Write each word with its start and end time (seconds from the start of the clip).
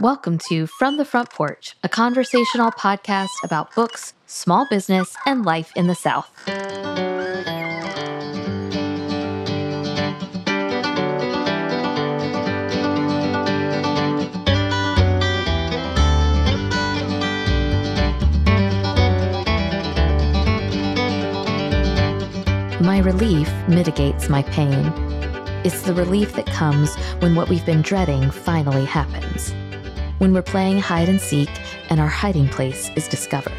Welcome 0.00 0.36
to 0.50 0.66
From 0.66 0.98
the 0.98 1.06
Front 1.06 1.30
Porch, 1.30 1.74
a 1.82 1.88
conversational 1.88 2.70
podcast 2.70 3.30
about 3.42 3.74
books, 3.74 4.12
small 4.26 4.66
business, 4.68 5.16
and 5.24 5.46
life 5.46 5.72
in 5.74 5.86
the 5.86 5.94
South. 5.94 6.30
My 22.82 22.98
relief 22.98 23.50
mitigates 23.66 24.28
my 24.28 24.42
pain. 24.42 24.92
It's 25.64 25.80
the 25.80 25.94
relief 25.94 26.34
that 26.34 26.44
comes 26.44 26.94
when 27.20 27.34
what 27.34 27.48
we've 27.48 27.64
been 27.64 27.80
dreading 27.80 28.30
finally 28.30 28.84
happens. 28.84 29.54
When 30.18 30.32
we're 30.32 30.40
playing 30.40 30.78
hide 30.78 31.10
and 31.10 31.20
seek 31.20 31.50
and 31.90 32.00
our 32.00 32.08
hiding 32.08 32.48
place 32.48 32.90
is 32.96 33.06
discovered. 33.06 33.52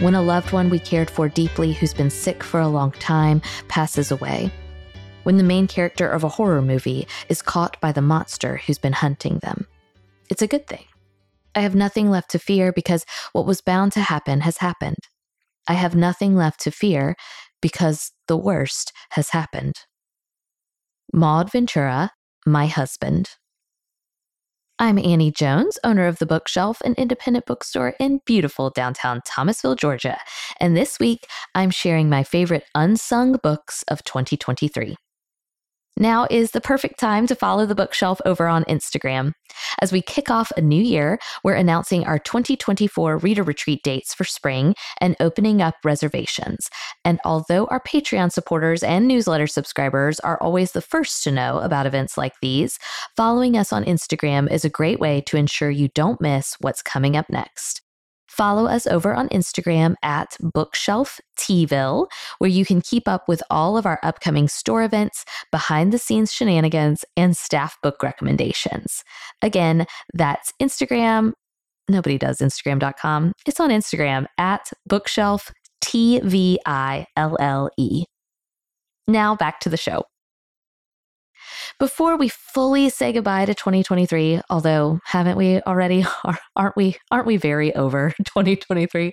When 0.00 0.14
a 0.14 0.20
loved 0.20 0.52
one 0.52 0.68
we 0.68 0.78
cared 0.78 1.08
for 1.08 1.26
deeply 1.26 1.72
who's 1.72 1.94
been 1.94 2.10
sick 2.10 2.44
for 2.44 2.60
a 2.60 2.68
long 2.68 2.92
time 2.92 3.40
passes 3.68 4.10
away. 4.10 4.52
When 5.22 5.38
the 5.38 5.42
main 5.42 5.66
character 5.66 6.06
of 6.06 6.22
a 6.22 6.28
horror 6.28 6.60
movie 6.60 7.08
is 7.30 7.40
caught 7.40 7.80
by 7.80 7.92
the 7.92 8.02
monster 8.02 8.58
who's 8.58 8.76
been 8.76 8.92
hunting 8.92 9.38
them. 9.38 9.66
It's 10.28 10.42
a 10.42 10.46
good 10.46 10.66
thing. 10.66 10.84
I 11.54 11.60
have 11.60 11.74
nothing 11.74 12.10
left 12.10 12.30
to 12.32 12.38
fear 12.38 12.70
because 12.70 13.06
what 13.32 13.46
was 13.46 13.62
bound 13.62 13.92
to 13.92 14.00
happen 14.00 14.42
has 14.42 14.58
happened. 14.58 14.98
I 15.66 15.74
have 15.74 15.94
nothing 15.96 16.36
left 16.36 16.60
to 16.60 16.70
fear 16.70 17.16
because 17.62 18.12
the 18.28 18.36
worst 18.36 18.92
has 19.12 19.30
happened. 19.30 19.76
Maud 21.10 21.50
Ventura, 21.50 22.10
My 22.44 22.66
Husband. 22.66 23.30
I'm 24.80 24.98
Annie 24.98 25.30
Jones, 25.30 25.78
owner 25.84 26.08
of 26.08 26.18
The 26.18 26.26
Bookshelf, 26.26 26.80
an 26.80 26.94
independent 26.98 27.46
bookstore 27.46 27.94
in 28.00 28.20
beautiful 28.26 28.70
downtown 28.70 29.20
Thomasville, 29.24 29.76
Georgia. 29.76 30.18
And 30.58 30.76
this 30.76 30.98
week, 30.98 31.28
I'm 31.54 31.70
sharing 31.70 32.10
my 32.10 32.24
favorite 32.24 32.64
unsung 32.74 33.34
books 33.40 33.84
of 33.86 34.02
2023. 34.02 34.96
Now 35.96 36.26
is 36.28 36.50
the 36.50 36.60
perfect 36.60 36.98
time 36.98 37.28
to 37.28 37.36
follow 37.36 37.66
the 37.66 37.74
bookshelf 37.74 38.20
over 38.24 38.48
on 38.48 38.64
Instagram. 38.64 39.32
As 39.80 39.92
we 39.92 40.02
kick 40.02 40.28
off 40.28 40.50
a 40.56 40.60
new 40.60 40.82
year, 40.82 41.20
we're 41.44 41.54
announcing 41.54 42.04
our 42.04 42.18
2024 42.18 43.18
reader 43.18 43.44
retreat 43.44 43.84
dates 43.84 44.12
for 44.12 44.24
spring 44.24 44.74
and 45.00 45.14
opening 45.20 45.62
up 45.62 45.76
reservations. 45.84 46.68
And 47.04 47.20
although 47.24 47.66
our 47.66 47.80
Patreon 47.80 48.32
supporters 48.32 48.82
and 48.82 49.06
newsletter 49.06 49.46
subscribers 49.46 50.18
are 50.20 50.40
always 50.40 50.72
the 50.72 50.82
first 50.82 51.22
to 51.24 51.30
know 51.30 51.58
about 51.60 51.86
events 51.86 52.18
like 52.18 52.34
these, 52.42 52.76
following 53.16 53.56
us 53.56 53.72
on 53.72 53.84
Instagram 53.84 54.50
is 54.50 54.64
a 54.64 54.70
great 54.70 54.98
way 54.98 55.20
to 55.22 55.36
ensure 55.36 55.70
you 55.70 55.88
don't 55.94 56.20
miss 56.20 56.56
what's 56.60 56.82
coming 56.82 57.16
up 57.16 57.30
next. 57.30 57.83
Follow 58.36 58.66
us 58.66 58.84
over 58.88 59.14
on 59.14 59.28
Instagram 59.28 59.94
at 60.02 60.36
Bookshelf 60.40 61.20
Tville, 61.38 62.08
where 62.38 62.50
you 62.50 62.64
can 62.64 62.80
keep 62.80 63.06
up 63.06 63.28
with 63.28 63.44
all 63.48 63.78
of 63.78 63.86
our 63.86 64.00
upcoming 64.02 64.48
store 64.48 64.82
events, 64.82 65.24
behind 65.52 65.92
the 65.92 65.98
scenes 65.98 66.32
shenanigans, 66.32 67.04
and 67.16 67.36
staff 67.36 67.76
book 67.80 68.02
recommendations. 68.02 69.04
Again, 69.40 69.86
that's 70.14 70.52
Instagram. 70.60 71.32
Nobody 71.88 72.18
does 72.18 72.38
Instagram.com. 72.38 73.34
It's 73.46 73.60
on 73.60 73.70
Instagram 73.70 74.26
at 74.36 74.72
Bookshelf 74.84 75.52
T 75.80 76.18
V 76.24 76.58
I 76.66 77.06
L 77.16 77.36
L 77.38 77.70
E. 77.78 78.04
Now 79.06 79.36
back 79.36 79.60
to 79.60 79.68
the 79.68 79.76
show. 79.76 80.02
Before 81.78 82.16
we 82.16 82.28
fully 82.28 82.88
say 82.88 83.12
goodbye 83.12 83.44
to 83.46 83.54
2023, 83.54 84.40
although 84.50 85.00
haven't 85.04 85.36
we 85.36 85.60
already? 85.62 86.04
Aren't 86.56 86.76
we? 86.76 86.96
Aren't 87.10 87.26
we 87.26 87.36
very 87.36 87.74
over 87.74 88.12
2023? 88.24 89.12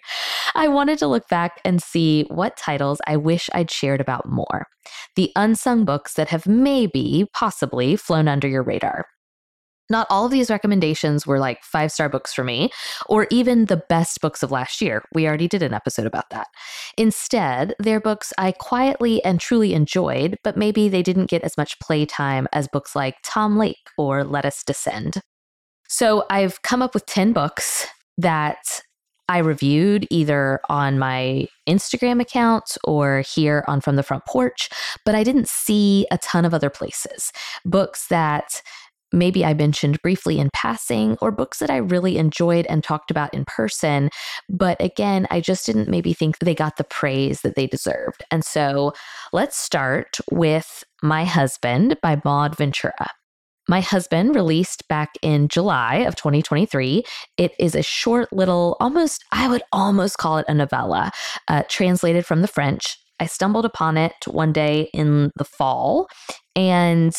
I 0.55 0.67
wanted 0.67 0.99
to 0.99 1.07
look 1.07 1.27
back 1.29 1.59
and 1.65 1.81
see 1.81 2.25
what 2.29 2.57
titles 2.57 3.01
I 3.07 3.17
wish 3.17 3.49
I'd 3.53 3.71
shared 3.71 4.01
about 4.01 4.29
more. 4.29 4.67
The 5.15 5.31
unsung 5.35 5.85
books 5.85 6.13
that 6.15 6.29
have 6.29 6.47
maybe, 6.47 7.25
possibly 7.33 7.95
flown 7.95 8.27
under 8.27 8.47
your 8.47 8.63
radar. 8.63 9.05
Not 9.91 10.07
all 10.09 10.25
of 10.25 10.31
these 10.31 10.49
recommendations 10.49 11.27
were 11.27 11.37
like 11.37 11.63
five 11.63 11.91
star 11.91 12.09
books 12.09 12.33
for 12.33 12.43
me, 12.43 12.71
or 13.07 13.27
even 13.29 13.65
the 13.65 13.83
best 13.89 14.21
books 14.21 14.41
of 14.41 14.49
last 14.49 14.81
year. 14.81 15.03
We 15.13 15.27
already 15.27 15.47
did 15.47 15.61
an 15.61 15.73
episode 15.73 16.07
about 16.07 16.29
that. 16.31 16.47
Instead, 16.97 17.75
they're 17.77 17.99
books 17.99 18.33
I 18.37 18.53
quietly 18.53 19.23
and 19.23 19.39
truly 19.39 19.73
enjoyed, 19.73 20.37
but 20.43 20.57
maybe 20.57 20.89
they 20.89 21.03
didn't 21.03 21.29
get 21.29 21.43
as 21.43 21.57
much 21.57 21.79
playtime 21.79 22.47
as 22.53 22.67
books 22.67 22.95
like 22.95 23.15
Tom 23.23 23.57
Lake 23.57 23.89
or 23.97 24.23
Let 24.23 24.45
Us 24.45 24.63
Descend. 24.63 25.21
So 25.87 26.25
I've 26.29 26.61
come 26.61 26.81
up 26.81 26.93
with 26.93 27.05
10 27.05 27.33
books 27.33 27.85
that 28.17 28.81
I 29.31 29.37
reviewed 29.37 30.07
either 30.09 30.59
on 30.69 30.99
my 30.99 31.47
Instagram 31.67 32.21
account 32.21 32.77
or 32.83 33.21
here 33.21 33.63
on 33.67 33.79
From 33.79 33.95
the 33.95 34.03
Front 34.03 34.25
Porch, 34.25 34.69
but 35.05 35.15
I 35.15 35.23
didn't 35.23 35.47
see 35.47 36.05
a 36.11 36.17
ton 36.17 36.43
of 36.43 36.53
other 36.53 36.69
places. 36.69 37.31
Books 37.63 38.07
that 38.07 38.61
maybe 39.11 39.43
I 39.45 39.53
mentioned 39.53 40.01
briefly 40.01 40.39
in 40.39 40.49
passing, 40.53 41.17
or 41.21 41.31
books 41.31 41.59
that 41.59 41.69
I 41.69 41.77
really 41.77 42.17
enjoyed 42.17 42.65
and 42.67 42.83
talked 42.83 43.11
about 43.11 43.33
in 43.33 43.45
person. 43.45 44.09
But 44.49 44.81
again, 44.81 45.27
I 45.29 45.41
just 45.41 45.65
didn't 45.65 45.89
maybe 45.89 46.13
think 46.13 46.39
they 46.39 46.55
got 46.55 46.77
the 46.77 46.83
praise 46.83 47.41
that 47.41 47.55
they 47.55 47.67
deserved. 47.67 48.23
And 48.31 48.43
so 48.43 48.93
let's 49.33 49.57
start 49.57 50.17
with 50.31 50.83
My 51.01 51.25
Husband 51.25 51.97
by 52.01 52.21
Maud 52.23 52.55
Ventura. 52.57 53.07
My 53.67 53.79
Husband, 53.79 54.35
released 54.35 54.87
back 54.87 55.11
in 55.21 55.47
July 55.47 55.97
of 55.97 56.15
2023. 56.15 57.03
It 57.37 57.53
is 57.59 57.75
a 57.75 57.83
short 57.83 58.33
little, 58.33 58.75
almost, 58.79 59.23
I 59.31 59.47
would 59.47 59.63
almost 59.71 60.17
call 60.17 60.39
it 60.39 60.45
a 60.47 60.53
novella, 60.53 61.11
uh, 61.47 61.63
translated 61.69 62.25
from 62.25 62.41
the 62.41 62.47
French. 62.47 62.97
I 63.19 63.27
stumbled 63.27 63.65
upon 63.65 63.97
it 63.97 64.13
one 64.25 64.51
day 64.51 64.89
in 64.93 65.31
the 65.37 65.45
fall 65.45 66.07
and 66.55 67.13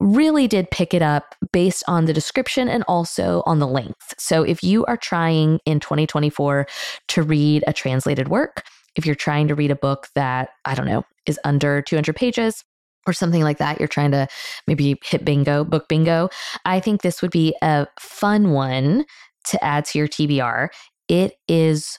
really 0.00 0.48
did 0.48 0.70
pick 0.70 0.94
it 0.94 1.02
up 1.02 1.34
based 1.52 1.84
on 1.86 2.04
the 2.04 2.12
description 2.12 2.68
and 2.68 2.84
also 2.88 3.42
on 3.46 3.58
the 3.58 3.66
length. 3.66 4.14
So 4.18 4.42
if 4.42 4.62
you 4.62 4.84
are 4.86 4.96
trying 4.96 5.60
in 5.66 5.80
2024 5.80 6.66
to 7.08 7.22
read 7.22 7.64
a 7.66 7.72
translated 7.72 8.28
work, 8.28 8.62
if 8.96 9.06
you're 9.06 9.14
trying 9.14 9.48
to 9.48 9.54
read 9.54 9.70
a 9.70 9.76
book 9.76 10.08
that, 10.14 10.50
I 10.64 10.74
don't 10.74 10.86
know, 10.86 11.04
is 11.26 11.38
under 11.44 11.82
200 11.82 12.14
pages, 12.14 12.64
or 13.06 13.12
something 13.12 13.42
like 13.42 13.58
that, 13.58 13.78
you're 13.78 13.88
trying 13.88 14.12
to 14.12 14.26
maybe 14.66 14.98
hit 15.04 15.24
bingo, 15.24 15.64
book 15.64 15.88
bingo. 15.88 16.30
I 16.64 16.80
think 16.80 17.02
this 17.02 17.20
would 17.20 17.30
be 17.30 17.54
a 17.60 17.86
fun 17.98 18.50
one 18.52 19.04
to 19.48 19.62
add 19.62 19.84
to 19.86 19.98
your 19.98 20.08
TBR. 20.08 20.68
It 21.08 21.34
is 21.48 21.98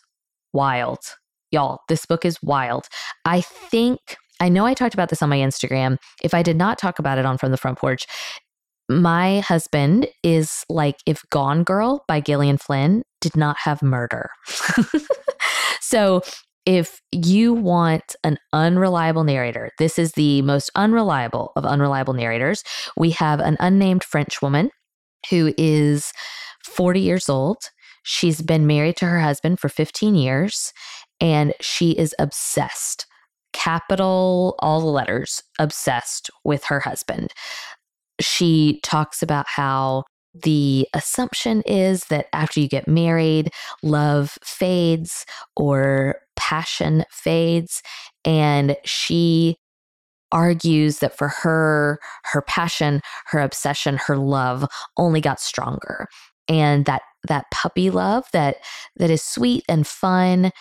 wild. 0.54 1.00
Y'all, 1.52 1.82
this 1.90 2.06
book 2.06 2.26
is 2.26 2.42
wild. 2.42 2.88
I 3.24 3.42
think 3.42 4.18
I 4.40 4.50
know 4.50 4.66
I 4.66 4.74
talked 4.74 4.94
about 4.94 5.10
this 5.10 5.22
on 5.22 5.30
my 5.30 5.38
Instagram. 5.38 5.98
If 6.22 6.34
I 6.34 6.44
did 6.44 6.58
not 6.58 6.78
talk 6.78 7.00
about 7.00 7.18
it 7.18 7.26
on 7.26 7.38
From 7.38 7.52
the 7.52 7.58
Front 7.58 7.78
Porch, 7.78 8.06
my 8.90 9.40
husband 9.40 10.08
is 10.24 10.64
like 10.70 10.98
if 11.06 11.24
Gone 11.32 11.64
Girl 11.64 12.04
by 12.08 12.22
Gillian 12.22 12.58
Flynn 12.58 13.04
did 13.22 13.36
not 13.36 13.58
have 13.58 13.82
murder. 13.82 14.30
so 15.82 16.22
if 16.66 17.00
you 17.12 17.54
want 17.54 18.16
an 18.24 18.38
unreliable 18.54 19.24
narrator, 19.24 19.72
this 19.80 19.98
is 19.98 20.12
the 20.14 20.42
most 20.44 20.70
unreliable 20.76 21.52
of 21.56 21.66
unreliable 21.66 22.14
narrators. 22.14 22.64
We 22.98 23.12
have 23.12 23.40
an 23.40 23.58
unnamed 23.60 24.04
French 24.04 24.42
woman 24.42 24.70
who 25.30 25.54
is 25.58 26.12
40 26.66 27.00
years 27.00 27.30
old. 27.30 27.58
She's 28.04 28.42
been 28.42 28.68
married 28.68 28.98
to 28.98 29.06
her 29.06 29.20
husband 29.20 29.60
for 29.60 29.70
15 29.70 30.16
years 30.16 30.74
and 31.20 31.54
she 31.60 31.92
is 31.92 32.14
obsessed 32.20 33.08
capital 33.56 34.56
all 34.60 34.82
the 34.82 34.86
letters, 34.88 35.42
obsessed 35.58 36.30
with 36.44 36.66
her 36.66 36.82
husband. 36.82 37.32
She 38.20 38.82
talks 38.84 39.24
about 39.24 39.46
how 39.48 40.04
the 40.34 40.88
assumption 40.94 41.62
is 41.66 42.04
that 42.06 42.28
after 42.34 42.60
you 42.60 42.68
get 42.68 42.88
married, 42.88 43.52
love 43.82 44.38
fades 44.44 45.26
or 45.56 46.20
passion 46.36 47.06
fades. 47.10 47.82
And 48.26 48.76
she 48.84 49.56
argues 50.34 51.00
that 51.00 51.18
for 51.18 51.30
her, 51.30 51.98
her 52.26 52.42
passion, 52.42 53.00
her 53.28 53.40
obsession, 53.40 53.98
her 53.98 54.18
love 54.18 54.68
only 54.98 55.22
got 55.22 55.40
stronger. 55.40 56.08
And 56.50 56.86
that 56.86 57.02
that 57.28 57.46
puppy 57.52 57.90
love 57.90 58.26
that 58.34 58.58
that 58.98 59.10
is 59.10 59.24
sweet 59.24 59.64
and 59.68 59.88
fun 59.88 60.52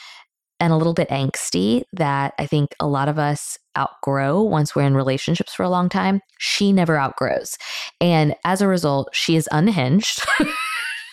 and 0.64 0.72
a 0.72 0.76
little 0.76 0.94
bit 0.94 1.10
angsty 1.10 1.82
that 1.92 2.32
I 2.38 2.46
think 2.46 2.74
a 2.80 2.86
lot 2.86 3.10
of 3.10 3.18
us 3.18 3.58
outgrow 3.76 4.40
once 4.40 4.74
we're 4.74 4.86
in 4.86 4.94
relationships 4.94 5.52
for 5.52 5.62
a 5.62 5.68
long 5.68 5.90
time, 5.90 6.22
she 6.38 6.72
never 6.72 6.96
outgrows. 6.96 7.58
And 8.00 8.34
as 8.46 8.62
a 8.62 8.66
result, 8.66 9.10
she 9.12 9.36
is 9.36 9.46
unhinged. 9.52 10.24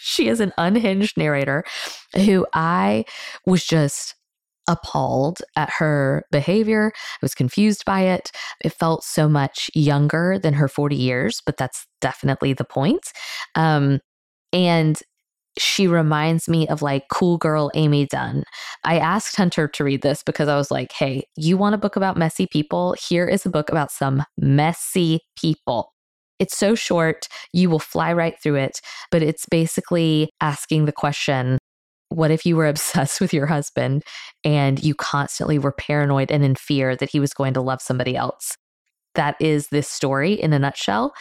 she 0.02 0.30
is 0.30 0.40
an 0.40 0.54
unhinged 0.58 1.18
narrator 1.18 1.66
who 2.16 2.48
I 2.54 3.04
was 3.46 3.66
just 3.66 4.16
appalled 4.70 5.40
at 5.58 5.70
her 5.70 6.24
behavior. 6.32 6.94
I 6.96 7.18
was 7.22 7.36
confused 7.36 7.84
by 7.84 8.04
it. 8.04 8.32
It 8.64 8.72
felt 8.72 9.04
so 9.04 9.28
much 9.28 9.70
younger 9.74 10.40
than 10.40 10.54
her 10.54 10.70
40 10.70 10.96
years, 10.96 11.42
but 11.46 11.58
that's 11.58 11.86
definitely 12.00 12.54
the 12.54 12.64
point. 12.64 13.12
Um, 13.56 14.00
And 14.54 14.98
she 15.60 15.88
reminds 15.88 16.48
me 16.48 16.68
of 16.68 16.82
like 16.82 17.04
cool 17.12 17.38
girl 17.38 17.72
Amy 17.74 18.06
Dunne. 18.06 18.44
I 18.84 19.00
asked 19.00 19.36
Hunter 19.36 19.68
to 19.68 19.84
read 19.84 20.02
this 20.02 20.24
because 20.24 20.48
I 20.48 20.56
was 20.56 20.72
like, 20.72 20.92
hey, 20.92 21.24
you 21.36 21.58
want 21.58 21.76
a 21.76 21.78
book 21.78 21.96
about 21.96 22.18
messy 22.18 22.48
people? 22.48 22.96
Here 23.10 23.28
is 23.28 23.46
a 23.46 23.50
book 23.50 23.70
about 23.70 23.92
some 23.92 24.24
messy 24.38 25.20
people. 25.38 25.92
It's 26.40 26.58
so 26.58 26.74
short, 26.74 27.28
you 27.54 27.70
will 27.70 27.80
fly 27.80 28.14
right 28.14 28.36
through 28.42 28.56
it, 28.56 28.80
but 29.12 29.22
it's 29.22 29.46
basically 29.46 30.30
asking 30.42 30.86
the 30.86 30.92
question 30.92 31.60
what 32.10 32.32
if 32.32 32.46
you 32.46 32.56
were 32.56 32.68
obsessed 32.68 33.22
with 33.22 33.34
your 33.34 33.48
husband 33.48 34.04
and 34.44 34.84
you 34.84 34.94
constantly 34.94 35.58
were 35.58 35.72
paranoid 35.72 36.32
and 36.32 36.44
in 36.44 36.56
fear 36.56 36.96
that 36.96 37.10
he 37.10 37.20
was 37.20 37.34
going 37.34 37.54
to 37.54 37.62
love 37.62 37.82
somebody 37.82 38.16
else? 38.16 38.56
That 39.16 39.36
is 39.40 39.68
this 39.68 39.90
story 39.90 40.34
in 40.34 40.54
a 40.54 40.60
nutshell. 40.60 41.14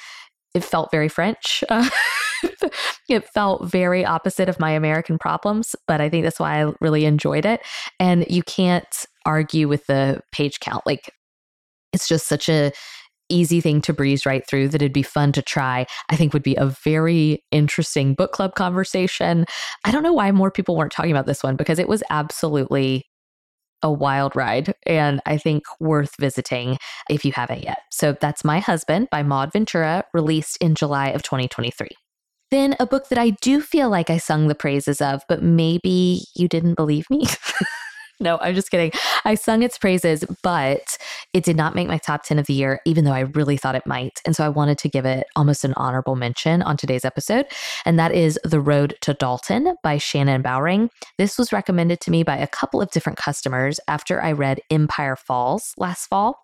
It 0.55 0.65
felt 0.65 0.91
very 0.91 1.09
French. 1.09 1.63
Uh, 1.69 1.89
it 3.09 3.29
felt 3.29 3.65
very 3.65 4.05
opposite 4.05 4.49
of 4.49 4.61
my 4.61 4.71
American 4.71 5.19
problems, 5.19 5.77
but 5.87 6.01
I 6.01 6.09
think 6.09 6.25
that's 6.25 6.41
why 6.41 6.63
I 6.63 6.73
really 6.81 7.05
enjoyed 7.05 7.45
it. 7.45 7.61
And 7.99 8.27
you 8.29 8.43
can't 8.43 9.07
argue 9.27 9.69
with 9.69 9.87
the 9.87 10.21
page 10.33 10.61
count. 10.61 10.87
Like, 10.87 11.13
it's 11.93 12.09
just 12.09 12.27
such 12.27 12.49
a 12.49 12.73
easy 13.31 13.61
thing 13.61 13.81
to 13.81 13.93
breeze 13.93 14.27
right 14.27 14.47
through 14.47 14.69
that 14.69 14.83
it'd 14.83 14.93
be 14.93 15.03
fun 15.03 15.33
to 15.33 15.43
try. 15.43 15.87
I 16.11 16.17
think 16.17 16.33
would 16.33 16.43
be 16.43 16.57
a 16.57 16.67
very 16.67 17.43
interesting 17.51 18.15
book 18.15 18.33
club 18.33 18.55
conversation. 18.55 19.47
I 19.85 19.93
don't 19.93 20.03
know 20.03 20.13
why 20.13 20.31
more 20.33 20.51
people 20.51 20.77
weren't 20.77 20.93
talking 20.93 21.13
about 21.13 21.27
this 21.27 21.43
one 21.43 21.57
because 21.57 21.79
it 21.79 21.89
was 21.89 22.03
absolutely 22.11 23.07
a 23.83 23.91
wild 23.91 24.37
ride 24.37 24.75
and 24.85 25.23
I 25.25 25.39
think 25.39 25.65
worth 25.79 26.15
visiting 26.21 26.77
if 27.09 27.25
you 27.25 27.33
haven't 27.33 27.65
yet. 27.65 27.79
So 27.91 28.15
that's 28.21 28.45
My 28.45 28.59
Husband 28.59 29.09
by 29.11 29.23
Maud 29.23 29.53
Ventura, 29.53 30.05
released 30.13 30.59
in 30.59 30.75
July 30.75 31.09
of 31.09 31.23
2023. 31.23 31.89
Then 32.51 32.75
a 32.81 32.87
book 32.87 33.09
that 33.09 33.19
I 33.19 33.31
do 33.31 33.61
feel 33.61 33.89
like 33.89 34.11
I 34.11 34.19
sung 34.19 34.49
the 34.49 34.55
praises 34.55 35.01
of, 35.01 35.23
but 35.29 35.43
maybe 35.43 36.23
you 36.35 36.49
didn't 36.49 36.75
believe 36.75 37.09
me. 37.09 37.27
no, 38.21 38.39
I'm 38.39 38.55
just 38.55 38.71
kidding. 38.71 38.93
I 39.25 39.35
sung 39.37 39.63
its 39.63 39.79
praises, 39.79 40.25
but 40.43 40.99
it 41.33 41.45
did 41.45 41.57
not 41.57 41.75
make 41.75 41.87
my 41.89 41.99
top 41.99 42.25
10 42.25 42.39
of 42.39 42.47
the 42.47 42.53
year, 42.53 42.81
even 42.85 43.05
though 43.05 43.13
I 43.13 43.21
really 43.21 43.57
thought 43.57 43.77
it 43.77 43.87
might. 43.87 44.21
And 44.27 44.35
so 44.35 44.45
I 44.45 44.49
wanted 44.49 44.79
to 44.79 44.89
give 44.89 45.05
it 45.07 45.27
almost 45.37 45.65
an 45.65 45.75
honorable 45.77 46.17
mention 46.17 46.61
on 46.63 46.77
today's 46.77 47.05
episode. 47.05 47.47
And 47.85 47.99
that 47.99 48.13
is 48.13 48.39
The 48.45 48.61
Road 48.61 48.97
to 49.03 49.15
Dalton 49.15 49.77
by 49.83 49.99
Shannon 49.99 50.43
Bowring. 50.43 50.91
This 51.19 51.39
was 51.39 51.53
recommended 51.53 52.01
to 52.01 52.11
me 52.11 52.25
by 52.25 52.37
a 52.37 52.49
couple 52.49 52.83
of 52.83 52.91
different 52.91 53.19
customers 53.19 53.79
after 53.87 54.21
I 54.21 54.33
read 54.33 54.61
Empire 54.71 55.17
Falls 55.17 55.73
last 55.79 56.07
fall. 56.07 56.37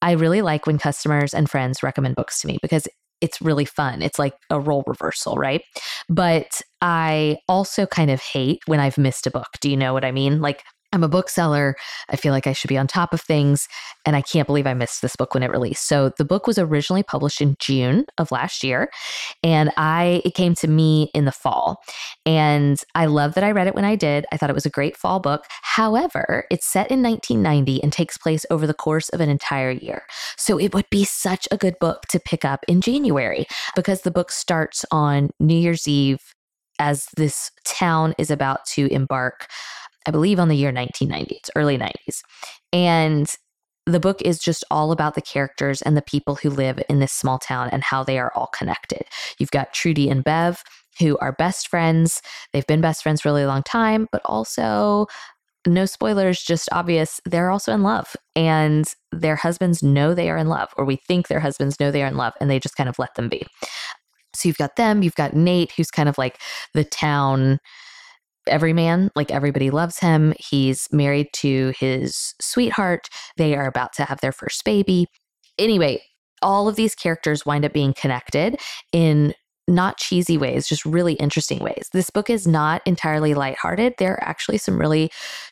I 0.00 0.12
really 0.12 0.42
like 0.42 0.66
when 0.66 0.78
customers 0.78 1.34
and 1.34 1.50
friends 1.50 1.82
recommend 1.82 2.14
books 2.14 2.40
to 2.40 2.46
me 2.46 2.58
because 2.62 2.86
it's 3.20 3.40
really 3.40 3.64
fun. 3.64 4.02
It's 4.02 4.18
like 4.18 4.34
a 4.50 4.60
role 4.60 4.84
reversal, 4.86 5.36
right? 5.36 5.62
But 6.08 6.60
I 6.80 7.38
also 7.48 7.86
kind 7.86 8.10
of 8.10 8.20
hate 8.20 8.60
when 8.66 8.80
I've 8.80 8.98
missed 8.98 9.26
a 9.26 9.30
book. 9.30 9.48
Do 9.60 9.70
you 9.70 9.76
know 9.76 9.92
what 9.92 10.04
I 10.04 10.12
mean? 10.12 10.40
Like 10.40 10.62
I'm 10.92 11.04
a 11.04 11.08
bookseller. 11.08 11.76
I 12.08 12.16
feel 12.16 12.32
like 12.32 12.46
I 12.46 12.54
should 12.54 12.68
be 12.68 12.78
on 12.78 12.86
top 12.86 13.12
of 13.12 13.20
things. 13.20 13.68
And 14.06 14.16
I 14.16 14.22
can't 14.22 14.46
believe 14.46 14.66
I 14.66 14.72
missed 14.72 15.02
this 15.02 15.16
book 15.16 15.34
when 15.34 15.42
it 15.42 15.50
released. 15.50 15.86
So 15.86 16.10
the 16.16 16.24
book 16.24 16.46
was 16.46 16.58
originally 16.58 17.02
published 17.02 17.42
in 17.42 17.56
June 17.58 18.06
of 18.16 18.32
last 18.32 18.64
year. 18.64 18.90
And 19.42 19.70
I 19.76 20.22
it 20.24 20.34
came 20.34 20.54
to 20.56 20.68
me 20.68 21.10
in 21.14 21.26
the 21.26 21.32
fall. 21.32 21.82
And 22.24 22.82
I 22.94 23.04
love 23.06 23.34
that 23.34 23.44
I 23.44 23.50
read 23.50 23.66
it 23.66 23.74
when 23.74 23.84
I 23.84 23.96
did. 23.96 24.24
I 24.32 24.38
thought 24.38 24.50
it 24.50 24.54
was 24.54 24.66
a 24.66 24.70
great 24.70 24.96
fall 24.96 25.20
book. 25.20 25.44
However, 25.62 26.46
it's 26.50 26.66
set 26.66 26.90
in 26.90 27.02
1990 27.02 27.82
and 27.82 27.92
takes 27.92 28.16
place 28.16 28.46
over 28.48 28.66
the 28.66 28.72
course 28.72 29.10
of 29.10 29.20
an 29.20 29.28
entire 29.28 29.70
year. 29.70 30.04
So 30.38 30.58
it 30.58 30.72
would 30.72 30.88
be 30.90 31.04
such 31.04 31.46
a 31.50 31.58
good 31.58 31.78
book 31.78 32.06
to 32.08 32.18
pick 32.18 32.46
up 32.46 32.64
in 32.66 32.80
January 32.80 33.46
because 33.76 34.02
the 34.02 34.10
book 34.10 34.30
starts 34.30 34.86
on 34.90 35.30
New 35.38 35.56
Year's 35.56 35.86
Eve 35.86 36.20
as 36.78 37.08
this 37.16 37.50
town 37.64 38.14
is 38.18 38.30
about 38.30 38.64
to 38.64 38.86
embark 38.92 39.48
I 40.08 40.10
believe, 40.10 40.40
on 40.40 40.48
the 40.48 40.56
year 40.56 40.72
1990, 40.72 41.36
it's 41.36 41.50
early 41.54 41.76
90s. 41.76 42.22
And 42.72 43.30
the 43.84 44.00
book 44.00 44.22
is 44.22 44.38
just 44.38 44.64
all 44.70 44.90
about 44.90 45.14
the 45.14 45.20
characters 45.20 45.82
and 45.82 45.98
the 45.98 46.02
people 46.02 46.34
who 46.34 46.48
live 46.48 46.82
in 46.88 46.98
this 46.98 47.12
small 47.12 47.38
town 47.38 47.68
and 47.72 47.84
how 47.84 48.04
they 48.04 48.18
are 48.18 48.32
all 48.34 48.48
connected. 48.48 49.02
You've 49.38 49.50
got 49.50 49.74
Trudy 49.74 50.08
and 50.08 50.24
Bev, 50.24 50.62
who 50.98 51.18
are 51.18 51.32
best 51.32 51.68
friends. 51.68 52.22
They've 52.54 52.66
been 52.66 52.80
best 52.80 53.02
friends 53.02 53.20
for 53.20 53.28
a 53.28 53.32
really 53.32 53.44
long 53.44 53.62
time, 53.62 54.08
but 54.10 54.22
also, 54.24 55.06
no 55.66 55.84
spoilers, 55.84 56.42
just 56.42 56.70
obvious, 56.72 57.20
they're 57.26 57.50
also 57.50 57.74
in 57.74 57.82
love. 57.82 58.16
And 58.34 58.90
their 59.12 59.36
husbands 59.36 59.82
know 59.82 60.14
they 60.14 60.30
are 60.30 60.38
in 60.38 60.48
love, 60.48 60.70
or 60.78 60.86
we 60.86 60.96
think 60.96 61.28
their 61.28 61.40
husbands 61.40 61.78
know 61.78 61.90
they 61.90 62.02
are 62.02 62.08
in 62.08 62.16
love, 62.16 62.32
and 62.40 62.50
they 62.50 62.58
just 62.58 62.76
kind 62.76 62.88
of 62.88 62.98
let 62.98 63.14
them 63.14 63.28
be. 63.28 63.46
So 64.34 64.48
you've 64.48 64.56
got 64.56 64.76
them, 64.76 65.02
you've 65.02 65.14
got 65.16 65.34
Nate, 65.34 65.72
who's 65.72 65.90
kind 65.90 66.08
of 66.08 66.16
like 66.16 66.40
the 66.72 66.84
town 66.84 67.58
everyman. 68.48 69.10
Like 69.14 69.30
everybody 69.30 69.70
loves 69.70 69.98
him. 69.98 70.34
He's 70.38 70.88
married 70.92 71.28
to 71.34 71.72
his 71.78 72.34
sweetheart. 72.40 73.08
They 73.36 73.54
are 73.54 73.66
about 73.66 73.92
to 73.94 74.04
have 74.04 74.20
their 74.20 74.32
first 74.32 74.64
baby. 74.64 75.06
Anyway, 75.58 76.02
all 76.42 76.68
of 76.68 76.76
these 76.76 76.94
characters 76.94 77.44
wind 77.44 77.64
up 77.64 77.72
being 77.72 77.94
connected 77.94 78.60
in 78.92 79.34
not 79.66 79.98
cheesy 79.98 80.38
ways, 80.38 80.66
just 80.66 80.84
really 80.84 81.12
interesting 81.14 81.58
ways. 81.58 81.90
This 81.92 82.10
book 82.10 82.30
is 82.30 82.46
not 82.46 82.80
entirely 82.86 83.34
lighthearted. 83.34 83.94
There 83.98 84.14
are 84.14 84.24
actually 84.24 84.58
some 84.58 84.78
really 84.78 85.10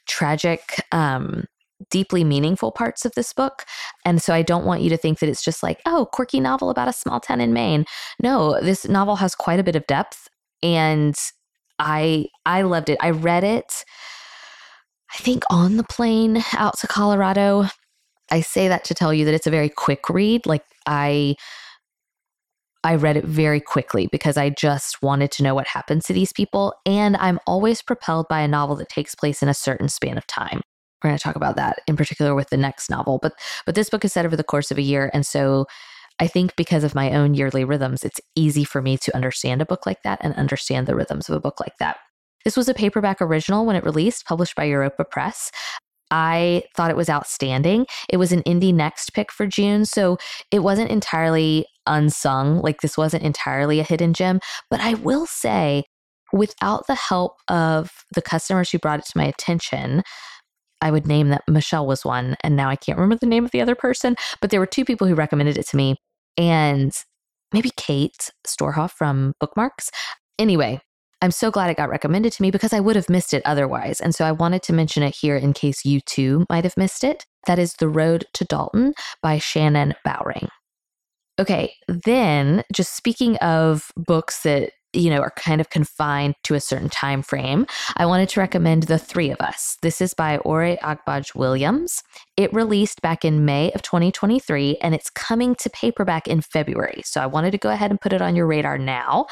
tragic, 0.08 0.82
um, 0.90 1.44
deeply 1.90 2.24
meaningful 2.24 2.72
parts 2.72 3.04
of 3.04 3.12
this 3.14 3.34
book. 3.34 3.64
And 4.06 4.22
so 4.22 4.32
I 4.32 4.40
don't 4.40 4.64
want 4.64 4.80
you 4.80 4.88
to 4.88 4.96
think 4.96 5.18
that 5.18 5.28
it's 5.28 5.44
just 5.44 5.62
like, 5.62 5.82
oh, 5.84 6.08
quirky 6.10 6.40
novel 6.40 6.70
about 6.70 6.88
a 6.88 6.92
small 6.92 7.20
town 7.20 7.42
in 7.42 7.52
Maine. 7.52 7.84
No, 8.22 8.58
this 8.62 8.88
novel 8.88 9.16
has 9.16 9.34
quite 9.34 9.60
a 9.60 9.64
bit 9.64 9.76
of 9.76 9.86
depth 9.86 10.28
and 10.62 11.14
I 11.78 12.26
I 12.44 12.62
loved 12.62 12.88
it. 12.88 12.98
I 13.00 13.10
read 13.10 13.44
it 13.44 13.84
I 15.14 15.18
think 15.18 15.44
on 15.50 15.76
the 15.76 15.84
plane 15.84 16.42
out 16.52 16.78
to 16.78 16.86
Colorado. 16.86 17.66
I 18.30 18.40
say 18.40 18.68
that 18.68 18.84
to 18.84 18.94
tell 18.94 19.14
you 19.14 19.24
that 19.24 19.34
it's 19.34 19.46
a 19.46 19.52
very 19.52 19.68
quick 19.68 20.10
read. 20.10 20.46
Like 20.46 20.64
I 20.86 21.36
I 22.84 22.96
read 22.96 23.16
it 23.16 23.24
very 23.24 23.60
quickly 23.60 24.08
because 24.12 24.36
I 24.36 24.50
just 24.50 25.02
wanted 25.02 25.30
to 25.32 25.42
know 25.42 25.54
what 25.54 25.66
happens 25.66 26.06
to 26.06 26.12
these 26.12 26.32
people 26.32 26.74
and 26.84 27.16
I'm 27.16 27.40
always 27.46 27.82
propelled 27.82 28.26
by 28.28 28.40
a 28.40 28.48
novel 28.48 28.76
that 28.76 28.88
takes 28.88 29.14
place 29.14 29.42
in 29.42 29.48
a 29.48 29.54
certain 29.54 29.88
span 29.88 30.18
of 30.18 30.26
time. 30.26 30.60
We're 31.02 31.10
going 31.10 31.18
to 31.18 31.22
talk 31.22 31.36
about 31.36 31.56
that 31.56 31.80
in 31.88 31.96
particular 31.96 32.34
with 32.34 32.50
the 32.50 32.56
next 32.56 32.90
novel, 32.90 33.18
but 33.20 33.32
but 33.64 33.74
this 33.74 33.90
book 33.90 34.04
is 34.04 34.12
set 34.12 34.26
over 34.26 34.36
the 34.36 34.44
course 34.44 34.70
of 34.70 34.78
a 34.78 34.82
year 34.82 35.10
and 35.14 35.24
so 35.24 35.66
I 36.18 36.26
think 36.26 36.56
because 36.56 36.84
of 36.84 36.94
my 36.94 37.12
own 37.12 37.34
yearly 37.34 37.64
rhythms, 37.64 38.02
it's 38.02 38.20
easy 38.34 38.64
for 38.64 38.80
me 38.80 38.96
to 38.98 39.14
understand 39.14 39.60
a 39.60 39.66
book 39.66 39.84
like 39.86 40.02
that 40.02 40.18
and 40.22 40.34
understand 40.34 40.86
the 40.86 40.94
rhythms 40.94 41.28
of 41.28 41.36
a 41.36 41.40
book 41.40 41.60
like 41.60 41.76
that. 41.78 41.98
This 42.44 42.56
was 42.56 42.68
a 42.68 42.74
paperback 42.74 43.20
original 43.20 43.66
when 43.66 43.76
it 43.76 43.84
released, 43.84 44.24
published 44.24 44.54
by 44.54 44.64
Europa 44.64 45.04
Press. 45.04 45.50
I 46.10 46.62
thought 46.76 46.90
it 46.90 46.96
was 46.96 47.10
outstanding. 47.10 47.86
It 48.08 48.18
was 48.18 48.32
an 48.32 48.42
indie 48.44 48.72
next 48.72 49.12
pick 49.12 49.32
for 49.32 49.46
June, 49.46 49.84
so 49.84 50.18
it 50.52 50.60
wasn't 50.60 50.90
entirely 50.90 51.66
unsung. 51.86 52.60
Like 52.60 52.80
this 52.80 52.96
wasn't 52.96 53.24
entirely 53.24 53.80
a 53.80 53.84
hidden 53.84 54.14
gem, 54.14 54.40
but 54.70 54.80
I 54.80 54.94
will 54.94 55.26
say 55.26 55.84
without 56.32 56.86
the 56.86 56.94
help 56.94 57.34
of 57.48 57.90
the 58.14 58.22
customers 58.22 58.70
who 58.70 58.78
brought 58.78 59.00
it 59.00 59.06
to 59.06 59.18
my 59.18 59.24
attention, 59.24 60.02
I 60.80 60.90
would 60.90 61.06
name 61.06 61.30
that 61.30 61.42
Michelle 61.48 61.86
was 61.86 62.04
one, 62.04 62.36
and 62.42 62.54
now 62.54 62.68
I 62.68 62.76
can't 62.76 62.98
remember 62.98 63.18
the 63.18 63.26
name 63.26 63.44
of 63.44 63.50
the 63.50 63.60
other 63.60 63.74
person, 63.74 64.14
but 64.40 64.50
there 64.50 64.60
were 64.60 64.66
two 64.66 64.84
people 64.84 65.06
who 65.06 65.14
recommended 65.14 65.56
it 65.56 65.66
to 65.68 65.76
me 65.76 65.96
and 66.36 66.92
maybe 67.52 67.70
Kate 67.76 68.30
Storhoff 68.46 68.92
from 68.92 69.32
Bookmarks. 69.40 69.90
Anyway, 70.38 70.80
I'm 71.22 71.30
so 71.30 71.50
glad 71.50 71.70
it 71.70 71.76
got 71.76 71.88
recommended 71.88 72.32
to 72.34 72.42
me 72.42 72.50
because 72.50 72.72
I 72.72 72.80
would 72.80 72.96
have 72.96 73.08
missed 73.08 73.32
it 73.32 73.42
otherwise. 73.44 74.00
And 74.00 74.14
so 74.14 74.24
I 74.24 74.32
wanted 74.32 74.62
to 74.64 74.72
mention 74.72 75.02
it 75.02 75.16
here 75.18 75.36
in 75.36 75.52
case 75.52 75.84
you 75.84 76.00
too 76.00 76.44
might 76.50 76.64
have 76.64 76.76
missed 76.76 77.04
it. 77.04 77.24
That 77.46 77.58
is 77.58 77.74
The 77.74 77.88
Road 77.88 78.26
to 78.34 78.44
Dalton 78.44 78.92
by 79.22 79.38
Shannon 79.38 79.94
Bowring. 80.04 80.48
Okay, 81.38 81.74
then 81.88 82.62
just 82.72 82.96
speaking 82.96 83.36
of 83.36 83.90
books 83.96 84.42
that 84.42 84.72
you 84.96 85.10
know 85.10 85.20
are 85.20 85.32
kind 85.36 85.60
of 85.60 85.70
confined 85.70 86.34
to 86.42 86.54
a 86.54 86.60
certain 86.60 86.88
time 86.88 87.22
frame 87.22 87.66
i 87.96 88.06
wanted 88.06 88.28
to 88.28 88.40
recommend 88.40 88.84
the 88.84 88.98
three 88.98 89.30
of 89.30 89.40
us. 89.40 89.76
This 89.82 90.00
is 90.00 90.14
by 90.14 90.38
ore 90.38 90.76
agbaje 90.82 91.34
williams 91.34 92.02
it 92.36 92.52
released 92.52 93.02
back 93.02 93.24
in 93.24 93.44
may 93.44 93.70
of 93.72 93.82
2023 93.82 94.78
and 94.82 94.94
it's 94.94 95.10
coming 95.10 95.54
to 95.56 95.70
paperback 95.70 96.28
in 96.28 96.40
february. 96.40 97.02
So 97.04 97.20
i 97.20 97.26
wanted 97.26 97.52
to 97.52 97.58
go 97.58 97.70
ahead 97.70 97.90
and 97.90 98.00
put 98.00 98.12
it 98.12 98.22
on 98.22 98.36
your 98.36 98.46
radar 98.46 98.78
now. 98.78 99.26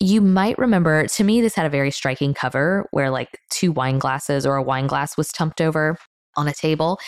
You 0.00 0.20
might 0.20 0.58
remember 0.58 1.06
to 1.06 1.24
me 1.24 1.40
this 1.40 1.54
had 1.54 1.66
a 1.66 1.70
very 1.70 1.90
striking 1.90 2.34
cover 2.34 2.86
where 2.90 3.10
like 3.10 3.40
two 3.50 3.72
wine 3.72 3.98
glasses 3.98 4.44
or 4.44 4.56
a 4.56 4.62
wine 4.62 4.86
glass 4.86 5.16
was 5.16 5.32
tumped 5.32 5.60
over 5.60 5.96
on 6.36 6.48
a 6.48 6.52
table. 6.52 6.98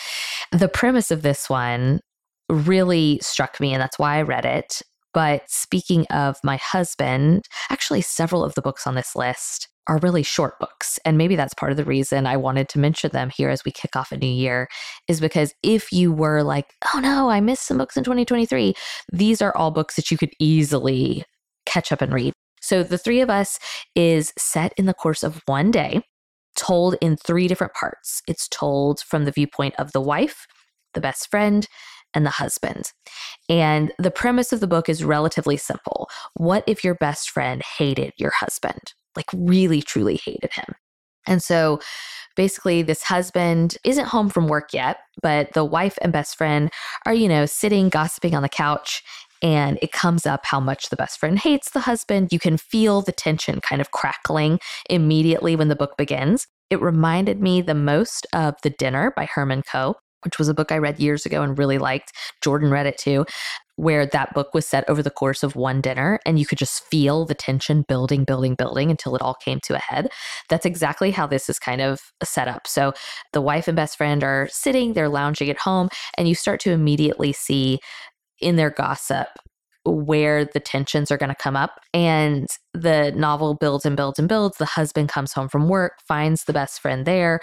The 0.51 0.67
premise 0.67 1.11
of 1.11 1.21
this 1.21 1.49
one 1.49 1.99
really 2.49 3.19
struck 3.21 3.59
me 3.59 3.73
and 3.73 3.81
that's 3.81 3.99
why 3.99 4.17
I 4.17 4.23
read 4.23 4.45
it. 4.45 4.81
But 5.13 5.43
speaking 5.47 6.05
of 6.07 6.37
my 6.43 6.57
husband, 6.57 7.45
actually, 7.69 8.01
several 8.01 8.43
of 8.43 8.55
the 8.55 8.61
books 8.61 8.85
on 8.85 8.95
this 8.95 9.15
list 9.15 9.67
are 9.87 9.97
really 9.97 10.21
short 10.21 10.59
books. 10.59 10.99
And 11.03 11.17
maybe 11.17 11.35
that's 11.35 11.55
part 11.55 11.71
of 11.71 11.77
the 11.77 11.83
reason 11.83 12.27
I 12.27 12.37
wanted 12.37 12.69
to 12.69 12.79
mention 12.79 13.09
them 13.11 13.31
here 13.31 13.49
as 13.49 13.65
we 13.65 13.71
kick 13.71 13.95
off 13.95 14.11
a 14.11 14.17
new 14.17 14.27
year, 14.27 14.67
is 15.07 15.19
because 15.19 15.53
if 15.63 15.91
you 15.91 16.11
were 16.13 16.43
like, 16.43 16.67
oh 16.93 16.99
no, 16.99 17.29
I 17.29 17.41
missed 17.41 17.65
some 17.65 17.79
books 17.79 17.97
in 17.97 18.03
2023, 18.03 18.75
these 19.11 19.41
are 19.41 19.55
all 19.57 19.71
books 19.71 19.95
that 19.95 20.11
you 20.11 20.17
could 20.17 20.33
easily 20.39 21.23
catch 21.65 21.91
up 21.91 22.01
and 22.01 22.13
read. 22.13 22.33
So, 22.61 22.83
The 22.83 22.97
Three 22.97 23.21
of 23.21 23.29
Us 23.29 23.57
is 23.95 24.33
set 24.37 24.73
in 24.77 24.85
the 24.85 24.93
course 24.93 25.23
of 25.23 25.41
one 25.45 25.71
day, 25.71 26.01
told 26.55 26.95
in 27.01 27.15
three 27.15 27.47
different 27.47 27.73
parts. 27.73 28.21
It's 28.27 28.47
told 28.49 28.99
from 28.99 29.25
the 29.25 29.31
viewpoint 29.31 29.75
of 29.79 29.91
the 29.91 30.01
wife, 30.01 30.45
the 30.93 31.01
best 31.01 31.31
friend, 31.31 31.67
and 32.13 32.25
the 32.25 32.31
husband. 32.31 32.91
And 33.47 33.91
the 33.99 34.11
premise 34.11 34.51
of 34.51 34.59
the 34.59 34.67
book 34.67 34.89
is 34.89 35.03
relatively 35.03 35.57
simple. 35.57 36.09
What 36.35 36.63
if 36.67 36.83
your 36.83 36.95
best 36.95 37.29
friend 37.29 37.61
hated 37.77 38.13
your 38.17 38.31
husband? 38.31 38.93
Like, 39.15 39.27
really, 39.33 39.81
truly 39.81 40.19
hated 40.23 40.53
him. 40.53 40.75
And 41.27 41.43
so 41.43 41.79
basically, 42.35 42.81
this 42.81 43.03
husband 43.03 43.77
isn't 43.83 44.05
home 44.07 44.29
from 44.29 44.47
work 44.47 44.73
yet, 44.73 44.97
but 45.21 45.53
the 45.53 45.65
wife 45.65 45.97
and 46.01 46.13
best 46.13 46.37
friend 46.37 46.71
are, 47.05 47.13
you 47.13 47.27
know, 47.27 47.45
sitting 47.45 47.89
gossiping 47.89 48.35
on 48.35 48.43
the 48.43 48.49
couch. 48.49 49.03
And 49.41 49.79
it 49.81 49.91
comes 49.91 50.25
up 50.25 50.45
how 50.45 50.59
much 50.59 50.89
the 50.89 50.95
best 50.95 51.19
friend 51.19 51.39
hates 51.39 51.71
the 51.71 51.79
husband. 51.81 52.33
You 52.33 52.39
can 52.39 52.57
feel 52.57 53.01
the 53.01 53.11
tension 53.11 53.61
kind 53.61 53.79
of 53.79 53.91
crackling 53.91 54.59
immediately 54.89 55.55
when 55.55 55.69
the 55.69 55.75
book 55.75 55.95
begins. 55.97 56.45
It 56.69 56.81
reminded 56.81 57.41
me 57.41 57.61
the 57.61 57.73
most 57.73 58.27
of 58.33 58.55
The 58.63 58.69
Dinner 58.69 59.13
by 59.15 59.25
Herman 59.25 59.63
Koch, 59.63 59.97
which 60.23 60.37
was 60.37 60.47
a 60.47 60.53
book 60.53 60.71
I 60.71 60.77
read 60.77 60.99
years 60.99 61.25
ago 61.25 61.41
and 61.41 61.57
really 61.57 61.77
liked. 61.77 62.11
Jordan 62.41 62.71
read 62.71 62.85
it 62.85 62.97
too, 62.97 63.25
where 63.75 64.05
that 64.05 64.33
book 64.33 64.53
was 64.53 64.67
set 64.67 64.87
over 64.89 65.01
the 65.01 65.09
course 65.09 65.41
of 65.41 65.55
one 65.55 65.79
dinner 65.79 66.19
and 66.25 66.37
you 66.37 66.45
could 66.45 66.57
just 66.57 66.83
feel 66.85 67.25
the 67.25 67.33
tension 67.33 67.83
building, 67.87 68.25
building, 68.25 68.55
building 68.55 68.91
until 68.91 69.15
it 69.15 69.21
all 69.21 69.35
came 69.35 69.59
to 69.61 69.75
a 69.75 69.79
head. 69.79 70.09
That's 70.49 70.65
exactly 70.65 71.11
how 71.11 71.27
this 71.27 71.49
is 71.49 71.59
kind 71.59 71.81
of 71.81 72.01
set 72.23 72.47
up. 72.47 72.67
So 72.67 72.93
the 73.31 73.41
wife 73.41 73.67
and 73.67 73.75
best 73.75 73.97
friend 73.97 74.23
are 74.23 74.49
sitting, 74.51 74.93
they're 74.93 75.09
lounging 75.09 75.49
at 75.49 75.57
home, 75.57 75.89
and 76.17 76.27
you 76.27 76.35
start 76.35 76.59
to 76.61 76.71
immediately 76.71 77.31
see 77.31 77.79
in 78.41 78.57
their 78.57 78.69
gossip 78.69 79.27
where 79.85 80.45
the 80.45 80.59
tensions 80.59 81.09
are 81.09 81.17
going 81.17 81.29
to 81.29 81.35
come 81.35 81.55
up. 81.55 81.79
And 81.93 82.47
the 82.73 83.11
novel 83.15 83.55
builds 83.55 83.85
and 83.85 83.95
builds 83.95 84.19
and 84.19 84.27
builds. 84.27 84.57
The 84.57 84.65
husband 84.65 85.09
comes 85.09 85.33
home 85.33 85.49
from 85.49 85.69
work, 85.69 85.93
finds 86.07 86.43
the 86.43 86.53
best 86.53 86.79
friend 86.81 87.05
there. 87.05 87.39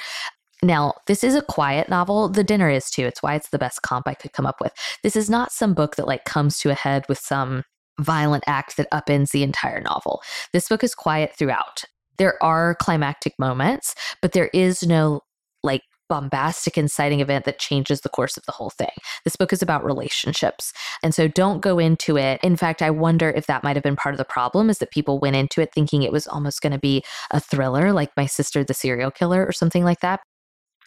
Now, 0.63 0.95
this 1.07 1.23
is 1.23 1.35
a 1.35 1.43
quiet 1.43 1.89
novel. 1.89 2.29
The 2.29 2.45
dinner 2.45 2.71
is 2.71 2.91
too. 2.91 3.05
It's 3.05 3.23
why 3.23 3.35
it's 3.35 3.51
the 3.51 3.59
best 3.59 3.83
comp 3.83 4.09
I 4.09 4.15
could 4.15 4.33
come 4.33 4.47
up 4.47 4.61
with. 4.61 4.73
This 5.03 5.17
is 5.17 5.29
not 5.29 5.53
some 5.53 5.75
book 5.75 5.97
that 5.97 6.07
like 6.07 6.25
comes 6.25 6.59
to 6.61 6.71
a 6.71 6.75
head 6.75 7.05
with 7.09 7.19
some 7.19 7.65
violent 8.01 8.45
act 8.47 8.77
that 8.77 8.91
upends 8.91 9.31
the 9.31 9.43
entire 9.43 9.81
novel. 9.81 10.23
This 10.53 10.69
book 10.69 10.83
is 10.83 10.95
quiet 10.95 11.35
throughout. 11.37 11.85
There 12.19 12.43
are 12.43 12.75
climactic 12.77 13.35
moments, 13.39 13.95
but 14.23 14.33
there 14.33 14.51
is 14.53 14.83
no 14.83 15.21
like 15.63 15.83
bombastic 16.09 16.79
inciting 16.79 17.21
event 17.21 17.45
that 17.45 17.59
changes 17.59 18.01
the 18.01 18.09
course 18.09 18.37
of 18.37 18.47
the 18.47 18.53
whole 18.53 18.71
thing. 18.71 18.89
This 19.25 19.37
book 19.37 19.53
is 19.53 19.61
about 19.61 19.85
relationships. 19.85 20.73
And 21.03 21.15
so 21.15 21.27
don't 21.27 21.61
go 21.61 21.79
into 21.79 22.17
it. 22.17 22.41
In 22.45 22.57
fact, 22.57 22.81
I 22.81 22.91
wonder 22.91 23.31
if 23.31 23.47
that 23.47 23.65
might 23.65 23.77
have 23.77 23.83
been 23.83 23.97
part 23.97 24.15
of 24.15 24.19
the 24.19 24.25
problem 24.25 24.71
is 24.71 24.79
that 24.79 24.93
people 24.93 25.19
went 25.19 25.37
into 25.37 25.61
it 25.61 25.71
thinking 25.75 26.03
it 26.03 26.13
was 26.13 26.29
almost 26.29 26.61
going 26.61 26.73
to 26.73 26.79
be 26.79 27.03
a 27.33 27.41
thriller 27.41 27.93
like 27.93 28.11
My 28.17 28.27
Sister 28.27 28.63
the 28.63 28.73
Serial 28.73 29.11
Killer 29.11 29.45
or 29.45 29.53
something 29.53 29.85
like 29.85 30.01
that. 30.01 30.21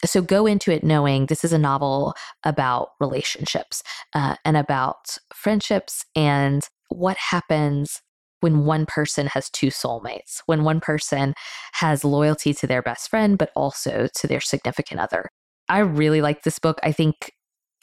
So 0.04 0.22
go 0.22 0.46
into 0.46 0.72
it 0.72 0.82
knowing 0.82 1.26
this 1.26 1.44
is 1.44 1.52
a 1.52 1.58
novel 1.58 2.14
about 2.44 2.90
relationships 3.00 3.82
uh, 4.14 4.36
and 4.44 4.56
about 4.56 5.18
friendships 5.34 6.04
and 6.16 6.66
what 6.88 7.16
happens 7.16 8.00
when 8.40 8.64
one 8.64 8.86
person 8.86 9.26
has 9.26 9.50
two 9.50 9.68
soulmates, 9.68 10.40
when 10.46 10.64
one 10.64 10.80
person 10.80 11.34
has 11.72 12.04
loyalty 12.04 12.54
to 12.54 12.66
their 12.66 12.82
best 12.82 13.10
friend, 13.10 13.36
but 13.36 13.50
also 13.54 14.08
to 14.16 14.26
their 14.26 14.40
significant 14.40 15.00
other. 15.00 15.28
I 15.68 15.80
really 15.80 16.22
like 16.22 16.42
this 16.42 16.58
book. 16.58 16.80
I 16.82 16.90
think, 16.90 17.32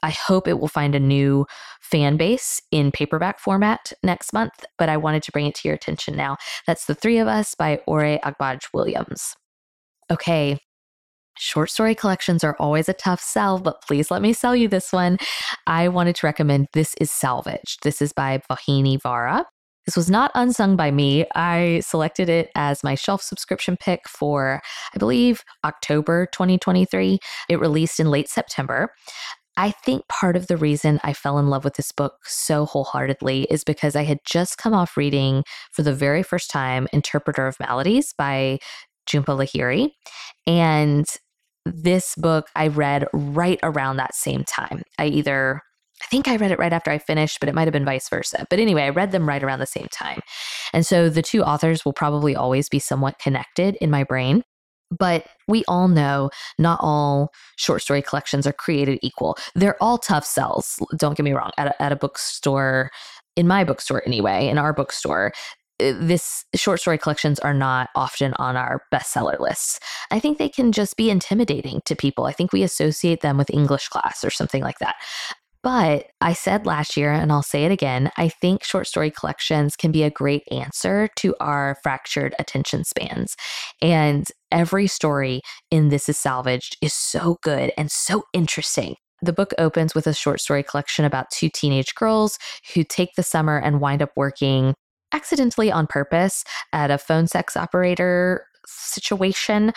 I 0.04 0.10
hope 0.10 0.48
it 0.48 0.60
will 0.60 0.68
find 0.68 0.96
a 0.96 1.00
new 1.00 1.46
fan 1.80 2.18
base 2.18 2.60
in 2.72 2.92
paperback 2.92 3.40
format 3.40 3.94
next 4.04 4.34
month, 4.34 4.66
but 4.78 4.90
I 4.90 4.98
wanted 4.98 5.24
to 5.24 5.32
bring 5.32 5.46
it 5.46 5.56
to 5.56 5.68
your 5.68 5.76
attention 5.76 6.16
now. 6.16 6.38
That's 6.66 6.86
The 6.86 6.96
Three 6.96 7.20
of 7.20 7.28
Us 7.28 7.56
by 7.56 7.80
Ore 7.86 8.20
Agbaje 8.24 8.68
Williams. 8.74 9.36
Okay, 10.10 10.60
Short 11.40 11.70
story 11.70 11.96
collections 11.96 12.44
are 12.44 12.56
always 12.60 12.90
a 12.90 12.94
tough 12.94 13.22
sell, 13.22 13.60
but 13.60 13.82
please 13.82 14.10
let 14.10 14.22
me 14.22 14.34
sell 14.34 14.56
you 14.56 14.68
this 14.68 14.92
one. 14.92 15.18
I 15.68 15.88
wanted 15.88 16.16
to 16.18 16.28
recommend 16.28 16.68
This 16.74 16.96
is 17.00 17.12
Salvaged. 17.12 17.84
This 17.84 18.02
is 18.02 18.14
by 18.14 18.42
Vauhini 18.50 19.02
Vara. 19.02 19.46
This 19.86 19.96
was 19.96 20.10
not 20.10 20.32
unsung 20.36 20.76
by 20.76 20.92
me. 20.92 21.26
I 21.34 21.82
selected 21.86 22.28
it 22.28 22.50
as 22.56 22.84
my 22.84 22.96
shelf 22.96 23.22
subscription 23.22 23.78
pick 23.78 24.08
for, 24.10 24.62
I 24.94 24.98
believe, 24.98 25.44
October 25.64 26.28
2023. 26.34 27.20
It 27.48 27.60
released 27.60 28.00
in 28.00 28.12
late 28.12 28.28
September. 28.28 28.92
I 29.56 29.72
think 29.72 30.08
part 30.08 30.36
of 30.36 30.48
the 30.48 30.58
reason 30.58 31.00
I 31.04 31.14
fell 31.14 31.40
in 31.40 31.48
love 31.48 31.64
with 31.64 31.76
this 31.76 31.92
book 31.92 32.16
so 32.26 32.66
wholeheartedly 32.66 33.44
is 33.50 33.64
because 33.64 33.96
I 33.96 34.04
had 34.04 34.20
just 34.26 34.58
come 34.58 34.74
off 34.74 34.98
reading 34.98 35.44
for 35.72 35.84
the 35.84 35.96
very 35.96 36.22
first 36.22 36.52
time 36.52 36.88
Interpreter 36.92 37.48
of 37.48 37.60
Maladies 37.60 38.14
by 38.18 38.60
Jhumpa 39.10 39.38
Lahiri. 39.38 39.92
And 40.46 41.06
this 41.76 42.16
book 42.16 42.48
I 42.56 42.68
read 42.68 43.08
right 43.14 43.60
around 43.64 43.98
that 43.98 44.16
same 44.16 44.44
time. 44.44 44.84
I 44.98 45.08
either 45.08 45.62
I 46.04 46.06
think 46.08 46.28
I 46.28 46.36
read 46.36 46.52
it 46.52 46.60
right 46.60 46.74
after 46.74 46.92
I 46.92 47.00
finished, 47.00 47.40
but 47.40 47.50
it 47.50 47.56
might 47.56 47.66
have 47.66 47.74
been 47.74 47.86
vice 47.86 48.08
versa. 48.08 48.46
But 48.50 48.60
anyway, 48.60 48.84
I 48.84 48.90
read 48.90 49.12
them 49.12 49.28
right 49.28 49.44
around 49.44 49.60
the 49.60 49.66
same 49.66 49.88
time. 49.92 50.20
And 50.74 50.86
so 50.86 51.10
the 51.10 51.24
two 51.24 51.42
authors 51.42 51.84
will 51.84 51.94
probably 51.94 52.36
always 52.36 52.70
be 52.70 52.80
somewhat 52.80 53.18
connected 53.20 53.76
in 53.82 53.90
my 53.90 54.04
brain. 54.04 54.44
But 54.98 55.26
we 55.48 55.64
all 55.68 55.88
know 55.88 56.30
not 56.58 56.80
all 56.82 57.30
short 57.58 57.82
story 57.82 58.02
collections 58.02 58.48
are 58.48 58.54
created 58.54 59.00
equal. 59.02 59.38
They're 59.56 59.82
all 59.82 59.98
tough 59.98 60.26
sells. 60.26 60.80
Don't 60.96 61.18
get 61.18 61.24
me 61.24 61.34
wrong. 61.34 61.52
At 61.58 61.68
a, 61.68 61.82
at 61.82 61.92
a 61.92 61.98
bookstore, 61.98 62.92
in 63.36 63.48
my 63.48 63.64
bookstore 63.64 64.02
anyway, 64.06 64.48
in 64.48 64.58
our 64.58 64.74
bookstore, 64.74 65.34
this 65.80 66.46
short 66.56 66.80
story 66.80 66.98
collections 66.98 67.40
are 67.40 67.54
not 67.54 67.90
often 67.96 68.34
on 68.36 68.56
our 68.58 68.84
bestseller 68.94 69.40
lists. 69.40 69.80
I 70.12 70.20
think 70.20 70.38
they 70.38 70.50
can 70.50 70.72
just 70.72 70.98
be 70.98 71.10
intimidating 71.10 71.82
to 71.86 71.96
people. 71.96 72.26
I 72.26 72.32
think 72.32 72.52
we 72.52 72.64
associate 72.64 73.22
them 73.22 73.38
with 73.38 73.50
English 73.50 73.90
class 73.90 74.24
or 74.24 74.30
something 74.30 74.64
like 74.64 74.80
that. 74.80 74.96
But 75.64 76.08
I 76.22 76.34
said 76.34 76.66
last 76.66 76.96
year, 76.96 77.12
and 77.12 77.32
I'll 77.32 77.44
say 77.44 77.66
it 77.66 77.72
again, 77.72 78.12
I 78.16 78.30
think 78.30 78.64
short 78.64 78.88
story 78.88 79.12
collections 79.12 79.76
can 79.76 79.92
be 79.92 80.04
a 80.04 80.10
great 80.10 80.44
answer 80.52 81.10
to 81.18 81.36
our 81.40 81.78
fractured 81.84 82.34
attention 82.40 82.84
spans. 82.84 83.36
And 83.82 84.26
every 84.52 84.88
story 84.88 85.42
in 85.70 85.90
This 85.90 86.08
is 86.08 86.18
Salvaged 86.18 86.78
is 86.82 86.94
so 86.94 87.38
good 87.42 87.74
and 87.78 87.92
so 87.92 88.24
interesting. 88.34 88.96
The 89.22 89.34
book 89.34 89.52
opens 89.58 89.96
with 89.96 90.08
a 90.08 90.14
short 90.14 90.40
story 90.40 90.64
collection 90.64 91.04
about 91.04 91.32
two 91.32 91.50
teenage 91.50 91.96
girls 91.96 92.38
who 92.74 92.84
take 92.84 93.16
the 93.16 93.24
summer 93.24 93.58
and 93.58 93.82
wind 93.82 94.02
up 94.02 94.12
working 94.16 94.76
accidentally 95.14 95.72
on 95.72 95.88
purpose 95.88 96.44
at 96.74 96.92
a 96.92 96.98
phone 96.98 97.28
sex 97.28 97.56
operator 97.56 98.46
situation. 98.68 99.72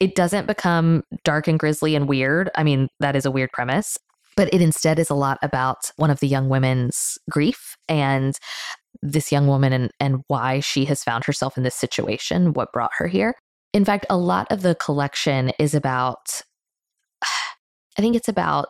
It 0.00 0.14
doesn't 0.14 0.46
become 0.46 1.02
dark 1.24 1.48
and 1.48 1.58
grisly 1.58 1.94
and 1.94 2.08
weird. 2.08 2.50
I 2.56 2.64
mean, 2.64 2.88
that 3.00 3.16
is 3.16 3.24
a 3.24 3.30
weird 3.30 3.52
premise, 3.52 3.96
but 4.36 4.52
it 4.52 4.60
instead 4.60 4.98
is 4.98 5.10
a 5.10 5.14
lot 5.14 5.38
about 5.42 5.90
one 5.96 6.10
of 6.10 6.20
the 6.20 6.28
young 6.28 6.48
women's 6.48 7.18
grief 7.30 7.76
and 7.88 8.36
this 9.02 9.32
young 9.32 9.46
woman 9.46 9.72
and, 9.72 9.90
and 10.00 10.22
why 10.28 10.60
she 10.60 10.84
has 10.86 11.02
found 11.04 11.24
herself 11.24 11.56
in 11.56 11.62
this 11.62 11.74
situation, 11.74 12.52
what 12.52 12.72
brought 12.72 12.92
her 12.96 13.06
here. 13.06 13.34
In 13.72 13.84
fact, 13.84 14.06
a 14.08 14.16
lot 14.16 14.46
of 14.50 14.62
the 14.62 14.74
collection 14.74 15.50
is 15.58 15.74
about, 15.74 16.42
I 17.22 18.02
think 18.02 18.16
it's 18.16 18.28
about 18.28 18.66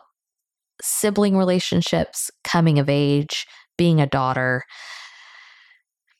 sibling 0.81 1.37
relationships, 1.37 2.29
coming 2.43 2.79
of 2.79 2.89
age, 2.89 3.47
being 3.77 4.01
a 4.01 4.07
daughter, 4.07 4.63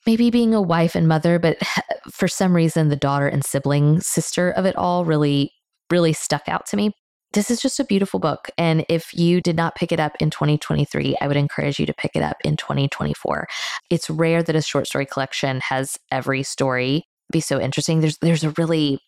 maybe 0.05 0.29
being 0.29 0.53
a 0.53 0.61
wife 0.61 0.95
and 0.95 1.07
mother, 1.07 1.39
but 1.39 1.57
for 2.11 2.27
some 2.27 2.55
reason, 2.55 2.89
the 2.89 2.95
daughter 2.95 3.27
and 3.27 3.43
sibling 3.43 3.99
sister 4.01 4.51
of 4.51 4.65
it 4.65 4.75
all 4.75 5.05
really, 5.05 5.51
really 5.91 6.13
stuck 6.13 6.47
out 6.47 6.65
to 6.67 6.77
me. 6.77 6.91
This 7.33 7.51
is 7.51 7.61
just 7.61 7.79
a 7.81 7.85
beautiful 7.85 8.19
book. 8.19 8.49
And 8.57 8.85
if 8.87 9.13
you 9.13 9.41
did 9.41 9.57
not 9.57 9.75
pick 9.75 9.91
it 9.91 9.99
up 9.99 10.15
in 10.21 10.29
2023, 10.29 11.17
I 11.19 11.27
would 11.27 11.35
encourage 11.35 11.79
you 11.79 11.85
to 11.85 11.93
pick 11.93 12.11
it 12.15 12.23
up 12.23 12.37
in 12.45 12.55
2024. 12.55 13.47
It's 13.89 14.09
rare 14.09 14.41
that 14.41 14.55
a 14.55 14.61
short 14.61 14.87
story 14.87 15.05
collection 15.05 15.59
has 15.61 15.97
every 16.11 16.43
story 16.43 17.03
be 17.31 17.41
so 17.41 17.59
interesting. 17.59 18.01
There's 18.01 18.17
there's 18.19 18.43
a 18.43 18.51
really 18.51 18.99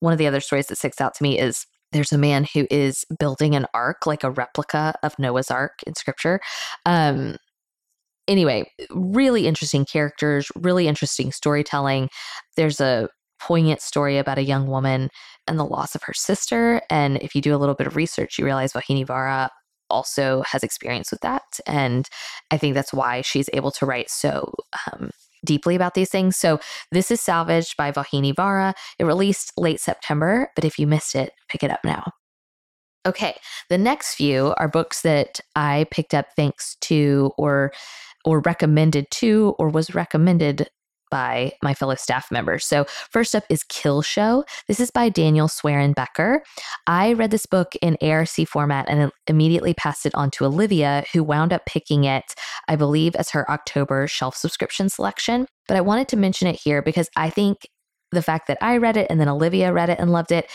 one 0.00 0.12
of 0.12 0.18
the 0.18 0.26
other 0.26 0.40
stories 0.40 0.66
that 0.66 0.76
sticks 0.76 1.00
out 1.00 1.14
to 1.14 1.22
me 1.22 1.38
is 1.38 1.66
there's 1.92 2.12
a 2.12 2.18
man 2.18 2.46
who 2.52 2.66
is 2.70 3.04
building 3.18 3.54
an 3.54 3.66
ark, 3.72 4.06
like 4.06 4.24
a 4.24 4.30
replica 4.30 4.94
of 5.02 5.18
Noah's 5.18 5.50
Ark 5.50 5.80
in 5.86 5.94
scripture. 5.94 6.40
Um, 6.84 7.36
anyway, 8.28 8.70
really 8.90 9.46
interesting 9.46 9.84
characters, 9.84 10.48
really 10.54 10.88
interesting 10.88 11.32
storytelling. 11.32 12.08
There's 12.56 12.80
a 12.80 13.08
poignant 13.40 13.80
story 13.80 14.18
about 14.18 14.38
a 14.38 14.44
young 14.44 14.66
woman 14.66 15.10
and 15.46 15.58
the 15.58 15.64
loss 15.64 15.94
of 15.94 16.02
her 16.04 16.14
sister. 16.14 16.80
And 16.90 17.18
if 17.18 17.34
you 17.34 17.42
do 17.42 17.54
a 17.54 17.58
little 17.58 17.74
bit 17.74 17.86
of 17.86 17.96
research, 17.96 18.38
you 18.38 18.44
realize 18.44 18.72
Vauhini 18.72 19.06
Vara 19.06 19.50
also 19.90 20.42
has 20.42 20.62
experience 20.62 21.10
with 21.10 21.20
that. 21.20 21.42
And 21.66 22.08
I 22.50 22.56
think 22.56 22.74
that's 22.74 22.92
why 22.92 23.20
she's 23.20 23.50
able 23.52 23.70
to 23.72 23.86
write 23.86 24.10
so 24.10 24.52
um, 24.92 25.10
deeply 25.44 25.74
about 25.74 25.94
these 25.94 26.08
things. 26.08 26.36
So 26.36 26.58
this 26.90 27.10
is 27.10 27.20
Salvaged 27.20 27.76
by 27.76 27.92
Vauhini 27.92 28.34
Vara. 28.34 28.74
It 28.98 29.04
released 29.04 29.52
late 29.58 29.80
September, 29.80 30.48
but 30.54 30.64
if 30.64 30.78
you 30.78 30.86
missed 30.86 31.14
it, 31.14 31.32
pick 31.48 31.62
it 31.62 31.70
up 31.70 31.80
now. 31.84 32.04
Okay, 33.06 33.36
the 33.68 33.76
next 33.76 34.14
few 34.14 34.54
are 34.56 34.68
books 34.68 35.02
that 35.02 35.38
I 35.54 35.86
picked 35.90 36.14
up 36.14 36.26
thanks 36.36 36.76
to 36.82 37.32
or 37.36 37.70
or 38.24 38.40
recommended 38.40 39.06
to 39.12 39.54
or 39.58 39.68
was 39.68 39.94
recommended 39.94 40.68
by 41.10 41.52
my 41.62 41.74
fellow 41.74 41.94
staff 41.94 42.30
members. 42.32 42.64
So, 42.64 42.86
first 43.12 43.36
up 43.36 43.44
is 43.48 43.62
Kill 43.68 44.02
Show. 44.02 44.44
This 44.66 44.80
is 44.80 44.90
by 44.90 45.08
Daniel 45.08 45.46
Sweren-Becker. 45.46 46.42
I 46.88 47.12
read 47.12 47.30
this 47.30 47.46
book 47.46 47.74
in 47.80 47.96
ARC 48.02 48.48
format 48.48 48.86
and 48.88 49.12
immediately 49.28 49.74
passed 49.74 50.06
it 50.06 50.14
on 50.16 50.32
to 50.32 50.44
Olivia, 50.44 51.04
who 51.12 51.22
wound 51.22 51.52
up 51.52 51.66
picking 51.66 52.02
it, 52.02 52.24
I 52.66 52.74
believe, 52.74 53.14
as 53.14 53.30
her 53.30 53.48
October 53.48 54.08
shelf 54.08 54.36
subscription 54.36 54.88
selection. 54.88 55.46
But 55.68 55.76
I 55.76 55.82
wanted 55.82 56.08
to 56.08 56.16
mention 56.16 56.48
it 56.48 56.58
here 56.60 56.82
because 56.82 57.08
I 57.16 57.30
think 57.30 57.58
the 58.10 58.22
fact 58.22 58.48
that 58.48 58.58
I 58.60 58.78
read 58.78 58.96
it 58.96 59.06
and 59.08 59.20
then 59.20 59.28
Olivia 59.28 59.72
read 59.72 59.90
it 59.90 60.00
and 60.00 60.10
loved 60.10 60.32
it 60.32 60.50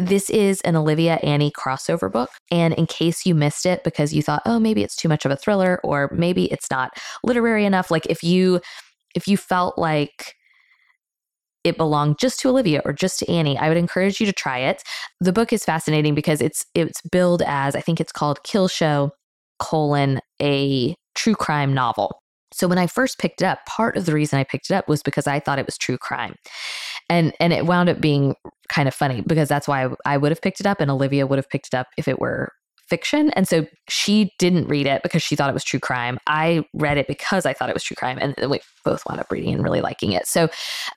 this 0.00 0.30
is 0.30 0.60
an 0.62 0.76
Olivia 0.76 1.16
Annie 1.22 1.52
crossover 1.52 2.10
book. 2.10 2.30
And 2.50 2.74
in 2.74 2.86
case 2.86 3.26
you 3.26 3.34
missed 3.34 3.66
it 3.66 3.84
because 3.84 4.12
you 4.12 4.22
thought, 4.22 4.42
oh, 4.46 4.58
maybe 4.58 4.82
it's 4.82 4.96
too 4.96 5.08
much 5.08 5.24
of 5.24 5.30
a 5.30 5.36
thriller 5.36 5.80
or 5.84 6.10
maybe 6.12 6.50
it's 6.50 6.70
not 6.70 6.92
literary 7.22 7.64
enough, 7.64 7.90
like 7.90 8.06
if 8.06 8.22
you 8.22 8.60
if 9.14 9.26
you 9.26 9.36
felt 9.36 9.76
like 9.76 10.34
it 11.64 11.76
belonged 11.76 12.18
just 12.18 12.40
to 12.40 12.48
Olivia 12.48 12.80
or 12.84 12.92
just 12.92 13.18
to 13.18 13.30
Annie, 13.30 13.58
I 13.58 13.68
would 13.68 13.76
encourage 13.76 14.20
you 14.20 14.26
to 14.26 14.32
try 14.32 14.58
it. 14.58 14.82
The 15.20 15.32
book 15.32 15.52
is 15.52 15.64
fascinating 15.64 16.14
because 16.14 16.40
it's 16.40 16.64
it's 16.74 17.00
billed 17.02 17.42
as 17.42 17.76
I 17.76 17.80
think 17.80 18.00
it's 18.00 18.12
called 18.12 18.42
Kill 18.44 18.68
Show 18.68 19.12
colon 19.58 20.20
a 20.40 20.94
true 21.14 21.34
crime 21.34 21.74
novel. 21.74 22.19
So 22.52 22.66
when 22.66 22.78
I 22.78 22.86
first 22.86 23.18
picked 23.18 23.42
it 23.42 23.44
up, 23.44 23.64
part 23.66 23.96
of 23.96 24.06
the 24.06 24.14
reason 24.14 24.38
I 24.38 24.44
picked 24.44 24.70
it 24.70 24.74
up 24.74 24.88
was 24.88 25.02
because 25.02 25.26
I 25.26 25.40
thought 25.40 25.58
it 25.58 25.66
was 25.66 25.78
true 25.78 25.98
crime. 25.98 26.34
And 27.08 27.32
and 27.40 27.52
it 27.52 27.66
wound 27.66 27.88
up 27.88 28.00
being 28.00 28.34
kind 28.68 28.88
of 28.88 28.94
funny 28.94 29.22
because 29.22 29.48
that's 29.48 29.68
why 29.68 29.88
I, 30.04 30.16
would 30.16 30.30
have 30.30 30.42
picked 30.42 30.60
it 30.60 30.66
up 30.66 30.80
and 30.80 30.90
Olivia 30.90 31.26
would 31.26 31.38
have 31.38 31.48
picked 31.48 31.68
it 31.68 31.74
up 31.74 31.88
if 31.96 32.06
it 32.06 32.20
were 32.20 32.52
fiction. 32.90 33.30
And 33.30 33.48
so 33.48 33.66
she 33.88 34.32
didn't 34.38 34.66
read 34.66 34.86
it 34.86 35.02
because 35.02 35.22
she 35.22 35.36
thought 35.36 35.48
it 35.48 35.54
was 35.54 35.64
true 35.64 35.78
crime. 35.78 36.18
I 36.26 36.64
read 36.74 36.98
it 36.98 37.06
because 37.06 37.46
I 37.46 37.52
thought 37.52 37.70
it 37.70 37.74
was 37.74 37.84
true 37.84 37.94
crime. 37.94 38.18
And 38.20 38.34
we 38.50 38.60
both 38.84 39.02
wound 39.08 39.20
up 39.20 39.30
reading 39.30 39.54
and 39.54 39.62
really 39.62 39.80
liking 39.80 40.12
it. 40.12 40.26
So 40.26 40.48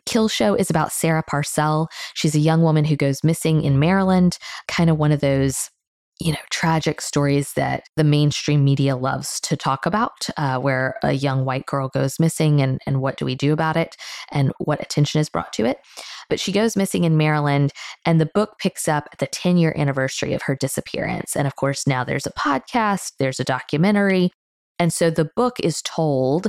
Kill 0.07 0.27
Show 0.27 0.55
is 0.55 0.71
about 0.71 0.91
Sarah 0.91 1.23
Parcell. 1.25 1.87
She's 2.15 2.35
a 2.35 2.39
young 2.39 2.63
woman 2.63 2.83
who 2.83 2.95
goes 2.95 3.23
missing 3.23 3.63
in 3.63 3.79
Maryland, 3.79 4.39
kind 4.67 4.89
of 4.89 4.97
one 4.97 5.11
of 5.11 5.21
those 5.21 5.69
you 6.23 6.31
know, 6.31 6.39
tragic 6.49 7.01
stories 7.01 7.51
that 7.53 7.83
the 7.97 8.03
mainstream 8.03 8.63
media 8.63 8.95
loves 8.95 9.41
to 9.41 9.57
talk 9.57 9.85
about, 9.85 10.29
uh, 10.37 10.57
where 10.57 10.95
a 11.03 11.11
young 11.11 11.43
white 11.43 11.65
girl 11.65 11.89
goes 11.89 12.17
missing 12.17 12.61
and, 12.61 12.79
and 12.87 13.01
what 13.01 13.17
do 13.17 13.25
we 13.25 13.35
do 13.35 13.51
about 13.51 13.75
it 13.75 13.97
and 14.31 14.53
what 14.59 14.81
attention 14.81 15.19
is 15.19 15.27
brought 15.27 15.51
to 15.51 15.65
it. 15.65 15.79
But 16.29 16.39
she 16.39 16.53
goes 16.53 16.77
missing 16.77 17.03
in 17.03 17.17
Maryland, 17.17 17.73
and 18.05 18.21
the 18.21 18.29
book 18.33 18.57
picks 18.57 18.87
up 18.87 19.09
at 19.11 19.19
the 19.19 19.27
10 19.27 19.57
year 19.57 19.75
anniversary 19.77 20.33
of 20.33 20.43
her 20.43 20.55
disappearance. 20.55 21.35
And 21.35 21.45
of 21.45 21.57
course, 21.57 21.85
now 21.85 22.05
there's 22.05 22.25
a 22.25 22.31
podcast, 22.31 23.11
there's 23.19 23.41
a 23.41 23.45
documentary. 23.45 24.31
And 24.79 24.93
so 24.93 25.09
the 25.09 25.29
book 25.35 25.59
is 25.59 25.81
told 25.81 26.47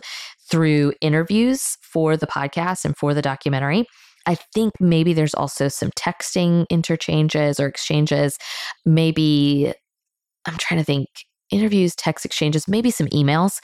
through 0.49 0.93
interviews 1.01 1.77
for 1.83 2.17
the 2.17 2.29
podcast 2.29 2.85
and 2.85 2.97
for 2.97 3.13
the 3.13 3.23
documentary. 3.23 3.87
I 4.27 4.37
think 4.55 4.73
maybe 4.81 5.13
there's 5.13 5.35
also 5.35 5.69
some 5.69 5.91
texting 5.91 6.67
interchanges 6.71 7.61
or 7.61 7.67
exchanges. 7.67 8.39
Maybe 8.85 9.73
I'm 10.47 10.57
trying 10.57 10.81
to 10.81 10.85
think 10.85 11.09
interviews, 11.51 11.95
text 11.95 12.25
exchanges, 12.25 12.67
maybe 12.69 12.91
some 12.91 13.07
emails. 13.09 13.59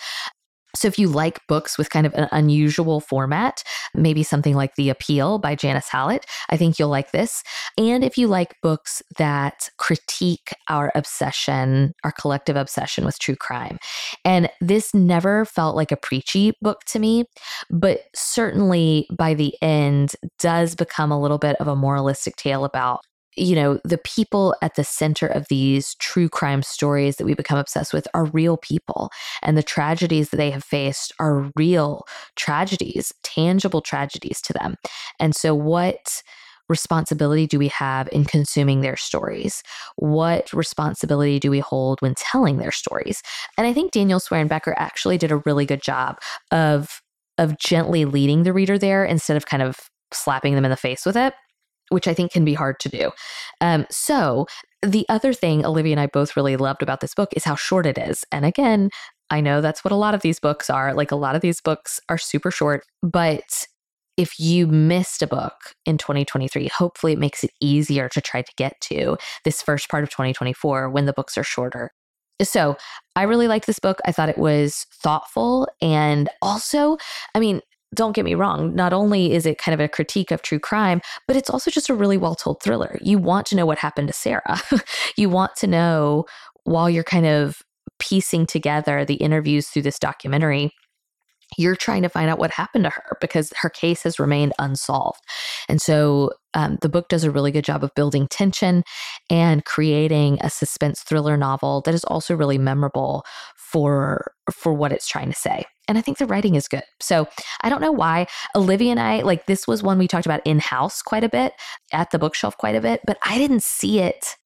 So, 0.75 0.89
if 0.89 0.99
you 0.99 1.09
like 1.09 1.47
books 1.47 1.77
with 1.77 1.91
kind 1.91 2.07
of 2.07 2.15
an 2.15 2.29
unusual 2.33 3.01
format, 3.01 3.63
maybe 3.95 4.23
something 4.23 4.55
like 4.55 4.77
The 4.77 4.91
Appeal 4.91 5.39
by 5.39 5.55
Janice 5.55 5.89
Hallett, 5.89 6.27
I 6.49 6.57
think 6.57 6.79
you'll 6.79 6.89
like 6.89 7.13
this. 7.13 7.43
And 7.77 8.05
if 8.05 8.17
you 8.17 8.29
like 8.29 8.57
books 8.63 9.03
that 9.19 9.69
critique 9.79 10.53
our 10.69 10.93
obsession, 10.95 11.95
our 12.05 12.13
collective 12.13 12.57
obsession 12.57 13.05
with 13.05 13.19
true 13.19 13.37
crime. 13.37 13.79
And 14.25 14.49
this 14.61 14.95
never 14.95 15.45
felt 15.45 15.77
like 15.77 15.93
a 15.93 15.97
preachy 15.97 16.53
book 16.61 16.85
to 16.87 16.99
me, 16.99 17.25
but 17.71 18.03
certainly 18.15 19.09
by 19.17 19.35
the 19.35 19.55
end 19.63 20.13
does 20.39 20.75
become 20.75 21.11
a 21.11 21.21
little 21.21 21.39
bit 21.39 21.57
of 21.57 21.69
a 21.69 21.77
moralistic 21.77 22.37
tale 22.37 22.65
about 22.65 23.01
you 23.37 23.55
know, 23.55 23.79
the 23.85 23.99
people 23.99 24.55
at 24.61 24.75
the 24.75 24.85
center 24.85 25.27
of 25.27 25.47
these 25.49 25.95
true 25.97 26.29
crime 26.29 26.63
stories 26.63 27.17
that 27.17 27.25
we 27.25 27.35
become 27.35 27.59
obsessed 27.59 27.93
with 27.93 28.09
are 28.13 28.25
real 28.27 28.57
people. 28.57 29.11
And 29.43 29.57
the 29.57 29.63
tragedies 29.63 30.31
that 30.31 30.37
they 30.37 30.51
have 30.51 30.65
faced 30.65 31.13
are 31.21 31.51
real 31.57 32.07
tragedies, 32.37 33.13
tangible 33.23 33.81
tragedies 33.81 34.41
to 34.43 34.53
them. 34.53 34.77
And 35.19 35.35
so, 35.35 35.55
what 35.55 36.23
responsibility 36.69 37.47
do 37.47 37.59
we 37.59 37.69
have 37.69 38.09
in 38.13 38.25
consuming 38.25 38.81
their 38.81 38.97
stories? 38.97 39.63
What 39.97 40.53
responsibility 40.53 41.41
do 41.41 41.51
we 41.51 41.59
hold 41.59 42.01
when 42.01 42.15
telling 42.15 42.59
their 42.59 42.71
stories? 42.71 43.23
And 43.59 43.67
I 43.67 43.73
think 43.73 43.91
Daniel 43.91 44.21
Sweren-Becker 44.21 44.75
actually 44.79 45.19
did 45.19 45.33
a 45.33 45.39
really 45.39 45.67
good 45.67 45.83
job 45.83 46.19
of 46.51 47.01
of 47.39 47.59
gently 47.59 48.05
leading 48.05 48.43
the 48.43 48.53
reader 48.53 48.77
there 48.77 49.03
instead 49.05 49.37
of 49.37 49.47
kind 49.47 49.63
of 49.63 49.79
slapping 50.13 50.55
them 50.55 50.65
in 50.65 50.71
the 50.71 50.77
face 50.77 51.07
with 51.07 51.17
it 51.17 51.33
which 51.91 52.09
I 52.09 52.15
think 52.15 52.33
can 52.33 52.45
be 52.45 52.55
hard 52.55 52.81
to 52.81 52.89
do. 52.89 53.11
Um, 53.61 53.87
so, 53.91 54.47
the 54.83 55.05
other 55.09 55.35
thing 55.35 55.65
Olivia 55.65 55.93
and 55.93 56.01
I 56.01 56.07
both 56.07 56.37
really 56.37 56.57
loved 56.57 56.83
about 56.83 57.01
this 57.01 57.15
book 57.15 57.31
is 57.37 57.45
how 57.45 57.55
short 57.55 57.85
it 57.85 57.99
is. 57.99 58.25
And 58.33 58.47
again, 58.47 58.91
I 59.31 59.41
know 59.41 59.61
that's 59.61 59.85
what 59.85 59.93
a 59.93 59.97
lot 59.97 60.15
of 60.15 60.23
these 60.23 60.41
books 60.41 60.71
are. 60.71 60.95
Like 60.95 61.11
a 61.11 61.17
lot 61.17 61.37
of 61.37 61.43
these 61.43 61.61
books 61.61 62.01
are 62.09 62.19
super 62.19 62.51
short, 62.51 62.85
but 63.03 63.67
if 64.17 64.39
you 64.39 64.67
missed 64.67 65.23
a 65.23 65.27
book 65.27 65.75
in 65.87 65.97
2023, 65.97 66.69
hopefully 66.69 67.13
it 67.13 67.19
makes 67.19 67.45
it 67.45 67.53
easier 67.61 68.09
to 68.11 68.21
try 68.21 68.43
to 68.43 68.53
get 68.57 68.79
to 68.83 69.17
this 69.45 69.63
first 69.63 69.89
part 69.89 70.03
of 70.03 70.11
2024 70.11 70.91
when 70.91 71.07
the 71.07 71.13
books 71.13 71.39
are 71.39 71.45
shorter. 71.45 71.91
So 72.43 72.77
I 73.17 73.23
really 73.23 73.49
liked 73.49 73.67
this 73.67 73.79
book. 73.79 74.01
I 74.05 74.13
thought 74.13 74.29
it 74.29 74.39
was 74.39 74.87
thoughtful. 74.93 75.69
And 75.81 76.29
also, 76.43 76.97
I 77.35 77.41
mean, 77.41 77.61
don't 77.95 78.15
get 78.15 78.25
me 78.25 78.35
wrong, 78.35 78.75
not 78.75 78.93
only 78.93 79.33
is 79.33 79.47
it 79.47 79.59
kind 79.59 79.75
of 79.75 79.81
a 79.81 79.89
critique 79.89 80.31
of 80.31 80.43
true 80.43 80.61
crime, 80.61 81.01
but 81.27 81.37
it's 81.37 81.51
also 81.51 81.71
just 81.71 81.89
a 81.89 81.95
really 81.95 82.17
well 82.17 82.35
told 82.35 82.63
thriller. 82.63 82.99
You 83.01 83.19
want 83.19 83.47
to 83.49 83.57
know 83.57 83.67
what 83.67 83.79
happened 83.79 84.09
to 84.09 84.15
Sarah. 84.15 84.61
you 85.17 85.29
want 85.29 85.57
to 85.57 85.67
know 85.67 86.27
while 86.65 86.89
you're 86.89 87.05
kind 87.05 87.27
of 87.27 87.63
piecing 87.99 88.47
together 88.47 89.05
the 89.05 89.15
interviews 89.15 89.69
through 89.69 89.83
this 89.83 89.99
documentary 89.99 90.73
you're 91.57 91.77
trying 91.77 92.03
to 92.03 92.09
find 92.09 92.31
out 92.31 92.39
what 92.39 92.51
happened 92.51 92.85
to 92.85 92.91
her 92.91 93.17
because 93.21 93.53
her 93.61 93.71
case 93.71 94.03
has 94.03 94.19
remained 94.19 94.53
unsolved. 94.59 95.21
And 95.69 95.81
so 95.81 96.31
um, 96.55 96.79
the 96.81 96.89
book 96.89 97.09
does 97.09 97.25
a 97.25 97.31
really 97.31 97.51
good 97.51 97.65
job 97.65 97.85
of 97.85 97.95
building 97.95 98.27
tension 98.29 98.83
and 99.29 99.65
creating 99.65 100.39
a 100.41 100.51
suspense 100.51 101.03
thriller 101.03 101.37
novel 101.37 101.81
that 101.83 101.95
is 101.95 102.05
also 102.05 102.35
really 102.35 102.59
memorable 102.59 103.25
for 103.57 104.33
for 104.53 104.73
what 104.75 104.93
it's 104.93 105.07
trying 105.07 105.29
to 105.29 105.39
say. 105.39 105.65
And 105.87 105.97
I 105.97 106.01
think 106.01 106.19
the 106.19 106.27
writing 106.27 106.55
is 106.55 106.69
good. 106.69 106.83
So 107.01 107.27
I 107.63 107.69
don't 107.69 107.81
know 107.81 107.93
why 107.93 108.27
Olivia 108.55 108.91
and 108.91 109.01
I 109.01 109.23
like 109.23 109.47
this 109.47 109.67
was 109.67 109.83
one 109.83 109.99
we 109.99 110.09
talked 110.09 110.27
about 110.27 110.45
in 110.45 110.59
house 110.59 111.03
quite 111.03 111.25
a 111.25 111.29
bit 111.29 111.53
at 111.93 112.11
the 112.11 112.19
bookshelf 112.19 112.57
quite 112.57 112.75
a 112.75 112.81
bit, 112.81 113.01
but 113.07 113.19
I 113.23 113.39
didn't 113.39 113.63
see 113.63 114.01
it. 114.01 114.37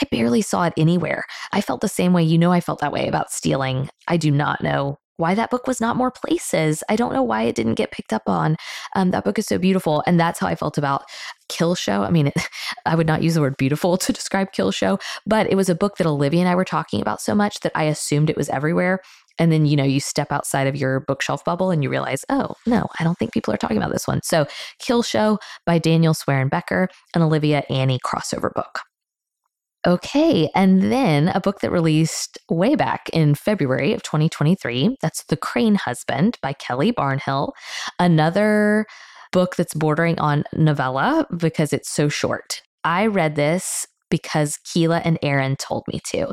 I 0.00 0.06
barely 0.10 0.40
saw 0.40 0.64
it 0.64 0.72
anywhere. 0.76 1.24
I 1.52 1.60
felt 1.60 1.82
the 1.82 1.88
same 1.88 2.14
way. 2.14 2.22
You 2.22 2.38
know, 2.38 2.50
I 2.50 2.60
felt 2.60 2.80
that 2.80 2.92
way 2.92 3.08
about 3.08 3.30
stealing. 3.30 3.90
I 4.08 4.16
do 4.16 4.30
not 4.30 4.62
know 4.62 4.98
why 5.16 5.34
that 5.34 5.50
book 5.50 5.66
was 5.66 5.80
not 5.80 5.96
more 5.96 6.10
places. 6.10 6.82
I 6.88 6.96
don't 6.96 7.12
know 7.12 7.22
why 7.22 7.42
it 7.42 7.54
didn't 7.54 7.74
get 7.74 7.92
picked 7.92 8.12
up 8.12 8.28
on. 8.28 8.56
Um, 8.96 9.10
that 9.10 9.24
book 9.24 9.38
is 9.38 9.46
so 9.46 9.58
beautiful. 9.58 10.02
And 10.06 10.18
that's 10.18 10.38
how 10.38 10.46
I 10.46 10.54
felt 10.54 10.78
about 10.78 11.04
Kill 11.48 11.74
Show. 11.74 12.02
I 12.02 12.10
mean, 12.10 12.28
it, 12.28 12.34
I 12.86 12.94
would 12.94 13.06
not 13.06 13.22
use 13.22 13.34
the 13.34 13.40
word 13.40 13.56
beautiful 13.56 13.96
to 13.98 14.12
describe 14.12 14.52
Kill 14.52 14.72
Show, 14.72 14.98
but 15.26 15.50
it 15.50 15.56
was 15.56 15.68
a 15.68 15.74
book 15.74 15.96
that 15.96 16.06
Olivia 16.06 16.40
and 16.40 16.48
I 16.48 16.54
were 16.54 16.64
talking 16.64 17.00
about 17.00 17.20
so 17.20 17.34
much 17.34 17.60
that 17.60 17.72
I 17.74 17.84
assumed 17.84 18.30
it 18.30 18.36
was 18.36 18.48
everywhere. 18.48 19.00
And 19.38 19.50
then, 19.50 19.64
you 19.64 19.76
know, 19.76 19.84
you 19.84 19.98
step 19.98 20.30
outside 20.30 20.66
of 20.66 20.76
your 20.76 21.00
bookshelf 21.00 21.42
bubble 21.44 21.70
and 21.70 21.82
you 21.82 21.88
realize, 21.88 22.22
oh, 22.28 22.54
no, 22.66 22.86
I 23.00 23.04
don't 23.04 23.18
think 23.18 23.32
people 23.32 23.52
are 23.52 23.58
talking 23.58 23.78
about 23.78 23.90
this 23.90 24.06
one. 24.06 24.20
So, 24.22 24.46
Kill 24.78 25.02
Show 25.02 25.38
by 25.64 25.78
Daniel 25.78 26.12
Sweren-Becker, 26.12 26.88
an 27.14 27.22
Olivia 27.22 27.62
Annie 27.70 27.98
crossover 28.04 28.52
book. 28.52 28.80
Okay. 29.86 30.48
And 30.54 30.92
then 30.92 31.28
a 31.28 31.40
book 31.40 31.60
that 31.60 31.72
released 31.72 32.38
way 32.48 32.76
back 32.76 33.08
in 33.12 33.34
February 33.34 33.92
of 33.92 34.02
2023. 34.02 34.96
That's 35.00 35.24
The 35.24 35.36
Crane 35.36 35.74
Husband 35.74 36.38
by 36.40 36.52
Kelly 36.52 36.92
Barnhill. 36.92 37.52
Another 37.98 38.86
book 39.32 39.56
that's 39.56 39.74
bordering 39.74 40.18
on 40.20 40.44
novella 40.52 41.26
because 41.36 41.72
it's 41.72 41.90
so 41.90 42.08
short. 42.08 42.62
I 42.84 43.06
read 43.06 43.34
this 43.34 43.86
because 44.08 44.58
Keela 44.72 45.00
and 45.04 45.18
Aaron 45.22 45.56
told 45.56 45.84
me 45.88 46.00
to. 46.10 46.32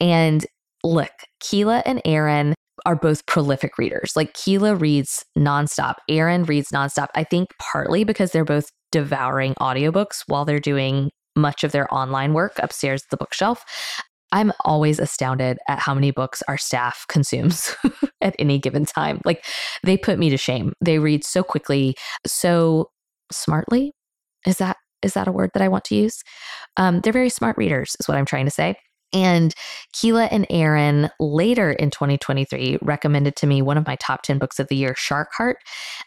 And 0.00 0.44
look, 0.82 1.12
Keela 1.40 1.82
and 1.86 2.00
Aaron 2.04 2.54
are 2.86 2.96
both 2.96 3.26
prolific 3.26 3.78
readers. 3.78 4.14
Like 4.16 4.34
Keela 4.34 4.74
reads 4.74 5.24
nonstop, 5.36 5.96
Aaron 6.08 6.44
reads 6.44 6.70
nonstop. 6.70 7.08
I 7.14 7.24
think 7.24 7.50
partly 7.60 8.02
because 8.02 8.32
they're 8.32 8.44
both 8.44 8.70
devouring 8.90 9.54
audiobooks 9.56 10.22
while 10.26 10.44
they're 10.44 10.58
doing 10.58 11.10
much 11.38 11.64
of 11.64 11.72
their 11.72 11.92
online 11.92 12.34
work 12.34 12.58
upstairs 12.58 13.02
at 13.02 13.10
the 13.10 13.16
bookshelf. 13.16 13.64
I'm 14.30 14.52
always 14.64 14.98
astounded 14.98 15.58
at 15.68 15.78
how 15.78 15.94
many 15.94 16.10
books 16.10 16.42
our 16.48 16.58
staff 16.58 17.06
consumes 17.08 17.74
at 18.20 18.36
any 18.38 18.58
given 18.58 18.84
time. 18.84 19.20
Like 19.24 19.44
they 19.82 19.96
put 19.96 20.18
me 20.18 20.28
to 20.30 20.36
shame. 20.36 20.74
They 20.82 20.98
read 20.98 21.24
so 21.24 21.42
quickly, 21.42 21.96
so 22.26 22.90
smartly. 23.32 23.92
Is 24.46 24.58
that 24.58 24.76
is 25.02 25.14
that 25.14 25.28
a 25.28 25.32
word 25.32 25.50
that 25.54 25.62
I 25.62 25.68
want 25.68 25.84
to 25.84 25.94
use? 25.94 26.22
Um, 26.76 27.00
they're 27.00 27.12
very 27.12 27.30
smart 27.30 27.56
readers, 27.56 27.94
is 28.00 28.08
what 28.08 28.18
I'm 28.18 28.26
trying 28.26 28.46
to 28.46 28.50
say. 28.50 28.74
And 29.12 29.54
Keela 29.92 30.24
and 30.24 30.46
Aaron 30.50 31.08
later 31.18 31.72
in 31.72 31.90
2023 31.90 32.78
recommended 32.82 33.36
to 33.36 33.46
me 33.46 33.62
one 33.62 33.78
of 33.78 33.86
my 33.86 33.96
top 33.96 34.22
10 34.22 34.38
books 34.38 34.58
of 34.58 34.68
the 34.68 34.76
year, 34.76 34.94
Shark 34.96 35.28
Heart. 35.32 35.58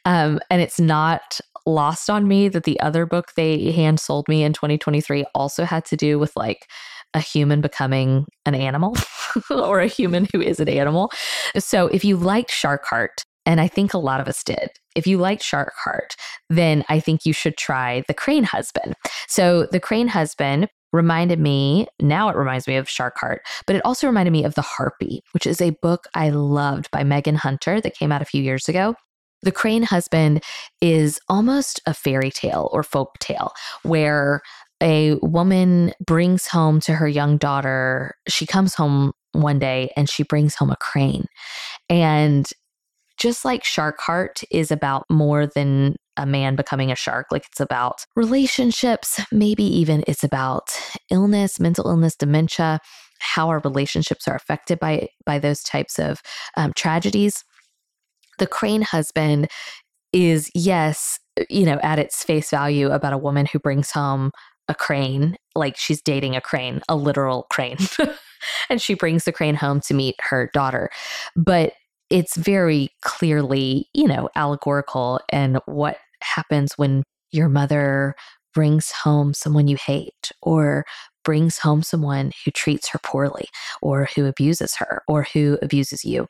Um, 0.06 0.39
and 0.50 0.62
it's 0.62 0.80
not 0.80 1.39
lost 1.65 2.10
on 2.10 2.28
me 2.28 2.47
that 2.50 2.63
the 2.63 2.80
other 2.80 3.06
book 3.06 3.32
they 3.36 3.71
hand 3.71 4.00
sold 4.00 4.28
me 4.28 4.43
in 4.43 4.54
2023 4.54 5.26
also 5.36 5.63
had 5.63 5.86
to 5.86 5.97
do 5.97 6.19
with 6.19 6.32
like 6.36 6.67
a 7.13 7.19
human 7.19 7.62
becoming 7.62 8.26
an 8.45 8.56
animal 8.56 8.95
or 9.50 9.80
a 9.80 9.88
human 9.88 10.28
who 10.34 10.41
is 10.41 10.60
an 10.60 10.69
animal. 10.69 11.12
So 11.58 11.88
if 11.88 12.04
you 12.06 12.17
liked 12.17 12.52
Shark 12.52 12.86
Heart, 12.86 13.24
and 13.45 13.60
I 13.60 13.67
think 13.67 13.93
a 13.93 13.97
lot 13.97 14.21
of 14.21 14.28
us 14.28 14.43
did. 14.43 14.69
If 14.95 15.08
you 15.08 15.17
liked 15.17 15.41
Shark 15.41 15.74
Heart, 15.84 16.15
then 16.50 16.84
I 16.89 17.00
think 17.00 17.26
you 17.26 17.34
should 17.34 17.58
try 17.58 18.04
The 18.08 18.13
Crane 18.13 18.43
Husband. 18.43 18.93
So, 19.28 19.65
The 19.65 19.80
Crane 19.80 20.10
Husband 20.10 20.67
reminded 20.93 21.39
me, 21.39 21.88
now 22.00 22.30
it 22.30 22.36
reminds 22.36 22.67
me 22.67 22.76
of 22.76 22.89
Shark 22.89 23.17
Heart, 23.17 23.41
but 23.65 23.76
it 23.76 23.82
also 23.86 24.08
reminded 24.08 24.32
me 24.32 24.43
of 24.43 24.56
The 24.56 24.62
Harpy, 24.62 25.24
which 25.32 25.47
is 25.47 25.62
a 25.62 25.76
book 25.82 26.06
I 26.13 26.30
loved 26.30 26.91
by 26.91 27.04
Megan 27.04 27.36
Hunter 27.36 27.82
that 27.82 27.95
came 27.95 28.12
out 28.12 28.21
a 28.21 28.26
few 28.26 28.43
years 28.43 28.67
ago. 28.67 28.95
The 29.43 29.51
Crane 29.51 29.84
Husband 29.84 30.43
is 30.82 31.19
almost 31.27 31.82
a 31.86 31.93
fairy 31.93 32.32
tale 32.32 32.69
or 32.71 32.84
folk 32.84 33.17
tale 33.19 33.54
where 33.84 34.41
a 34.82 35.15
woman 35.21 35.93
brings 36.06 36.47
home 36.47 36.80
to 36.82 36.93
her 36.93 37.08
young 37.08 37.38
daughter, 37.38 38.15
she 38.27 38.45
comes 38.45 38.73
home 38.73 39.13
one 39.34 39.60
day 39.60 39.91
and 39.95 40.10
she 40.10 40.23
brings 40.23 40.56
home 40.56 40.71
a 40.71 40.75
crane. 40.77 41.25
And 41.89 42.49
just 43.17 43.45
like 43.45 43.63
Shark 43.63 43.99
Heart 43.99 44.41
is 44.49 44.71
about 44.71 45.06
more 45.10 45.45
than 45.45 45.95
a 46.17 46.25
man 46.25 46.56
becoming 46.56 46.91
a 46.91 46.95
shark, 46.95 47.27
like 47.32 47.45
it's 47.51 47.60
about 47.60 48.06
relationships, 48.15 49.21
maybe 49.32 49.63
even 49.63 50.04
it's 50.08 50.23
about 50.23 50.69
illness, 51.12 51.60
mental 51.60 51.88
illness, 51.88 52.15
dementia, 52.15 52.80
how 53.19 53.49
our 53.49 53.60
relationships 53.60 54.27
are 54.27 54.36
affected 54.36 54.80
by 54.80 55.08
by 55.25 55.38
those 55.38 55.62
types 55.62 55.99
of 55.99 56.21
um, 56.58 56.73
tragedies. 56.75 57.43
The 58.41 58.47
crane 58.47 58.82
husband 58.82 59.51
is 60.13 60.49
yes, 60.56 61.19
uh, 61.39 61.43
you 61.47 61.63
know, 61.63 61.80
at 61.84 61.99
its 61.99 62.23
face 62.23 62.49
value 62.49 62.89
about 62.89 63.13
a 63.13 63.19
woman 63.19 63.45
who 63.45 63.60
brings 63.60 63.91
home 63.91 64.32
a 64.67 64.73
crane, 64.73 65.38
like 65.54 65.77
she's 65.77 66.01
dating 66.01 66.36
a 66.36 66.41
crane, 66.41 66.82
a 66.89 66.95
literal 66.95 67.45
crane. 67.51 67.77
and 68.69 68.82
she 68.82 68.95
brings 68.95 69.25
the 69.25 69.32
crane 69.32 69.54
home 69.54 69.80
to 69.82 69.93
meet 69.93 70.15
her 70.21 70.49
daughter. 70.56 70.89
But 71.36 71.73
it's 72.10 72.36
very 72.36 72.89
clearly, 73.04 73.88
you 73.93 74.08
know, 74.08 74.27
allegorical 74.36 75.19
and 75.30 75.60
what 75.67 75.97
happens 76.23 76.73
when 76.77 77.04
your 77.32 77.47
mother 77.47 78.15
brings 78.54 78.92
home 78.92 79.34
someone 79.34 79.68
you 79.68 79.78
hate 79.78 80.32
or 80.42 80.86
brings 81.24 81.60
home 81.60 81.84
someone 81.84 82.32
who 82.44 82.52
treats 82.52 82.90
her 82.90 83.00
poorly 83.04 83.46
or 83.82 84.08
who 84.16 84.26
abuses 84.26 84.76
her 84.76 85.04
or 85.08 85.28
who 85.34 85.58
abuses 85.62 86.04
you. 86.04 86.28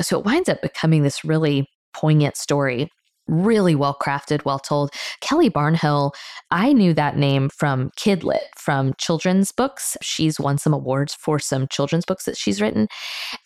So 0.00 0.18
it 0.18 0.24
winds 0.24 0.48
up 0.48 0.62
becoming 0.62 1.02
this 1.02 1.24
really 1.24 1.68
poignant 1.92 2.36
story 2.36 2.90
really 3.30 3.74
well 3.74 3.96
crafted, 4.00 4.44
well 4.44 4.58
told. 4.58 4.90
Kelly 5.20 5.48
Barnhill, 5.48 6.12
I 6.50 6.72
knew 6.72 6.92
that 6.94 7.16
name 7.16 7.48
from 7.48 7.90
Kidlit, 7.98 8.48
from 8.56 8.92
children's 8.98 9.52
books. 9.52 9.96
She's 10.02 10.40
won 10.40 10.58
some 10.58 10.74
awards 10.74 11.14
for 11.14 11.38
some 11.38 11.68
children's 11.68 12.04
books 12.04 12.24
that 12.24 12.36
she's 12.36 12.60
written. 12.60 12.88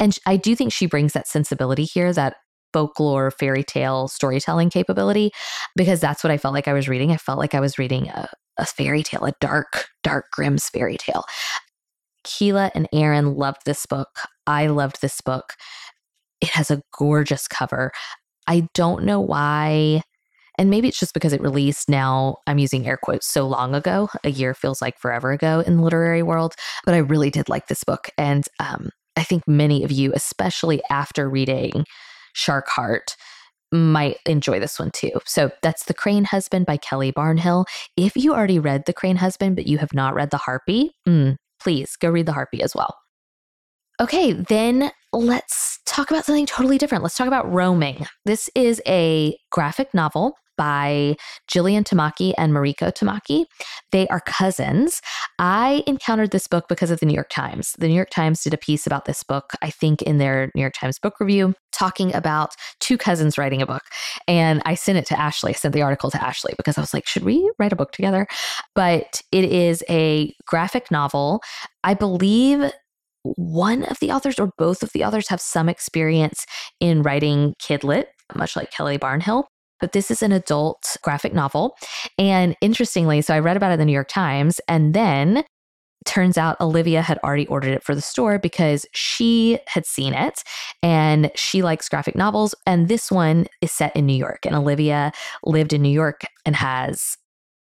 And 0.00 0.16
I 0.26 0.36
do 0.36 0.56
think 0.56 0.72
she 0.72 0.86
brings 0.86 1.12
that 1.12 1.28
sensibility 1.28 1.84
here, 1.84 2.12
that 2.14 2.36
folklore, 2.74 3.30
fairy 3.30 3.64
tale 3.64 4.08
storytelling 4.08 4.68
capability, 4.68 5.30
because 5.76 6.00
that's 6.00 6.22
what 6.24 6.32
I 6.32 6.36
felt 6.36 6.52
like 6.52 6.68
I 6.68 6.74
was 6.74 6.88
reading. 6.88 7.12
I 7.12 7.16
felt 7.16 7.38
like 7.38 7.54
I 7.54 7.60
was 7.60 7.78
reading 7.78 8.08
a, 8.08 8.28
a 8.58 8.66
fairy 8.66 9.02
tale, 9.02 9.24
a 9.24 9.32
dark, 9.40 9.86
dark 10.02 10.26
Grimm's 10.32 10.68
fairy 10.68 10.98
tale. 10.98 11.24
Keela 12.24 12.72
and 12.74 12.88
Aaron 12.92 13.36
loved 13.36 13.62
this 13.64 13.86
book. 13.86 14.08
I 14.46 14.66
loved 14.66 15.00
this 15.00 15.20
book. 15.20 15.54
It 16.40 16.48
has 16.48 16.70
a 16.70 16.82
gorgeous 16.98 17.46
cover. 17.46 17.92
I 18.48 18.68
don't 18.74 19.04
know 19.04 19.20
why. 19.20 20.02
And 20.58 20.70
maybe 20.70 20.88
it's 20.88 20.98
just 20.98 21.14
because 21.14 21.32
it 21.32 21.40
released 21.40 21.88
now, 21.88 22.38
I'm 22.46 22.58
using 22.58 22.86
air 22.86 22.98
quotes 23.00 23.26
so 23.26 23.46
long 23.46 23.74
ago. 23.74 24.08
A 24.24 24.30
year 24.30 24.52
feels 24.52 24.82
like 24.82 24.98
forever 24.98 25.32
ago 25.32 25.60
in 25.60 25.76
the 25.76 25.82
literary 25.82 26.22
world. 26.22 26.54
But 26.84 26.94
I 26.94 26.98
really 26.98 27.30
did 27.30 27.48
like 27.48 27.68
this 27.68 27.84
book. 27.84 28.08
And 28.18 28.44
um, 28.60 28.90
I 29.16 29.22
think 29.22 29.46
many 29.46 29.84
of 29.84 29.92
you, 29.92 30.12
especially 30.12 30.82
after 30.90 31.30
reading 31.30 31.84
Shark 32.34 32.68
Heart, 32.68 33.16
might 33.72 34.18
enjoy 34.26 34.60
this 34.60 34.78
one 34.78 34.90
too. 34.92 35.10
So 35.26 35.50
that's 35.62 35.84
The 35.84 35.94
Crane 35.94 36.24
Husband 36.24 36.64
by 36.64 36.76
Kelly 36.76 37.12
Barnhill. 37.12 37.64
If 37.96 38.16
you 38.16 38.32
already 38.32 38.58
read 38.58 38.84
The 38.86 38.92
Crane 38.92 39.16
Husband, 39.16 39.56
but 39.56 39.66
you 39.66 39.78
have 39.78 39.92
not 39.92 40.14
read 40.14 40.30
The 40.30 40.38
Harpy, 40.38 40.92
mm, 41.08 41.36
please 41.60 41.96
go 41.96 42.10
read 42.10 42.26
The 42.26 42.32
Harpy 42.32 42.62
as 42.62 42.74
well. 42.74 42.96
Okay, 44.00 44.32
then 44.32 44.90
let's 45.12 45.80
talk 45.86 46.10
about 46.10 46.24
something 46.24 46.46
totally 46.46 46.78
different. 46.78 47.02
Let's 47.04 47.16
talk 47.16 47.28
about 47.28 47.50
Roaming. 47.52 48.06
This 48.24 48.50
is 48.54 48.82
a 48.86 49.36
graphic 49.50 49.94
novel 49.94 50.34
by 50.56 51.16
Jillian 51.50 51.84
Tamaki 51.84 52.32
and 52.38 52.52
Mariko 52.52 52.92
Tamaki. 52.92 53.46
They 53.92 54.06
are 54.08 54.20
cousins. 54.20 55.00
I 55.38 55.82
encountered 55.86 56.30
this 56.30 56.46
book 56.46 56.66
because 56.68 56.90
of 56.90 57.00
the 57.00 57.06
New 57.06 57.14
York 57.14 57.30
Times. 57.30 57.72
The 57.78 57.88
New 57.88 57.94
York 57.94 58.10
Times 58.10 58.42
did 58.42 58.54
a 58.54 58.58
piece 58.58 58.86
about 58.86 59.04
this 59.04 59.22
book, 59.22 59.52
I 59.62 59.70
think, 59.70 60.02
in 60.02 60.18
their 60.18 60.50
New 60.54 60.60
York 60.60 60.74
Times 60.78 60.98
book 60.98 61.14
review, 61.20 61.54
talking 61.72 62.14
about 62.14 62.54
two 62.80 62.96
cousins 62.96 63.38
writing 63.38 63.62
a 63.62 63.66
book. 63.66 63.82
And 64.28 64.62
I 64.64 64.74
sent 64.74 64.98
it 64.98 65.06
to 65.06 65.18
Ashley, 65.18 65.50
I 65.50 65.54
sent 65.54 65.74
the 65.74 65.82
article 65.82 66.10
to 66.10 66.22
Ashley 66.22 66.54
because 66.56 66.78
I 66.78 66.80
was 66.80 66.94
like, 66.94 67.06
should 67.06 67.24
we 67.24 67.50
write 67.58 67.72
a 67.72 67.76
book 67.76 67.92
together? 67.92 68.26
But 68.74 69.20
it 69.32 69.44
is 69.44 69.82
a 69.88 70.34
graphic 70.46 70.90
novel. 70.90 71.42
I 71.82 71.94
believe 71.94 72.70
one 73.24 73.84
of 73.84 73.98
the 74.00 74.10
authors 74.10 74.38
or 74.38 74.50
both 74.58 74.82
of 74.82 74.92
the 74.92 75.04
authors 75.04 75.28
have 75.28 75.40
some 75.40 75.68
experience 75.68 76.44
in 76.78 77.02
writing 77.02 77.54
kidlit, 77.60 78.06
much 78.34 78.54
like 78.54 78.70
Kelly 78.70 78.98
Barnhill. 78.98 79.44
But 79.80 79.92
this 79.92 80.10
is 80.10 80.22
an 80.22 80.32
adult 80.32 80.96
graphic 81.02 81.34
novel. 81.34 81.76
And 82.18 82.56
interestingly, 82.60 83.20
so 83.22 83.34
I 83.34 83.40
read 83.40 83.56
about 83.56 83.70
it 83.70 83.74
in 83.74 83.80
the 83.80 83.84
New 83.86 83.92
York 83.92 84.08
Times, 84.08 84.60
and 84.68 84.94
then 84.94 85.44
turns 86.04 86.36
out 86.36 86.60
Olivia 86.60 87.02
had 87.02 87.18
already 87.24 87.46
ordered 87.46 87.70
it 87.70 87.82
for 87.82 87.94
the 87.94 88.00
store 88.00 88.38
because 88.38 88.86
she 88.92 89.58
had 89.66 89.86
seen 89.86 90.12
it 90.12 90.42
and 90.82 91.30
she 91.34 91.62
likes 91.62 91.88
graphic 91.88 92.14
novels. 92.14 92.54
And 92.66 92.88
this 92.88 93.10
one 93.10 93.46
is 93.60 93.72
set 93.72 93.94
in 93.96 94.06
New 94.06 94.16
York. 94.16 94.44
And 94.44 94.54
Olivia 94.54 95.12
lived 95.44 95.72
in 95.72 95.82
New 95.82 95.88
York 95.88 96.22
and 96.44 96.54
has 96.56 97.16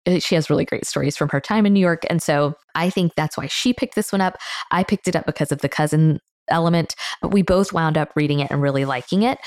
uh, 0.06 0.20
she 0.20 0.36
has 0.36 0.50
really 0.50 0.66
great 0.66 0.86
stories 0.86 1.18
from 1.18 1.30
her 1.30 1.42
time 1.42 1.66
in 1.66 1.74
New 1.74 1.80
York. 1.80 2.04
And 2.10 2.22
so 2.22 2.56
I 2.76 2.90
think 2.90 3.14
that's 3.16 3.38
why 3.38 3.48
she 3.48 3.74
picked 3.74 3.96
this 3.96 4.12
one 4.12 4.22
up. 4.22 4.38
I 4.72 4.84
picked 4.84 5.08
it 5.08 5.16
up 5.16 5.26
because 5.26 5.52
of 5.52 5.60
the 5.60 5.70
cousin 5.70 6.20
element, 6.50 6.96
we 7.24 7.42
both 7.42 7.74
wound 7.74 7.98
up 7.98 8.12
reading 8.16 8.40
it 8.40 8.52
and 8.52 8.62
really 8.62 8.86
liking 8.86 9.24
it. 9.24 9.38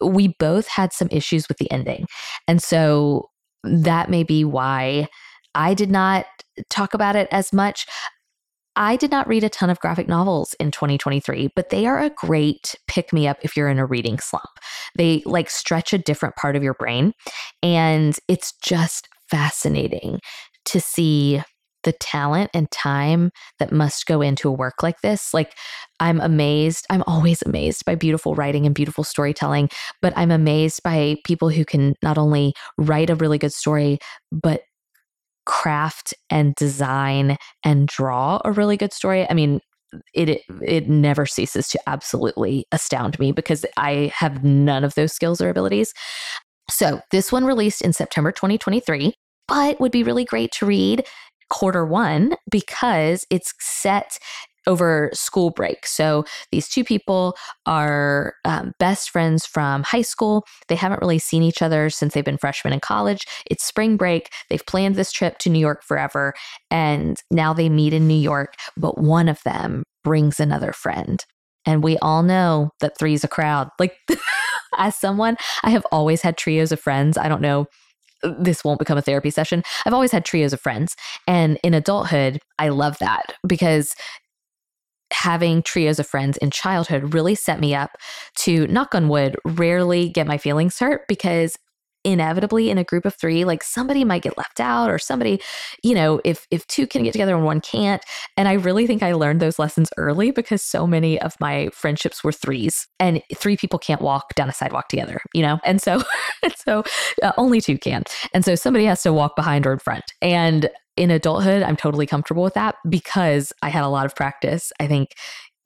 We 0.00 0.34
both 0.38 0.68
had 0.68 0.92
some 0.92 1.08
issues 1.10 1.48
with 1.48 1.58
the 1.58 1.70
ending. 1.70 2.06
And 2.46 2.62
so 2.62 3.30
that 3.64 4.10
may 4.10 4.22
be 4.22 4.44
why 4.44 5.08
I 5.54 5.74
did 5.74 5.90
not 5.90 6.26
talk 6.70 6.94
about 6.94 7.16
it 7.16 7.28
as 7.30 7.52
much. 7.52 7.86
I 8.76 8.94
did 8.94 9.10
not 9.10 9.26
read 9.26 9.42
a 9.42 9.48
ton 9.48 9.70
of 9.70 9.80
graphic 9.80 10.06
novels 10.06 10.54
in 10.60 10.70
2023, 10.70 11.50
but 11.56 11.70
they 11.70 11.86
are 11.86 11.98
a 11.98 12.10
great 12.10 12.76
pick 12.86 13.12
me 13.12 13.26
up 13.26 13.38
if 13.42 13.56
you're 13.56 13.68
in 13.68 13.80
a 13.80 13.86
reading 13.86 14.20
slump. 14.20 14.48
They 14.96 15.22
like 15.26 15.50
stretch 15.50 15.92
a 15.92 15.98
different 15.98 16.36
part 16.36 16.54
of 16.54 16.62
your 16.62 16.74
brain, 16.74 17.12
and 17.60 18.16
it's 18.28 18.52
just 18.62 19.08
fascinating 19.28 20.20
to 20.66 20.80
see 20.80 21.42
the 21.84 21.92
talent 21.92 22.50
and 22.54 22.70
time 22.70 23.30
that 23.58 23.72
must 23.72 24.06
go 24.06 24.20
into 24.20 24.48
a 24.48 24.52
work 24.52 24.82
like 24.82 25.00
this. 25.00 25.32
Like, 25.32 25.54
I'm 26.00 26.20
amazed. 26.20 26.86
I'm 26.90 27.04
always 27.06 27.42
amazed 27.42 27.84
by 27.84 27.94
beautiful 27.94 28.34
writing 28.34 28.66
and 28.66 28.74
beautiful 28.74 29.04
storytelling, 29.04 29.70
but 30.02 30.12
I'm 30.16 30.30
amazed 30.30 30.82
by 30.82 31.16
people 31.24 31.50
who 31.50 31.64
can 31.64 31.94
not 32.02 32.18
only 32.18 32.54
write 32.76 33.10
a 33.10 33.14
really 33.14 33.38
good 33.38 33.52
story, 33.52 33.98
but 34.30 34.62
craft 35.46 36.12
and 36.30 36.54
design 36.56 37.36
and 37.64 37.88
draw 37.88 38.40
a 38.44 38.52
really 38.52 38.76
good 38.76 38.92
story. 38.92 39.26
I 39.28 39.34
mean, 39.34 39.60
it 40.14 40.42
it 40.62 40.88
never 40.88 41.24
ceases 41.24 41.68
to 41.68 41.80
absolutely 41.86 42.66
astound 42.72 43.18
me 43.18 43.32
because 43.32 43.64
I 43.76 44.12
have 44.14 44.44
none 44.44 44.84
of 44.84 44.94
those 44.94 45.12
skills 45.12 45.40
or 45.40 45.48
abilities. 45.48 45.94
So, 46.70 47.00
this 47.10 47.32
one 47.32 47.44
released 47.44 47.80
in 47.82 47.94
September 47.94 48.30
2023, 48.30 49.14
but 49.46 49.80
would 49.80 49.92
be 49.92 50.02
really 50.02 50.26
great 50.26 50.52
to 50.52 50.66
read 50.66 51.06
quarter 51.50 51.84
one 51.84 52.34
because 52.50 53.26
it's 53.30 53.54
set 53.60 54.18
over 54.68 55.10
school 55.14 55.50
break. 55.50 55.86
So 55.86 56.24
these 56.52 56.68
two 56.68 56.84
people 56.84 57.36
are 57.66 58.34
um, 58.44 58.72
best 58.78 59.10
friends 59.10 59.46
from 59.46 59.82
high 59.82 60.02
school. 60.02 60.44
They 60.68 60.74
haven't 60.74 61.00
really 61.00 61.18
seen 61.18 61.42
each 61.42 61.62
other 61.62 61.88
since 61.88 62.12
they've 62.12 62.24
been 62.24 62.38
freshmen 62.38 62.74
in 62.74 62.80
college. 62.80 63.24
It's 63.50 63.64
spring 63.64 63.96
break. 63.96 64.30
They've 64.50 64.64
planned 64.66 64.94
this 64.94 65.10
trip 65.10 65.38
to 65.38 65.50
New 65.50 65.58
York 65.58 65.82
forever. 65.82 66.34
And 66.70 67.20
now 67.30 67.54
they 67.54 67.70
meet 67.70 67.94
in 67.94 68.06
New 68.06 68.14
York, 68.14 68.54
but 68.76 68.98
one 68.98 69.28
of 69.28 69.42
them 69.44 69.84
brings 70.04 70.38
another 70.38 70.72
friend. 70.72 71.24
And 71.64 71.82
we 71.82 71.96
all 71.98 72.22
know 72.22 72.70
that 72.80 72.98
three's 72.98 73.24
a 73.24 73.28
crowd. 73.28 73.68
Like, 73.78 73.96
as 74.76 74.96
someone, 74.96 75.36
I 75.62 75.70
have 75.70 75.86
always 75.90 76.22
had 76.22 76.36
trios 76.36 76.72
of 76.72 76.80
friends. 76.80 77.16
I 77.16 77.28
don't 77.28 77.42
know 77.42 77.66
this 78.22 78.64
won't 78.64 78.78
become 78.78 78.98
a 78.98 79.02
therapy 79.02 79.30
session. 79.30 79.62
I've 79.84 79.94
always 79.94 80.12
had 80.12 80.24
trios 80.24 80.52
of 80.52 80.60
friends. 80.60 80.96
And 81.26 81.58
in 81.62 81.74
adulthood, 81.74 82.40
I 82.58 82.68
love 82.68 82.98
that 82.98 83.34
because 83.46 83.94
having 85.12 85.62
trios 85.62 85.98
of 85.98 86.06
friends 86.06 86.36
in 86.38 86.50
childhood 86.50 87.14
really 87.14 87.34
set 87.34 87.60
me 87.60 87.74
up 87.74 87.90
to 88.36 88.66
knock 88.66 88.94
on 88.94 89.08
wood 89.08 89.36
rarely 89.44 90.10
get 90.10 90.26
my 90.26 90.36
feelings 90.36 90.78
hurt 90.78 91.02
because 91.08 91.56
inevitably 92.04 92.70
in 92.70 92.78
a 92.78 92.84
group 92.84 93.04
of 93.04 93.14
three 93.14 93.44
like 93.44 93.62
somebody 93.62 94.04
might 94.04 94.22
get 94.22 94.36
left 94.38 94.60
out 94.60 94.90
or 94.90 94.98
somebody 94.98 95.40
you 95.82 95.94
know 95.94 96.20
if 96.24 96.46
if 96.50 96.66
two 96.66 96.86
can 96.86 97.02
get 97.02 97.12
together 97.12 97.34
and 97.34 97.44
one 97.44 97.60
can't. 97.60 98.02
And 98.36 98.48
i 98.48 98.52
really 98.52 98.86
think 98.86 99.02
i 99.02 99.12
learned 99.12 99.40
those 99.40 99.58
lessons 99.58 99.90
early 99.96 100.30
because 100.30 100.62
so 100.62 100.86
many 100.86 101.20
of 101.20 101.34
my 101.40 101.68
friendships 101.72 102.22
were 102.22 102.32
threes 102.32 102.86
and 102.98 103.22
three 103.34 103.56
people 103.56 103.78
can't 103.78 104.00
walk 104.00 104.34
down 104.34 104.48
a 104.48 104.52
sidewalk 104.52 104.88
together 104.88 105.18
you 105.34 105.42
know? 105.42 105.58
And 105.64 105.80
so 105.80 106.02
and 106.42 106.54
so 106.56 106.82
uh, 107.22 107.32
only 107.36 107.60
two 107.60 107.78
can. 107.78 108.04
And 108.32 108.44
so 108.44 108.54
somebody 108.54 108.84
has 108.86 109.02
to 109.02 109.12
walk 109.12 109.36
behind 109.36 109.66
or 109.66 109.72
in 109.72 109.78
front. 109.78 110.04
And 110.22 110.70
in 110.96 111.12
adulthood 111.12 111.62
i'm 111.62 111.76
totally 111.76 112.06
comfortable 112.06 112.42
with 112.42 112.54
that 112.54 112.74
because 112.88 113.52
i 113.62 113.68
had 113.68 113.84
a 113.84 113.88
lot 113.88 114.04
of 114.04 114.16
practice 114.16 114.72
i 114.80 114.86
think 114.88 115.14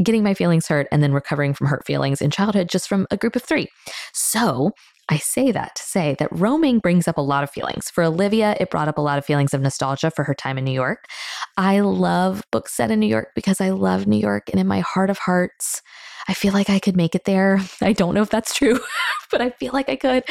getting 0.03 0.23
my 0.23 0.35
feelings 0.35 0.67
hurt 0.67 0.87
and 0.91 1.03
then 1.03 1.13
recovering 1.13 1.55
from 1.55 1.67
hurt 1.67 1.87
feelings 1.87 2.21
in 2.21 2.31
childhood 2.31 2.69
just 2.69 2.89
from 2.89 3.07
a 3.11 3.17
group 3.17 3.37
of 3.37 3.43
three. 3.43 3.69
So 4.13 4.73
I 5.09 5.19
say 5.19 5.53
that 5.53 5.75
to 5.77 5.83
say 5.83 6.17
that 6.19 6.29
roaming 6.31 6.79
brings 6.79 7.09
up 7.09 7.19
a 7.19 7.23
lot 7.23 7.43
of 7.43 7.51
feelings. 7.51 7.91
For 7.91 8.05
Olivia, 8.05 8.57
it 8.61 8.71
brought 8.71 8.89
up 8.89 8.99
a 8.99 9.03
lot 9.03 9.19
of 9.19 9.25
feelings 9.25 9.53
of 9.53 9.61
nostalgia 9.61 10.11
for 10.11 10.25
her 10.25 10.35
time 10.35 10.59
in 10.59 10.65
New 10.65 10.73
York. 10.73 11.07
I 11.57 11.81
love 11.81 12.43
books 12.53 12.75
set 12.75 12.91
in 12.91 13.01
New 13.01 13.09
York 13.09 13.29
because 13.35 13.61
I 13.61 13.71
love 13.71 14.07
New 14.07 14.19
York. 14.19 14.49
And 14.51 14.61
in 14.61 14.67
my 14.67 14.81
heart 14.81 15.11
of 15.11 15.19
hearts, 15.19 15.83
I 16.29 16.35
feel 16.35 16.53
like 16.53 16.71
I 16.71 16.79
could 16.79 16.97
make 16.97 17.15
it 17.15 17.25
there. 17.25 17.61
I 17.83 17.93
don't 17.93 18.15
know 18.15 18.23
if 18.23 18.31
that's 18.31 18.55
true, 18.55 18.81
but 19.31 19.41
I 19.41 19.51
feel 19.51 19.73
like 19.73 19.89
I 19.89 19.97
could. 19.97 20.25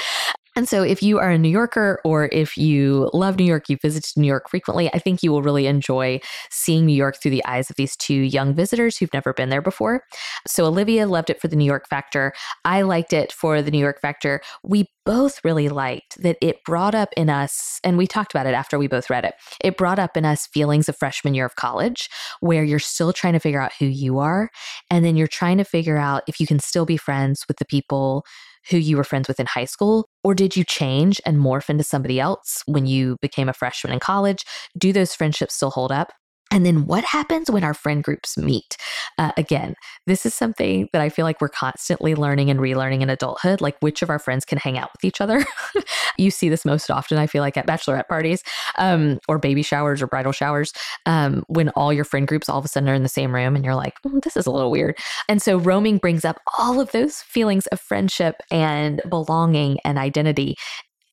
And 0.62 0.69
so, 0.69 0.84
if 0.84 1.02
you 1.02 1.17
are 1.17 1.32
a 1.32 1.39
New 1.39 1.50
Yorker 1.50 2.00
or 2.04 2.30
if 2.32 2.56
you 2.56 3.10
love 3.15 3.39
New 3.39 3.45
York, 3.45 3.67
you 3.67 3.78
visited 3.82 4.15
New 4.15 4.28
York 4.28 4.47
frequently, 4.47 4.93
I 4.93 5.00
think 5.00 5.24
you 5.24 5.32
will 5.32 5.41
really 5.41 5.65
enjoy 5.65 6.19
seeing 6.52 6.86
New 6.86 6.93
York 6.93 7.19
through 7.19 7.32
the 7.32 7.43
eyes 7.45 7.71
of 7.71 7.78
these 7.78 7.95
two 7.95 8.13
young 8.13 8.54
visitors 8.54 8.95
who've 8.95 9.12
never 9.12 9.34
been 9.34 9.50
there 9.50 9.63
before. 9.63 10.04
So, 10.45 10.67
Olivia 10.67 11.08
loved 11.08 11.32
it 11.32 11.41
for 11.41 11.47
the 11.47 11.56
New 11.56 11.65
York 11.65 11.88
factor. 11.89 12.32
I 12.63 12.84
liked 12.84 13.12
it 13.12 13.32
for 13.32 13.63
the 13.63 13.71
New 13.71 13.80
York 13.80 14.00
factor. 14.00 14.39
We 14.62 14.86
both 15.04 15.43
really 15.43 15.67
liked 15.67 16.21
that 16.21 16.38
it 16.41 16.63
brought 16.63 16.93
up 16.93 17.10
in 17.17 17.28
us, 17.28 17.80
and 17.84 17.97
we 17.97 18.06
talked 18.06 18.32
about 18.32 18.45
it 18.45 18.54
after 18.54 18.78
we 18.78 18.86
both 18.86 19.10
read 19.10 19.26
it, 19.26 19.34
it 19.63 19.78
brought 19.78 19.97
up 19.97 20.15
in 20.15 20.26
us 20.26 20.45
feelings 20.45 20.88
of 20.88 20.95
freshman 20.95 21.34
year 21.34 21.45
of 21.47 21.56
college 21.56 22.08
where 22.39 22.63
you're 22.63 22.78
still 22.78 23.12
trying 23.12 23.34
to 23.34 23.39
figure 23.39 23.60
out 23.62 23.71
who 23.80 23.88
you 23.88 24.19
are. 24.19 24.52
And 24.91 25.04
then 25.04 25.15
you're 25.15 25.26
trying 25.26 25.58
to 25.58 25.63
figure 25.63 25.97
out 25.97 26.21
if 26.28 26.39
you 26.39 26.45
can 26.45 26.60
still 26.60 26.86
be 26.86 26.97
friends 26.97 27.45
with 27.47 27.58
the 27.58 27.65
people 27.65 28.26
who 28.69 28.78
you 28.78 28.97
were 28.97 29.04
friends 29.04 29.28
with 29.28 29.39
in 29.39 29.45
high 29.45 29.65
school? 29.65 30.06
Or 30.24 30.36
did 30.36 30.56
you 30.56 30.63
change 30.63 31.19
and 31.26 31.38
morph 31.38 31.69
into 31.69 31.84
somebody 31.84 32.19
else 32.19 32.62
when 32.65 32.86
you 32.86 33.17
became 33.21 33.50
a 33.50 33.54
freshman 33.54 33.93
in 33.93 34.00
college? 34.00 34.43
Do 34.78 34.93
those 34.93 35.15
friendships 35.15 35.56
still 35.56 35.71
hold 35.71 35.91
up? 35.91 36.12
And 36.51 36.65
then 36.65 36.85
what 36.85 37.05
happens 37.05 37.49
when 37.49 37.63
our 37.63 37.73
friend 37.73 38.03
groups 38.03 38.37
meet? 38.37 38.75
Uh, 39.17 39.31
again, 39.37 39.75
this 40.05 40.25
is 40.25 40.33
something 40.33 40.89
that 40.91 41.01
I 41.01 41.09
feel 41.09 41.23
like 41.23 41.39
we're 41.39 41.49
constantly 41.49 42.13
learning 42.13 42.49
and 42.49 42.59
relearning 42.59 43.01
in 43.01 43.09
adulthood, 43.09 43.61
like 43.61 43.77
which 43.79 44.01
of 44.01 44.09
our 44.09 44.19
friends 44.19 44.43
can 44.43 44.57
hang 44.57 44.77
out 44.77 44.89
with 44.91 45.05
each 45.05 45.21
other. 45.21 45.45
you 46.17 46.29
see 46.29 46.49
this 46.49 46.65
most 46.65 46.91
often, 46.91 47.17
I 47.17 47.27
feel 47.27 47.41
like, 47.41 47.55
at 47.57 47.65
bachelorette 47.65 48.09
parties 48.09 48.43
um, 48.77 49.19
or 49.29 49.39
baby 49.39 49.63
showers 49.63 50.01
or 50.01 50.07
bridal 50.07 50.33
showers, 50.33 50.73
um, 51.05 51.43
when 51.47 51.69
all 51.69 51.93
your 51.93 52.05
friend 52.05 52.27
groups 52.27 52.49
all 52.49 52.59
of 52.59 52.65
a 52.65 52.67
sudden 52.67 52.89
are 52.89 52.93
in 52.93 53.03
the 53.03 53.09
same 53.09 53.33
room 53.33 53.55
and 53.55 53.63
you're 53.63 53.75
like, 53.75 53.93
mm, 54.05 54.21
this 54.21 54.35
is 54.35 54.45
a 54.45 54.51
little 54.51 54.71
weird. 54.71 54.97
And 55.29 55.41
so 55.41 55.57
roaming 55.57 55.97
brings 55.97 56.25
up 56.25 56.39
all 56.57 56.81
of 56.81 56.91
those 56.91 57.17
feelings 57.17 57.67
of 57.67 57.79
friendship 57.79 58.35
and 58.51 59.01
belonging 59.09 59.79
and 59.85 59.97
identity 59.97 60.57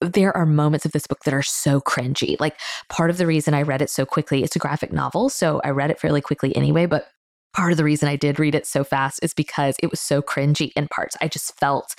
there 0.01 0.37
are 0.37 0.47
moments 0.47 0.87
of 0.87 0.93
this 0.93 1.07
book 1.07 1.25
that 1.25 1.35
are 1.35 1.43
so 1.43 1.81
cringy. 1.81 2.39
Like 2.39 2.59
part 2.89 3.11
of 3.11 3.19
the 3.19 3.27
reason 3.27 3.55
I 3.55 3.63
read 3.63 3.83
it 3.83 3.91
so 3.91 4.07
quickly, 4.07 4.43
it's 4.43 4.57
a 4.57 4.61
graphic 4.61 4.93
novel, 4.93 5.29
so 5.29 5.61
I 5.65 5.71
read 5.71 5.91
it 5.91 6.01
fairly 6.01 6.21
quickly 6.21 6.55
anyway, 6.57 6.87
but 6.87 7.09
part 7.55 7.73
of 7.73 7.79
the 7.79 7.85
reason 7.85 8.09
I 8.09 8.17
did 8.17 8.39
read 8.39 8.55
it 8.55 8.67
so 8.67 8.85
fast 8.85 9.21
is 9.23 9.35
because 9.35 9.77
it 9.83 9.91
was 9.91 10.01
so 10.01 10.23
cringy 10.23 10.71
in 10.77 10.89
parts. 10.89 11.17
I 11.21 11.29
just 11.29 11.59
felt 11.59 11.95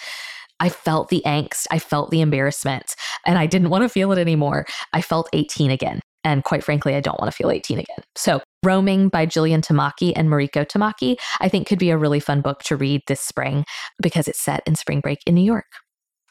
I 0.62 0.70
felt 0.70 1.08
the 1.08 1.24
angst, 1.26 1.68
I 1.72 1.80
felt 1.80 2.12
the 2.12 2.22
embarrassment, 2.22 2.96
and 3.26 3.38
I 3.38 3.46
didn't 3.46 3.70
want 3.70 3.84
to 3.84 3.90
feel 3.90 4.12
it 4.12 4.20
anymore. 4.20 4.66
I 4.92 5.02
felt 5.02 5.30
18 5.32 5.72
again. 5.72 6.02
And 6.26 6.44
quite 6.44 6.66
frankly, 6.66 6.96
I 6.96 7.00
don't 7.00 7.20
want 7.20 7.32
to 7.32 7.36
feel 7.36 7.50
18 7.50 7.80
again. 7.80 8.04
So, 8.16 8.42
Roaming 8.66 9.08
by 9.08 9.26
Jillian 9.26 9.62
Tamaki 9.62 10.12
and 10.18 10.28
Mariko 10.28 10.66
Tamaki, 10.66 11.16
I 11.40 11.48
think 11.48 11.66
could 11.66 11.80
be 11.80 11.92
a 11.92 11.98
really 11.98 12.20
fun 12.20 12.42
book 12.42 12.62
to 12.64 12.76
read 12.76 13.02
this 13.08 13.22
spring 13.22 13.64
because 14.02 14.28
it's 14.28 14.42
set 14.42 14.62
in 14.66 14.76
spring 14.76 15.00
break 15.00 15.20
in 15.26 15.34
New 15.34 15.44
York. 15.46 15.66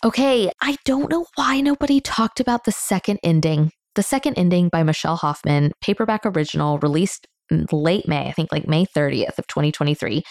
Okay, 0.05 0.51
I 0.63 0.77
don't 0.85 1.11
know 1.11 1.27
why 1.35 1.61
nobody 1.61 2.01
talked 2.01 2.39
about 2.39 2.65
the 2.65 2.73
second 2.73 3.19
ending. 3.25 3.73
The 3.97 4.03
second 4.05 4.35
ending 4.35 4.69
by 4.69 4.85
Michelle 4.85 5.17
Hoffman, 5.17 5.73
paperback 5.81 6.25
original, 6.25 6.79
released 6.79 7.27
late 7.73 8.07
May, 8.07 8.29
I 8.29 8.33
think 8.33 8.53
like 8.53 8.69
May 8.69 8.87
30th 8.87 9.39
of 9.39 9.47
2023. 9.49 10.23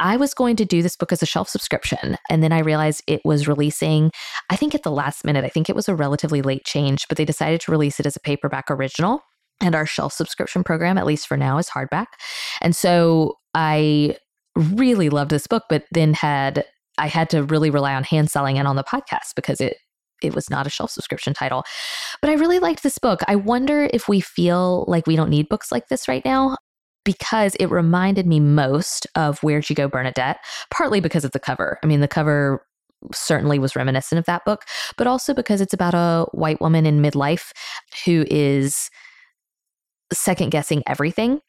I 0.00 0.16
was 0.16 0.34
going 0.34 0.56
to 0.56 0.64
do 0.64 0.82
this 0.82 0.96
book 0.96 1.12
as 1.12 1.22
a 1.22 1.26
shelf 1.26 1.48
subscription. 1.48 2.16
And 2.30 2.42
then 2.42 2.52
I 2.52 2.60
realized 2.60 3.02
it 3.06 3.20
was 3.24 3.46
releasing, 3.46 4.10
I 4.50 4.56
think 4.56 4.74
at 4.74 4.82
the 4.82 4.90
last 4.90 5.24
minute. 5.24 5.44
I 5.44 5.48
think 5.48 5.68
it 5.68 5.76
was 5.76 5.88
a 5.88 5.94
relatively 5.94 6.42
late 6.42 6.64
change, 6.64 7.06
but 7.08 7.16
they 7.16 7.24
decided 7.24 7.60
to 7.60 7.70
release 7.70 8.00
it 8.00 8.06
as 8.06 8.16
a 8.16 8.20
paperback 8.20 8.70
original. 8.70 9.20
And 9.60 9.76
our 9.76 9.86
shelf 9.86 10.12
subscription 10.12 10.64
program, 10.64 10.98
at 10.98 11.06
least 11.06 11.28
for 11.28 11.36
now, 11.36 11.58
is 11.58 11.68
hardback. 11.68 12.06
And 12.60 12.74
so 12.74 13.36
I 13.54 14.16
really 14.56 15.10
loved 15.10 15.30
this 15.30 15.46
book, 15.46 15.64
but 15.68 15.84
then 15.92 16.14
had 16.14 16.64
I 16.98 17.08
had 17.08 17.30
to 17.30 17.42
really 17.44 17.70
rely 17.70 17.94
on 17.94 18.04
hand 18.04 18.30
selling 18.30 18.58
and 18.58 18.68
on 18.68 18.76
the 18.76 18.84
podcast 18.84 19.34
because 19.34 19.60
it 19.60 19.76
it 20.22 20.34
was 20.34 20.48
not 20.48 20.66
a 20.66 20.70
shelf 20.70 20.90
subscription 20.90 21.34
title. 21.34 21.64
But 22.20 22.30
I 22.30 22.34
really 22.34 22.60
liked 22.60 22.84
this 22.84 22.98
book. 22.98 23.20
I 23.26 23.34
wonder 23.34 23.90
if 23.92 24.08
we 24.08 24.20
feel 24.20 24.84
like 24.86 25.06
we 25.06 25.16
don't 25.16 25.30
need 25.30 25.48
books 25.48 25.72
like 25.72 25.88
this 25.88 26.06
right 26.06 26.24
now 26.24 26.56
because 27.04 27.56
it 27.56 27.66
reminded 27.66 28.26
me 28.26 28.38
most 28.38 29.06
of 29.16 29.42
Where'd 29.42 29.68
You 29.68 29.74
Go, 29.74 29.88
Bernadette, 29.88 30.38
partly 30.70 31.00
because 31.00 31.24
of 31.24 31.32
the 31.32 31.40
cover. 31.40 31.78
I 31.82 31.86
mean, 31.86 32.00
the 32.00 32.08
cover 32.08 32.64
certainly 33.12 33.58
was 33.58 33.74
reminiscent 33.74 34.18
of 34.18 34.26
that 34.26 34.44
book, 34.44 34.64
but 34.96 35.08
also 35.08 35.34
because 35.34 35.60
it's 35.60 35.74
about 35.74 35.94
a 35.94 36.26
white 36.32 36.60
woman 36.60 36.86
in 36.86 37.02
midlife 37.02 37.50
who 38.04 38.24
is 38.30 38.90
second 40.12 40.50
guessing 40.50 40.82
everything. 40.86 41.40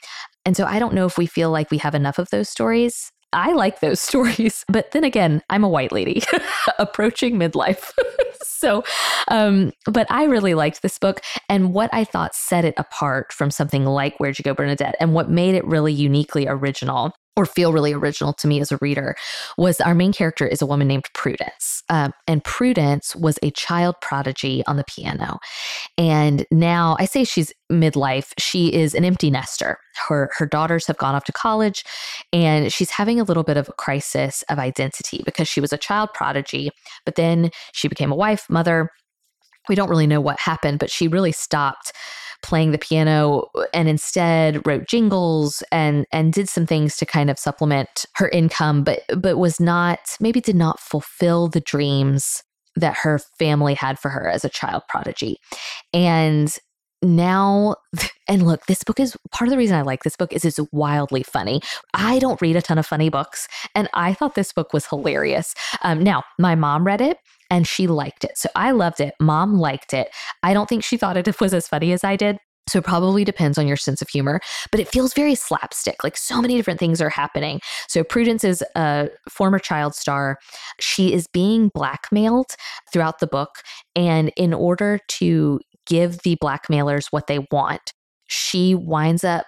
And 0.45 0.57
so 0.57 0.65
I 0.65 0.79
don't 0.79 0.93
know 0.93 1.05
if 1.05 1.17
we 1.17 1.27
feel 1.27 1.51
like 1.51 1.69
we 1.69 1.77
have 1.77 1.95
enough 1.95 2.17
of 2.17 2.29
those 2.31 2.49
stories. 2.49 3.11
I 3.33 3.53
like 3.53 3.79
those 3.79 3.99
stories. 4.09 4.65
But 4.67 4.91
then 4.91 5.03
again, 5.03 5.41
I'm 5.49 5.63
a 5.63 5.69
white 5.69 5.91
lady 5.91 6.23
approaching 6.79 7.35
midlife. 7.35 7.91
so, 8.43 8.83
um, 9.27 9.71
but 9.85 10.07
I 10.09 10.23
really 10.25 10.53
liked 10.53 10.81
this 10.81 10.97
book. 10.97 11.21
And 11.49 11.73
what 11.73 11.89
I 11.93 12.03
thought 12.03 12.35
set 12.35 12.65
it 12.65 12.73
apart 12.77 13.33
from 13.33 13.51
something 13.51 13.85
like 13.85 14.17
Where'd 14.19 14.39
You 14.39 14.43
Go, 14.43 14.53
Bernadette? 14.53 14.95
And 14.99 15.13
what 15.13 15.29
made 15.29 15.55
it 15.55 15.65
really 15.65 15.93
uniquely 15.93 16.47
original 16.47 17.13
or 17.35 17.45
feel 17.45 17.73
really 17.73 17.93
original 17.93 18.33
to 18.33 18.47
me 18.47 18.59
as 18.59 18.71
a 18.71 18.77
reader 18.81 19.15
was 19.57 19.81
our 19.81 19.95
main 19.95 20.13
character 20.13 20.45
is 20.45 20.61
a 20.61 20.65
woman 20.65 20.87
named 20.87 21.05
Prudence. 21.13 21.83
Um, 21.89 22.13
and 22.27 22.43
Prudence 22.43 23.15
was 23.15 23.39
a 23.41 23.51
child 23.51 23.95
prodigy 24.01 24.63
on 24.67 24.77
the 24.77 24.83
piano. 24.83 25.39
And 25.97 26.45
now 26.51 26.95
I 26.99 27.05
say 27.05 27.23
she's 27.23 27.51
midlife, 27.71 28.33
she 28.37 28.71
is 28.73 28.93
an 28.93 29.03
empty 29.03 29.31
nester. 29.31 29.79
Her, 30.07 30.29
her 30.37 30.45
daughters 30.45 30.85
have 30.87 30.97
gone 30.97 31.15
off 31.15 31.23
to 31.25 31.31
college 31.31 31.83
and 32.31 32.71
she's 32.71 32.91
having 32.91 33.19
a 33.19 33.23
little 33.23 33.43
bit 33.43 33.57
of 33.57 33.67
a 33.67 33.73
crisis 33.73 34.43
of 34.49 34.59
identity 34.59 35.21
because 35.25 35.47
she 35.47 35.61
was 35.61 35.73
a 35.73 35.77
child 35.77 36.09
prodigy, 36.13 36.69
but 37.05 37.15
then 37.15 37.49
she 37.73 37.87
became 37.87 38.11
a 38.11 38.15
wife, 38.15 38.45
mother. 38.49 38.89
We 39.69 39.75
don't 39.75 39.89
really 39.89 40.07
know 40.07 40.21
what 40.21 40.39
happened, 40.39 40.79
but 40.79 40.91
she 40.91 41.07
really 41.07 41.31
stopped 41.31 41.93
playing 42.43 42.71
the 42.71 42.77
piano 42.77 43.47
and 43.73 43.89
instead 43.89 44.65
wrote 44.67 44.87
jingles 44.87 45.63
and 45.71 46.05
and 46.11 46.33
did 46.33 46.49
some 46.49 46.65
things 46.65 46.97
to 46.97 47.05
kind 47.05 47.29
of 47.29 47.39
supplement 47.39 48.05
her 48.15 48.29
income 48.29 48.83
but 48.83 49.01
but 49.17 49.37
was 49.37 49.59
not 49.59 49.99
maybe 50.19 50.41
did 50.41 50.55
not 50.55 50.79
fulfill 50.79 51.47
the 51.47 51.61
dreams 51.61 52.43
that 52.75 52.97
her 52.97 53.19
family 53.39 53.73
had 53.73 53.99
for 53.99 54.09
her 54.09 54.27
as 54.27 54.43
a 54.43 54.49
child 54.49 54.83
prodigy. 54.89 55.37
And 55.93 56.55
now 57.01 57.75
and 58.29 58.45
look 58.45 58.65
this 58.67 58.83
book 58.83 58.99
is 58.99 59.17
part 59.31 59.49
of 59.49 59.51
the 59.51 59.57
reason 59.57 59.75
i 59.75 59.81
like 59.81 60.03
this 60.03 60.15
book 60.15 60.31
is 60.31 60.45
it's 60.45 60.59
wildly 60.71 61.21
funny. 61.23 61.61
I 61.93 62.19
don't 62.19 62.41
read 62.41 62.55
a 62.55 62.61
ton 62.61 62.77
of 62.77 62.85
funny 62.85 63.09
books 63.09 63.47
and 63.75 63.89
i 63.93 64.13
thought 64.13 64.35
this 64.35 64.53
book 64.53 64.71
was 64.73 64.85
hilarious. 64.85 65.53
Um, 65.81 66.01
now 66.01 66.23
my 66.39 66.55
mom 66.55 66.85
read 66.85 67.01
it 67.01 67.17
and 67.53 67.67
she 67.67 67.85
liked 67.85 68.23
it. 68.23 68.35
So 68.35 68.49
I 68.55 68.71
loved 68.71 68.99
it. 68.99 69.13
Mom 69.19 69.59
liked 69.59 69.93
it. 69.93 70.09
I 70.41 70.55
don't 70.55 70.67
think 70.67 70.83
she 70.83 70.97
thought 70.97 71.17
it 71.17 71.39
was 71.39 71.53
as 71.53 71.67
funny 71.67 71.93
as 71.93 72.03
I 72.03 72.15
did. 72.15 72.37
So 72.67 72.79
it 72.79 72.85
probably 72.85 73.23
depends 73.23 73.57
on 73.57 73.67
your 73.67 73.77
sense 73.77 74.01
of 74.01 74.09
humor, 74.09 74.39
but 74.71 74.79
it 74.79 74.87
feels 74.87 75.13
very 75.13 75.35
slapstick. 75.35 76.03
Like 76.03 76.17
so 76.17 76.41
many 76.41 76.55
different 76.55 76.79
things 76.79 76.99
are 76.99 77.09
happening. 77.09 77.59
So 77.89 78.03
Prudence 78.03 78.43
is 78.43 78.63
a 78.75 79.09
former 79.29 79.59
child 79.59 79.93
star. 79.93 80.39
She 80.79 81.13
is 81.13 81.27
being 81.27 81.69
blackmailed 81.75 82.55
throughout 82.91 83.19
the 83.19 83.27
book. 83.27 83.49
And 83.95 84.31
in 84.35 84.53
order 84.53 84.99
to 85.19 85.59
give 85.85 86.19
the 86.23 86.37
blackmailers 86.41 87.07
what 87.11 87.27
they 87.27 87.45
want, 87.51 87.91
she 88.27 88.73
winds 88.73 89.23
up 89.23 89.45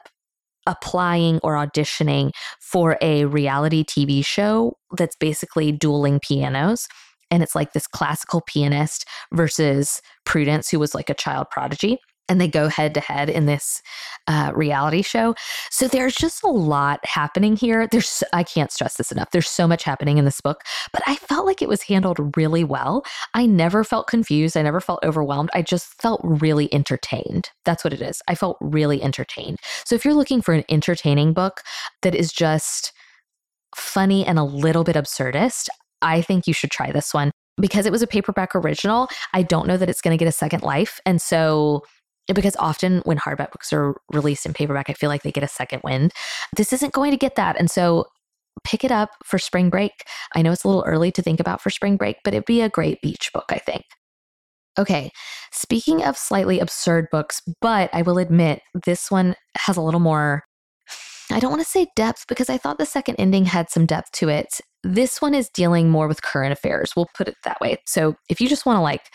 applying 0.68 1.40
or 1.42 1.54
auditioning 1.54 2.32
for 2.60 2.98
a 3.02 3.26
reality 3.26 3.84
TV 3.84 4.24
show 4.24 4.74
that's 4.98 5.16
basically 5.16 5.72
dueling 5.72 6.20
pianos 6.20 6.88
and 7.32 7.42
it's 7.44 7.56
like 7.56 7.74
this 7.74 7.88
classical 7.88 8.42
pianist 8.42 9.06
versus 9.34 10.02
Prudence, 10.26 10.70
who 10.70 10.80
was 10.80 10.96
like 10.96 11.10
a 11.10 11.14
child 11.16 11.48
prodigy. 11.50 12.00
and 12.28 12.42
they 12.42 12.48
go 12.48 12.68
head 12.68 12.94
to 12.96 13.00
head 13.00 13.30
in 13.30 13.46
this 13.46 13.82
uh, 14.28 14.52
reality 14.56 15.02
show. 15.02 15.36
So 15.70 15.88
there's 15.88 16.16
just 16.16 16.44
a 16.44 16.50
lot 16.50 17.00
happening 17.06 17.56
here. 17.56 17.88
There's 17.88 18.24
I 18.34 18.44
can't 18.44 18.72
stress 18.72 18.96
this 18.96 19.12
enough. 19.12 19.30
There's 19.32 19.50
so 19.50 19.68
much 19.68 19.84
happening 19.84 20.18
in 20.18 20.26
this 20.26 20.42
book, 20.42 20.62
but 20.92 21.04
I 21.06 21.16
felt 21.18 21.46
like 21.46 21.62
it 21.62 21.70
was 21.70 21.84
handled 21.84 22.36
really 22.36 22.64
well. 22.64 23.06
I 23.34 23.46
never 23.46 23.84
felt 23.84 24.08
confused. 24.08 24.58
I 24.58 24.64
never 24.64 24.82
felt 24.82 25.04
overwhelmed. 25.04 25.52
I 25.54 25.62
just 25.62 25.94
felt 26.02 26.22
really 26.24 26.74
entertained. 26.74 27.50
That's 27.64 27.84
what 27.84 27.94
it 27.94 28.02
is. 28.02 28.22
I 28.28 28.36
felt 28.36 28.58
really 28.60 29.04
entertained. 29.04 29.60
So 29.86 29.96
if 29.96 30.04
you're 30.04 30.14
looking 30.16 30.42
for 30.42 30.54
an 30.54 30.64
entertaining 30.70 31.34
book 31.34 31.62
that 32.02 32.16
is 32.16 32.32
just 32.32 32.92
funny 33.76 34.26
and 34.26 34.40
a 34.40 34.44
little 34.44 34.84
bit 34.84 34.96
absurdist, 34.96 35.70
I 36.02 36.22
think 36.22 36.48
you 36.48 36.54
should 36.54 36.72
try 36.72 36.92
this 36.92 37.14
one 37.14 37.32
because 37.58 37.86
it 37.86 37.92
was 37.92 38.02
a 38.02 38.08
paperback 38.08 38.56
original. 38.56 39.08
I 39.34 39.44
don't 39.44 39.68
know 39.68 39.78
that 39.78 39.90
it's 39.90 40.02
going 40.02 40.18
to 40.18 40.22
get 40.24 40.28
a 40.28 40.34
second 40.34 40.64
life. 40.64 41.00
And 41.06 41.22
so 41.22 41.84
because 42.34 42.56
often 42.58 43.02
when 43.06 43.18
hardback 43.18 43.52
books 43.52 43.72
are 43.72 43.96
released 44.12 44.46
in 44.46 44.54
paperback, 44.54 44.90
I 44.90 44.94
feel 44.94 45.10
like 45.10 45.24
they 45.24 45.32
get 45.32 45.44
a 45.44 45.48
second 45.48 45.82
wind. 45.84 46.12
This 46.56 46.74
isn't 46.74 46.94
going 46.94 47.12
to 47.12 47.18
get 47.18 47.36
that. 47.36 47.56
And 47.60 47.70
so 47.70 48.06
pick 48.64 48.84
it 48.84 48.92
up 48.92 49.12
for 49.24 49.38
spring 49.38 49.70
break. 49.70 49.92
I 50.36 50.42
know 50.42 50.52
it's 50.52 50.64
a 50.64 50.68
little 50.68 50.86
early 50.88 51.12
to 51.12 51.22
think 51.22 51.40
about 51.40 51.62
for 51.62 51.70
spring 51.70 51.98
break, 51.98 52.18
but 52.24 52.34
it'd 52.34 52.46
be 52.46 52.62
a 52.62 52.70
great 52.70 53.02
beach 53.02 53.32
book, 53.34 53.46
I 53.50 53.60
think. 53.60 53.84
Okay, 54.78 55.12
speaking 55.54 56.04
of 56.04 56.18
slightly 56.18 56.60
absurd 56.60 57.08
books, 57.12 57.42
but 57.62 57.90
I 57.94 58.02
will 58.02 58.18
admit 58.18 58.62
this 58.86 59.10
one 59.10 59.36
has 59.58 59.78
a 59.78 59.82
little 59.82 60.02
more, 60.02 60.44
I 61.32 61.40
don't 61.40 61.52
want 61.52 61.64
to 61.64 61.70
say 61.70 61.88
depth 61.96 62.26
because 62.28 62.50
I 62.50 62.58
thought 62.58 62.78
the 62.78 62.86
second 62.86 63.16
ending 63.16 63.46
had 63.46 63.70
some 63.70 63.86
depth 63.86 64.12
to 64.14 64.30
it. 64.30 64.60
This 64.86 65.20
one 65.20 65.34
is 65.34 65.50
dealing 65.50 65.90
more 65.90 66.08
with 66.08 66.22
current 66.22 66.54
affairs. 66.54 66.92
We'll 66.96 67.10
put 67.18 67.28
it 67.28 67.38
that 67.44 67.60
way. 67.60 67.78
So 67.88 68.16
if 68.30 68.40
you 68.40 68.48
just 68.48 68.68
want 68.68 68.78
to 68.78 68.82
like 68.82 69.10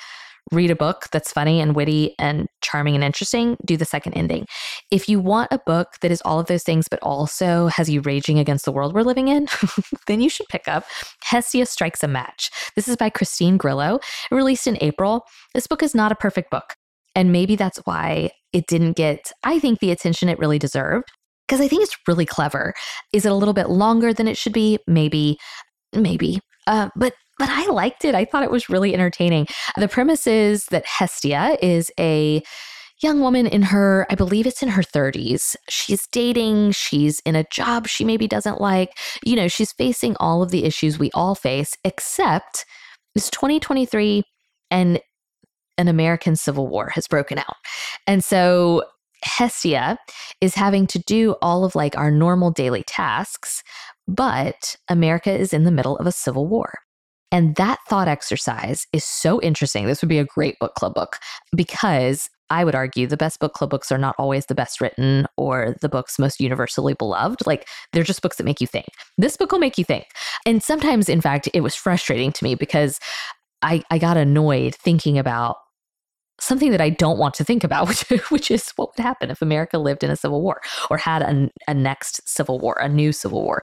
read 0.50 0.72
a 0.72 0.74
book 0.74 1.06
that's 1.12 1.32
funny 1.32 1.60
and 1.60 1.76
witty 1.76 2.16
and 2.18 2.48
charming 2.60 2.96
and 2.96 3.04
interesting, 3.04 3.56
do 3.64 3.76
the 3.76 3.84
second 3.84 4.14
ending. 4.14 4.46
If 4.90 5.08
you 5.08 5.20
want 5.20 5.52
a 5.52 5.60
book 5.64 5.90
that 6.02 6.10
is 6.10 6.20
all 6.22 6.40
of 6.40 6.46
those 6.46 6.64
things, 6.64 6.88
but 6.88 6.98
also 7.04 7.68
has 7.68 7.88
you 7.88 8.00
raging 8.00 8.36
against 8.40 8.64
the 8.64 8.72
world 8.72 8.94
we're 8.94 9.02
living 9.02 9.28
in, 9.28 9.46
then 10.08 10.20
you 10.20 10.28
should 10.28 10.48
pick 10.48 10.66
up 10.66 10.86
Hestia 11.22 11.66
Strikes 11.66 12.02
a 12.02 12.08
Match. 12.08 12.50
This 12.74 12.88
is 12.88 12.96
by 12.96 13.08
Christine 13.08 13.56
Grillo, 13.56 14.00
released 14.32 14.66
in 14.66 14.76
April. 14.80 15.24
This 15.54 15.68
book 15.68 15.84
is 15.84 15.94
not 15.94 16.10
a 16.10 16.16
perfect 16.16 16.50
book. 16.50 16.74
And 17.14 17.30
maybe 17.30 17.54
that's 17.54 17.78
why 17.84 18.30
it 18.52 18.66
didn't 18.66 18.96
get, 18.96 19.30
I 19.44 19.60
think, 19.60 19.78
the 19.78 19.92
attention 19.92 20.28
it 20.28 20.38
really 20.40 20.58
deserved. 20.58 21.12
Because 21.50 21.60
I 21.60 21.66
think 21.66 21.82
it's 21.82 21.96
really 22.06 22.26
clever. 22.26 22.74
Is 23.12 23.26
it 23.26 23.32
a 23.32 23.34
little 23.34 23.54
bit 23.54 23.68
longer 23.68 24.14
than 24.14 24.28
it 24.28 24.36
should 24.36 24.52
be? 24.52 24.78
Maybe, 24.86 25.36
maybe. 25.92 26.38
Uh, 26.68 26.90
but 26.94 27.14
but 27.40 27.48
I 27.48 27.66
liked 27.66 28.04
it. 28.04 28.14
I 28.14 28.24
thought 28.24 28.44
it 28.44 28.52
was 28.52 28.68
really 28.68 28.94
entertaining. 28.94 29.48
The 29.76 29.88
premise 29.88 30.28
is 30.28 30.66
that 30.66 30.86
Hestia 30.86 31.56
is 31.60 31.90
a 31.98 32.40
young 33.02 33.20
woman 33.20 33.48
in 33.48 33.62
her, 33.62 34.06
I 34.10 34.14
believe 34.14 34.46
it's 34.46 34.62
in 34.62 34.68
her 34.68 34.82
30s. 34.82 35.56
She's 35.68 36.06
dating, 36.12 36.72
she's 36.72 37.18
in 37.20 37.34
a 37.34 37.46
job 37.50 37.88
she 37.88 38.04
maybe 38.04 38.28
doesn't 38.28 38.60
like. 38.60 38.90
You 39.24 39.34
know, 39.34 39.48
she's 39.48 39.72
facing 39.72 40.16
all 40.20 40.42
of 40.42 40.50
the 40.52 40.64
issues 40.64 40.98
we 40.98 41.10
all 41.14 41.34
face, 41.34 41.74
except 41.82 42.64
it's 43.16 43.30
2023 43.30 44.22
and 44.70 45.00
an 45.78 45.88
American 45.88 46.36
Civil 46.36 46.68
War 46.68 46.90
has 46.90 47.08
broken 47.08 47.38
out. 47.38 47.56
And 48.06 48.22
so 48.22 48.84
Hestia 49.24 49.98
is 50.40 50.54
having 50.54 50.86
to 50.88 50.98
do 51.00 51.36
all 51.42 51.64
of 51.64 51.74
like 51.74 51.96
our 51.96 52.10
normal 52.10 52.50
daily 52.50 52.82
tasks, 52.84 53.62
but 54.08 54.76
America 54.88 55.32
is 55.32 55.52
in 55.52 55.64
the 55.64 55.70
middle 55.70 55.96
of 55.98 56.06
a 56.06 56.12
civil 56.12 56.46
war. 56.46 56.72
And 57.32 57.54
that 57.56 57.78
thought 57.88 58.08
exercise 58.08 58.86
is 58.92 59.04
so 59.04 59.40
interesting. 59.40 59.86
This 59.86 60.02
would 60.02 60.08
be 60.08 60.18
a 60.18 60.24
great 60.24 60.58
book 60.58 60.74
club 60.74 60.94
book 60.94 61.18
because 61.54 62.28
I 62.50 62.64
would 62.64 62.74
argue 62.74 63.06
the 63.06 63.16
best 63.16 63.38
book 63.38 63.54
club 63.54 63.70
books 63.70 63.92
are 63.92 63.98
not 63.98 64.16
always 64.18 64.46
the 64.46 64.56
best 64.56 64.80
written 64.80 65.26
or 65.36 65.76
the 65.80 65.88
books 65.88 66.18
most 66.18 66.40
universally 66.40 66.94
beloved. 66.94 67.46
Like 67.46 67.68
they're 67.92 68.02
just 68.02 68.22
books 68.22 68.36
that 68.36 68.44
make 68.44 68.60
you 68.60 68.66
think. 68.66 68.86
This 69.16 69.36
book 69.36 69.52
will 69.52 69.60
make 69.60 69.78
you 69.78 69.84
think. 69.84 70.06
And 70.44 70.60
sometimes, 70.60 71.08
in 71.08 71.20
fact, 71.20 71.48
it 71.54 71.60
was 71.60 71.76
frustrating 71.76 72.32
to 72.32 72.44
me 72.44 72.56
because 72.56 72.98
I, 73.62 73.82
I 73.90 73.98
got 73.98 74.16
annoyed 74.16 74.74
thinking 74.74 75.16
about 75.16 75.58
something 76.40 76.70
that 76.70 76.80
I 76.80 76.90
don't 76.90 77.18
want 77.18 77.34
to 77.34 77.44
think 77.44 77.64
about, 77.64 77.88
which, 78.10 78.30
which 78.30 78.50
is 78.50 78.70
what 78.70 78.90
would 78.96 79.02
happen 79.02 79.30
if 79.30 79.42
America 79.42 79.78
lived 79.78 80.02
in 80.02 80.10
a 80.10 80.16
civil 80.16 80.42
war 80.42 80.60
or 80.90 80.98
had 80.98 81.22
a, 81.22 81.50
a 81.68 81.74
next 81.74 82.26
civil 82.28 82.58
war, 82.58 82.76
a 82.80 82.88
new 82.88 83.12
civil 83.12 83.42
war. 83.42 83.62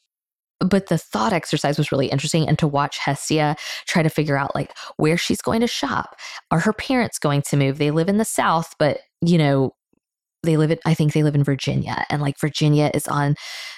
But 0.60 0.88
the 0.88 0.98
thought 0.98 1.34
exercise 1.34 1.78
was 1.78 1.92
really 1.92 2.08
interesting 2.08 2.48
and 2.48 2.58
to 2.58 2.68
watch 2.68 2.98
hestia 2.98 3.56
try 3.86 4.02
to 4.02 4.10
figure 4.10 4.38
out 4.38 4.56
like 4.56 4.76
where 4.98 5.18
she's 5.18 5.42
going 5.42 5.62
to 5.62 5.68
shop. 5.68 6.16
Are 6.50 6.60
her 6.60 6.74
parents 6.74 7.20
going 7.20 7.44
to 7.44 7.58
move? 7.58 7.78
They 7.78 7.92
live 7.92 8.10
in 8.10 8.18
the 8.18 8.26
south 8.26 8.74
but 8.80 9.00
you 9.22 9.38
know 9.38 9.74
they 10.44 10.58
live 10.58 10.72
in 10.72 10.78
i 10.86 10.94
think 10.94 11.14
they 11.14 11.24
live 11.24 11.36
in 11.36 11.44
virginia 11.44 12.06
and 12.10 12.22
like 12.22 12.40
virginia 12.40 12.92
is 12.94 13.08
on 13.08 13.36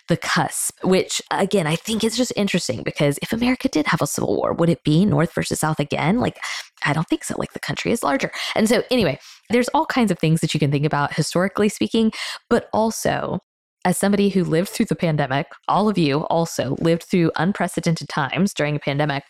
the 0.07 0.17
cusp 0.17 0.73
which 0.83 1.21
again 1.31 1.67
i 1.67 1.75
think 1.75 2.03
is 2.03 2.17
just 2.17 2.33
interesting 2.35 2.83
because 2.83 3.17
if 3.21 3.33
america 3.33 3.67
did 3.67 3.87
have 3.87 4.01
a 4.01 4.07
civil 4.07 4.35
war 4.35 4.53
would 4.53 4.69
it 4.69 4.83
be 4.83 5.05
north 5.05 5.33
versus 5.33 5.59
south 5.59 5.79
again 5.79 6.19
like 6.19 6.37
i 6.85 6.93
don't 6.93 7.07
think 7.07 7.23
so 7.23 7.35
like 7.37 7.53
the 7.53 7.59
country 7.59 7.91
is 7.91 8.03
larger 8.03 8.31
and 8.55 8.67
so 8.67 8.83
anyway 8.91 9.17
there's 9.49 9.69
all 9.69 9.85
kinds 9.85 10.11
of 10.11 10.19
things 10.19 10.41
that 10.41 10.53
you 10.53 10.59
can 10.59 10.71
think 10.71 10.85
about 10.85 11.13
historically 11.13 11.69
speaking 11.69 12.11
but 12.49 12.69
also 12.73 13.39
as 13.85 13.97
somebody 13.97 14.29
who 14.29 14.43
lived 14.43 14.69
through 14.69 14.85
the 14.85 14.95
pandemic, 14.95 15.47
all 15.67 15.87
of 15.87 15.97
you 15.97 16.25
also 16.25 16.75
lived 16.81 17.03
through 17.03 17.31
unprecedented 17.37 18.09
times 18.09 18.53
during 18.53 18.75
a 18.75 18.79
pandemic. 18.79 19.23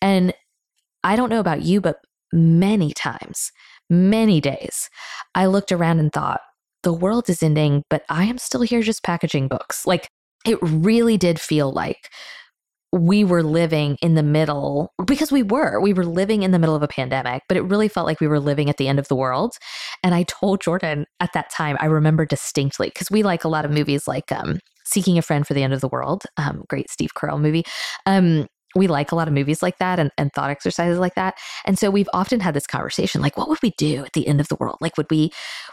And 0.00 0.32
I 1.02 1.16
don't 1.16 1.28
know 1.28 1.40
about 1.40 1.62
you, 1.62 1.80
but 1.80 1.98
many 2.32 2.92
times, 2.92 3.50
many 3.90 4.40
days, 4.40 4.88
I 5.34 5.46
looked 5.46 5.72
around 5.72 5.98
and 5.98 6.12
thought, 6.12 6.40
the 6.86 6.92
world 6.92 7.28
is 7.28 7.42
ending, 7.42 7.82
but 7.90 8.04
I 8.08 8.26
am 8.26 8.38
still 8.38 8.60
here 8.62 8.80
just 8.80 9.02
packaging 9.02 9.48
books. 9.48 9.86
Like 9.86 10.08
it 10.46 10.56
really 10.62 11.16
did 11.16 11.40
feel 11.40 11.72
like 11.72 12.10
we 12.92 13.24
were 13.24 13.42
living 13.42 13.96
in 14.02 14.14
the 14.14 14.22
middle 14.22 14.92
because 15.04 15.32
we 15.32 15.42
were 15.42 15.80
we 15.80 15.92
were 15.92 16.06
living 16.06 16.44
in 16.44 16.52
the 16.52 16.60
middle 16.60 16.76
of 16.76 16.84
a 16.84 16.88
pandemic 16.88 17.42
but 17.48 17.56
it 17.56 17.62
really 17.62 17.88
felt 17.88 18.06
like 18.06 18.20
we 18.20 18.28
were 18.28 18.38
living 18.38 18.70
at 18.70 18.76
the 18.76 18.86
end 18.86 18.98
of 19.00 19.08
the 19.08 19.16
world 19.16 19.56
and 20.04 20.14
i 20.14 20.22
told 20.22 20.62
jordan 20.62 21.04
at 21.18 21.32
that 21.34 21.50
time 21.50 21.76
i 21.80 21.86
remember 21.86 22.24
distinctly 22.24 22.88
because 22.88 23.10
we 23.10 23.24
like 23.24 23.42
a 23.44 23.48
lot 23.48 23.64
of 23.64 23.72
movies 23.72 24.06
like 24.06 24.30
um, 24.32 24.60
seeking 24.84 25.18
a 25.18 25.22
friend 25.22 25.46
for 25.46 25.52
the 25.52 25.64
end 25.64 25.74
of 25.74 25.80
the 25.80 25.88
world 25.88 26.22
um, 26.36 26.62
great 26.68 26.88
steve 26.88 27.10
carell 27.14 27.40
movie 27.40 27.64
um, 28.06 28.46
we 28.74 28.86
like 28.86 29.12
a 29.12 29.14
lot 29.14 29.28
of 29.28 29.34
movies 29.34 29.62
like 29.62 29.78
that 29.78 29.98
and, 29.98 30.10
and 30.18 30.32
thought 30.32 30.50
exercises 30.50 30.98
like 30.98 31.14
that. 31.14 31.34
And 31.64 31.78
so 31.78 31.90
we've 31.90 32.08
often 32.12 32.40
had 32.40 32.54
this 32.54 32.66
conversation 32.66 33.22
like 33.22 33.36
what 33.36 33.48
would 33.48 33.62
we 33.62 33.70
do 33.78 34.04
at 34.04 34.12
the 34.12 34.26
end 34.26 34.40
of 34.40 34.48
the 34.48 34.56
world? 34.56 34.76
Like 34.80 34.96
would 34.96 35.10
we 35.10 35.30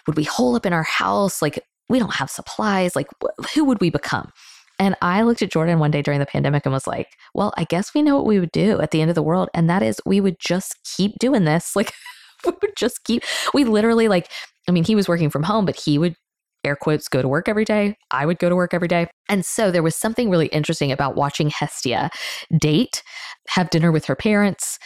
would 0.08 0.16
we 0.16 0.24
hole 0.24 0.56
up 0.56 0.66
in 0.66 0.74
our 0.74 0.84
house? 0.84 1.42
Like 1.42 1.60
we 1.90 2.00
don't 2.00 2.14
have 2.14 2.30
supplies. 2.30 2.96
Like 2.96 3.08
wh- 3.22 3.54
who 3.54 3.66
would 3.66 3.82
we 3.82 3.90
become? 3.90 4.32
And 4.80 4.96
I 5.02 5.22
looked 5.22 5.42
at 5.42 5.52
Jordan 5.52 5.80
one 5.80 5.92
day 5.92 6.02
during 6.02 6.20
the 6.20 6.26
pandemic 6.26 6.66
and 6.66 6.74
was 6.74 6.88
like, 6.88 7.10
well, 7.34 7.54
I 7.58 7.64
guess 7.64 7.94
we 7.94 8.02
know 8.02 8.16
what 8.16 8.26
we 8.26 8.40
would 8.40 8.52
do 8.52 8.82
at 8.82 8.92
the 8.92 9.02
end 9.02 9.10
of 9.10 9.16
the 9.16 9.24
world. 9.24 9.50
And 9.54 9.70
that 9.70 9.84
is 9.84 10.02
we 10.06 10.20
would 10.20 10.40
just 10.40 10.76
keep 10.98 11.18
doing 11.20 11.46
this. 11.46 11.74
Like, 11.84 11.94
we 12.46 12.52
would 12.62 12.76
just 12.76 13.06
keep, 13.06 13.24
we 13.54 13.64
literally, 13.64 14.10
like, 14.10 14.30
I 14.68 14.74
mean, 14.74 14.84
he 14.84 14.96
was 14.96 15.08
working 15.08 15.30
from 15.30 15.44
home, 15.44 15.66
but 15.66 15.80
he 15.80 15.98
would 15.98 16.16
air 16.64 16.76
quotes 16.76 17.08
go 17.08 17.22
to 17.22 17.28
work 17.28 17.50
every 17.50 17.66
day. 17.66 17.96
I 18.12 18.26
would 18.26 18.40
go 18.40 18.50
to 18.50 18.56
work 18.56 18.74
every 18.74 18.88
day. 18.88 19.08
And 19.30 19.46
so 19.46 19.72
there 19.72 19.84
was 19.84 19.96
something 19.96 20.30
really 20.30 20.48
interesting 20.48 20.92
about 20.92 21.16
watching 21.16 21.50
Hestia 21.50 22.10
date, 22.60 23.04
have 23.50 23.70
dinner 23.70 23.92
with 23.92 24.06
her 24.06 24.16
parents, 24.16 24.80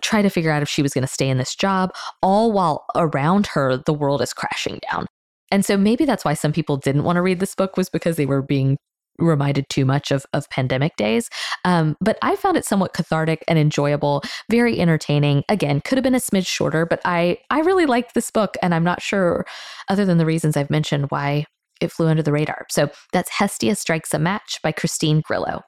try 0.00 0.22
to 0.22 0.30
figure 0.30 0.50
out 0.50 0.62
if 0.62 0.68
she 0.68 0.82
was 0.82 0.94
going 0.94 1.02
to 1.02 1.12
stay 1.12 1.28
in 1.28 1.38
this 1.38 1.54
job, 1.54 1.92
all 2.22 2.52
while 2.52 2.84
around 2.94 3.46
her, 3.48 3.76
the 3.76 3.92
world 3.92 4.22
is 4.22 4.32
crashing 4.32 4.80
down. 4.90 5.06
And 5.50 5.64
so 5.64 5.76
maybe 5.76 6.04
that's 6.04 6.24
why 6.24 6.34
some 6.34 6.52
people 6.52 6.76
didn't 6.76 7.04
want 7.04 7.16
to 7.16 7.22
read 7.22 7.40
this 7.40 7.54
book 7.54 7.76
was 7.76 7.88
because 7.88 8.16
they 8.16 8.26
were 8.26 8.42
being 8.42 8.76
reminded 9.18 9.68
too 9.68 9.84
much 9.84 10.10
of, 10.10 10.26
of 10.32 10.48
pandemic 10.50 10.96
days. 10.96 11.28
Um, 11.64 11.96
but 12.00 12.18
I 12.22 12.36
found 12.36 12.56
it 12.56 12.64
somewhat 12.64 12.94
cathartic 12.94 13.44
and 13.48 13.58
enjoyable, 13.58 14.22
very 14.50 14.80
entertaining. 14.80 15.44
Again, 15.48 15.80
could 15.80 15.98
have 15.98 16.02
been 16.02 16.14
a 16.14 16.18
smidge 16.18 16.46
shorter, 16.46 16.86
but 16.86 17.00
I, 17.04 17.38
I 17.50 17.60
really 17.60 17.86
liked 17.86 18.14
this 18.14 18.30
book. 18.30 18.56
And 18.62 18.74
I'm 18.74 18.84
not 18.84 19.02
sure, 19.02 19.46
other 19.88 20.04
than 20.04 20.18
the 20.18 20.26
reasons 20.26 20.56
I've 20.56 20.70
mentioned, 20.70 21.06
why 21.10 21.46
it 21.80 21.92
flew 21.92 22.08
under 22.08 22.22
the 22.22 22.32
radar. 22.32 22.66
So 22.70 22.90
that's 23.12 23.30
Hestia 23.30 23.74
Strikes 23.74 24.14
a 24.14 24.18
Match 24.18 24.58
by 24.62 24.72
Christine 24.72 25.22
Grillo. 25.24 25.62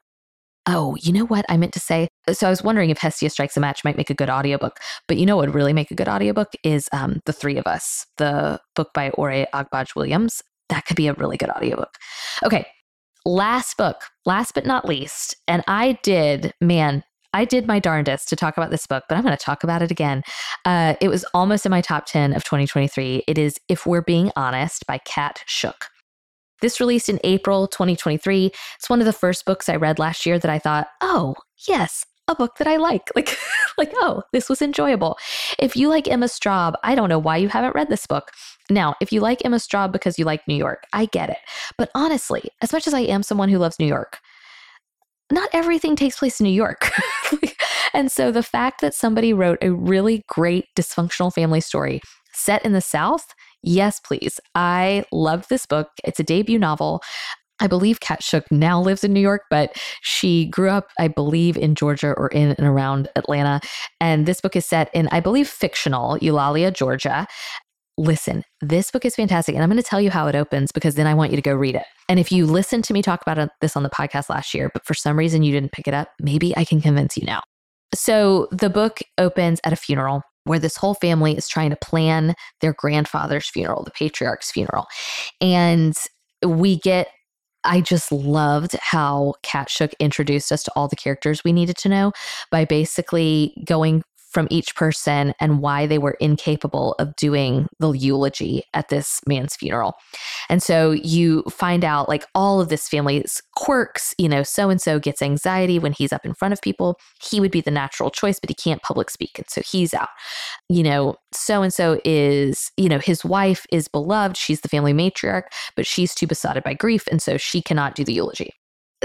Oh, 0.68 0.96
you 1.00 1.12
know 1.12 1.24
what 1.24 1.44
I 1.48 1.56
meant 1.56 1.72
to 1.74 1.80
say? 1.80 2.08
So 2.32 2.46
I 2.46 2.50
was 2.50 2.62
wondering 2.62 2.90
if 2.90 2.98
Hestia 2.98 3.30
Strikes 3.30 3.56
a 3.56 3.60
Match 3.60 3.84
might 3.84 3.96
make 3.96 4.10
a 4.10 4.14
good 4.14 4.30
audiobook. 4.30 4.78
But 5.06 5.16
you 5.16 5.24
know 5.24 5.36
what 5.36 5.46
would 5.46 5.54
really 5.54 5.72
make 5.72 5.92
a 5.92 5.94
good 5.94 6.08
audiobook 6.08 6.48
is 6.64 6.88
um, 6.92 7.20
The 7.24 7.32
Three 7.32 7.56
of 7.56 7.66
Us, 7.66 8.06
the 8.18 8.60
book 8.74 8.90
by 8.92 9.10
Ore 9.10 9.46
Agbaje-Williams. 9.54 10.42
That 10.68 10.84
could 10.84 10.96
be 10.96 11.06
a 11.06 11.14
really 11.14 11.36
good 11.36 11.50
audiobook. 11.50 11.94
Okay, 12.44 12.66
last 13.26 13.76
book, 13.76 14.02
last 14.24 14.54
but 14.54 14.64
not 14.64 14.86
least, 14.86 15.36
and 15.46 15.62
I 15.66 15.98
did, 16.02 16.54
man, 16.60 17.02
I 17.34 17.44
did 17.44 17.66
my 17.66 17.78
darndest 17.78 18.30
to 18.30 18.36
talk 18.36 18.56
about 18.56 18.70
this 18.70 18.86
book, 18.86 19.04
but 19.08 19.16
I'm 19.16 19.24
going 19.24 19.36
to 19.36 19.44
talk 19.44 19.62
about 19.62 19.82
it 19.82 19.90
again. 19.90 20.22
Uh, 20.64 20.94
it 21.02 21.08
was 21.08 21.24
almost 21.34 21.66
in 21.66 21.70
my 21.70 21.82
top 21.82 22.06
10 22.06 22.32
of 22.32 22.44
2023. 22.44 23.24
It 23.26 23.36
is 23.36 23.58
If 23.68 23.84
We're 23.84 24.00
Being 24.00 24.30
Honest 24.36 24.86
by 24.86 24.98
Cat 24.98 25.40
Shook. 25.44 25.86
This 26.62 26.80
released 26.80 27.10
in 27.10 27.20
April 27.24 27.66
2023. 27.66 28.52
It's 28.76 28.88
one 28.88 29.00
of 29.00 29.06
the 29.06 29.12
first 29.12 29.44
books 29.44 29.68
I 29.68 29.76
read 29.76 29.98
last 29.98 30.24
year 30.24 30.38
that 30.38 30.50
I 30.50 30.58
thought, 30.58 30.86
oh, 31.02 31.34
yes, 31.68 32.06
a 32.28 32.34
book 32.34 32.56
that 32.58 32.66
I 32.66 32.76
like. 32.76 33.10
Like, 33.14 33.36
like, 33.78 33.92
oh, 33.96 34.22
this 34.32 34.48
was 34.48 34.62
enjoyable. 34.62 35.18
If 35.58 35.76
you 35.76 35.88
like 35.88 36.08
Emma 36.08 36.26
Straub, 36.26 36.74
I 36.82 36.94
don't 36.94 37.08
know 37.08 37.18
why 37.18 37.36
you 37.36 37.48
haven't 37.48 37.74
read 37.74 37.88
this 37.88 38.06
book. 38.06 38.30
Now, 38.70 38.94
if 39.00 39.12
you 39.12 39.20
like 39.20 39.44
Emma 39.44 39.56
Straub 39.56 39.92
because 39.92 40.18
you 40.18 40.24
like 40.24 40.46
New 40.48 40.56
York, 40.56 40.84
I 40.92 41.06
get 41.06 41.30
it. 41.30 41.38
But 41.78 41.90
honestly, 41.94 42.50
as 42.62 42.72
much 42.72 42.86
as 42.86 42.94
I 42.94 43.00
am 43.00 43.22
someone 43.22 43.48
who 43.48 43.58
loves 43.58 43.78
New 43.78 43.86
York, 43.86 44.18
not 45.30 45.48
everything 45.52 45.96
takes 45.96 46.18
place 46.18 46.40
in 46.40 46.44
New 46.44 46.52
York. 46.52 46.90
and 47.94 48.10
so 48.10 48.30
the 48.30 48.42
fact 48.42 48.80
that 48.80 48.94
somebody 48.94 49.32
wrote 49.32 49.58
a 49.60 49.72
really 49.72 50.24
great 50.28 50.66
dysfunctional 50.76 51.32
family 51.32 51.60
story 51.60 52.00
set 52.32 52.64
in 52.64 52.72
the 52.72 52.80
South, 52.80 53.34
yes, 53.62 53.98
please. 53.98 54.38
I 54.54 55.04
loved 55.10 55.48
this 55.48 55.66
book. 55.66 55.88
It's 56.04 56.20
a 56.20 56.24
debut 56.24 56.58
novel. 56.58 57.02
I 57.60 57.66
believe 57.66 58.00
Cat 58.00 58.22
Shook 58.22 58.50
now 58.50 58.80
lives 58.80 59.04
in 59.04 59.12
New 59.12 59.20
York, 59.20 59.42
but 59.50 59.76
she 60.02 60.46
grew 60.46 60.68
up, 60.68 60.88
I 60.98 61.08
believe, 61.08 61.56
in 61.56 61.74
Georgia 61.74 62.12
or 62.16 62.28
in 62.28 62.52
and 62.52 62.66
around 62.66 63.08
Atlanta. 63.16 63.60
And 64.00 64.26
this 64.26 64.40
book 64.40 64.56
is 64.56 64.66
set 64.66 64.90
in, 64.94 65.08
I 65.08 65.20
believe, 65.20 65.48
fictional 65.48 66.18
Eulalia, 66.18 66.72
Georgia. 66.72 67.26
Listen, 67.98 68.44
this 68.60 68.90
book 68.90 69.06
is 69.06 69.16
fantastic. 69.16 69.54
And 69.54 69.64
I'm 69.64 69.70
going 69.70 69.82
to 69.82 69.88
tell 69.88 70.02
you 70.02 70.10
how 70.10 70.26
it 70.26 70.36
opens 70.36 70.70
because 70.70 70.96
then 70.96 71.06
I 71.06 71.14
want 71.14 71.30
you 71.30 71.36
to 71.36 71.42
go 71.42 71.54
read 71.54 71.74
it. 71.74 71.84
And 72.10 72.20
if 72.20 72.30
you 72.30 72.44
listened 72.44 72.84
to 72.84 72.92
me 72.92 73.00
talk 73.00 73.22
about 73.26 73.48
this 73.62 73.74
on 73.74 73.82
the 73.82 73.90
podcast 73.90 74.28
last 74.28 74.52
year, 74.52 74.70
but 74.72 74.84
for 74.84 74.92
some 74.92 75.18
reason 75.18 75.42
you 75.42 75.52
didn't 75.52 75.72
pick 75.72 75.88
it 75.88 75.94
up, 75.94 76.10
maybe 76.20 76.54
I 76.56 76.64
can 76.64 76.80
convince 76.82 77.16
you 77.16 77.24
now. 77.24 77.42
So 77.94 78.48
the 78.50 78.68
book 78.68 79.00
opens 79.16 79.60
at 79.64 79.72
a 79.72 79.76
funeral 79.76 80.22
where 80.44 80.58
this 80.58 80.76
whole 80.76 80.94
family 80.94 81.36
is 81.36 81.48
trying 81.48 81.70
to 81.70 81.76
plan 81.76 82.34
their 82.60 82.74
grandfather's 82.74 83.48
funeral, 83.48 83.82
the 83.82 83.90
patriarch's 83.90 84.50
funeral. 84.50 84.86
And 85.40 85.96
we 86.44 86.78
get 86.78 87.08
I 87.66 87.80
just 87.80 88.12
loved 88.12 88.76
how 88.80 89.34
Cat 89.42 89.68
Shook 89.68 89.92
introduced 89.98 90.52
us 90.52 90.62
to 90.64 90.72
all 90.76 90.88
the 90.88 90.96
characters 90.96 91.42
we 91.44 91.52
needed 91.52 91.76
to 91.78 91.88
know 91.88 92.12
by 92.50 92.64
basically 92.64 93.54
going 93.66 94.02
from 94.36 94.46
each 94.50 94.74
person 94.74 95.32
and 95.40 95.60
why 95.60 95.86
they 95.86 95.96
were 95.96 96.14
incapable 96.20 96.94
of 96.98 97.16
doing 97.16 97.66
the 97.80 97.92
eulogy 97.92 98.62
at 98.74 98.90
this 98.90 99.18
man's 99.26 99.56
funeral. 99.56 99.94
And 100.50 100.62
so 100.62 100.90
you 100.90 101.42
find 101.44 101.86
out 101.86 102.06
like 102.06 102.26
all 102.34 102.60
of 102.60 102.68
this 102.68 102.86
family's 102.86 103.40
quirks, 103.54 104.14
you 104.18 104.28
know, 104.28 104.42
so 104.42 104.68
and 104.68 104.78
so 104.78 104.98
gets 104.98 105.22
anxiety 105.22 105.78
when 105.78 105.92
he's 105.92 106.12
up 106.12 106.26
in 106.26 106.34
front 106.34 106.52
of 106.52 106.60
people. 106.60 106.98
He 107.22 107.40
would 107.40 107.50
be 107.50 107.62
the 107.62 107.70
natural 107.70 108.10
choice, 108.10 108.38
but 108.38 108.50
he 108.50 108.54
can't 108.54 108.82
public 108.82 109.08
speak. 109.08 109.38
And 109.38 109.48
so 109.48 109.62
he's 109.62 109.94
out. 109.94 110.10
You 110.68 110.82
know, 110.82 111.14
so 111.32 111.62
and 111.62 111.72
so 111.72 111.98
is, 112.04 112.70
you 112.76 112.90
know, 112.90 112.98
his 112.98 113.24
wife 113.24 113.64
is 113.72 113.88
beloved. 113.88 114.36
She's 114.36 114.60
the 114.60 114.68
family 114.68 114.92
matriarch, 114.92 115.44
but 115.76 115.86
she's 115.86 116.14
too 116.14 116.26
besotted 116.26 116.62
by 116.62 116.74
grief. 116.74 117.06
And 117.10 117.22
so 117.22 117.38
she 117.38 117.62
cannot 117.62 117.94
do 117.94 118.04
the 118.04 118.12
eulogy 118.12 118.50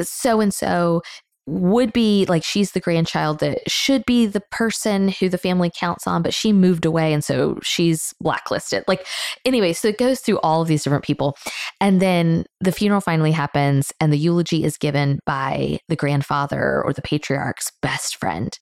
so 0.01 0.41
and 0.41 0.53
so 0.53 1.01
would 1.47 1.91
be 1.91 2.25
like 2.27 2.43
she's 2.43 2.71
the 2.71 2.79
grandchild 2.79 3.39
that 3.39 3.69
should 3.69 4.05
be 4.05 4.25
the 4.25 4.43
person 4.51 5.09
who 5.09 5.27
the 5.27 5.37
family 5.37 5.71
counts 5.75 6.05
on, 6.05 6.21
but 6.21 6.33
she 6.33 6.53
moved 6.53 6.85
away 6.85 7.13
and 7.13 7.23
so 7.23 7.57
she's 7.63 8.13
blacklisted. 8.21 8.83
Like, 8.87 9.05
anyway, 9.43 9.73
so 9.73 9.87
it 9.87 9.97
goes 9.97 10.19
through 10.19 10.39
all 10.39 10.61
of 10.61 10.67
these 10.67 10.83
different 10.83 11.03
people. 11.03 11.35
And 11.79 12.01
then 12.01 12.45
the 12.59 12.71
funeral 12.71 13.01
finally 13.01 13.31
happens 13.31 13.91
and 13.99 14.13
the 14.13 14.17
eulogy 14.17 14.63
is 14.63 14.77
given 14.77 15.19
by 15.25 15.79
the 15.89 15.95
grandfather 15.95 16.83
or 16.83 16.93
the 16.93 17.01
patriarch's 17.01 17.71
best 17.81 18.17
friend. 18.17 18.57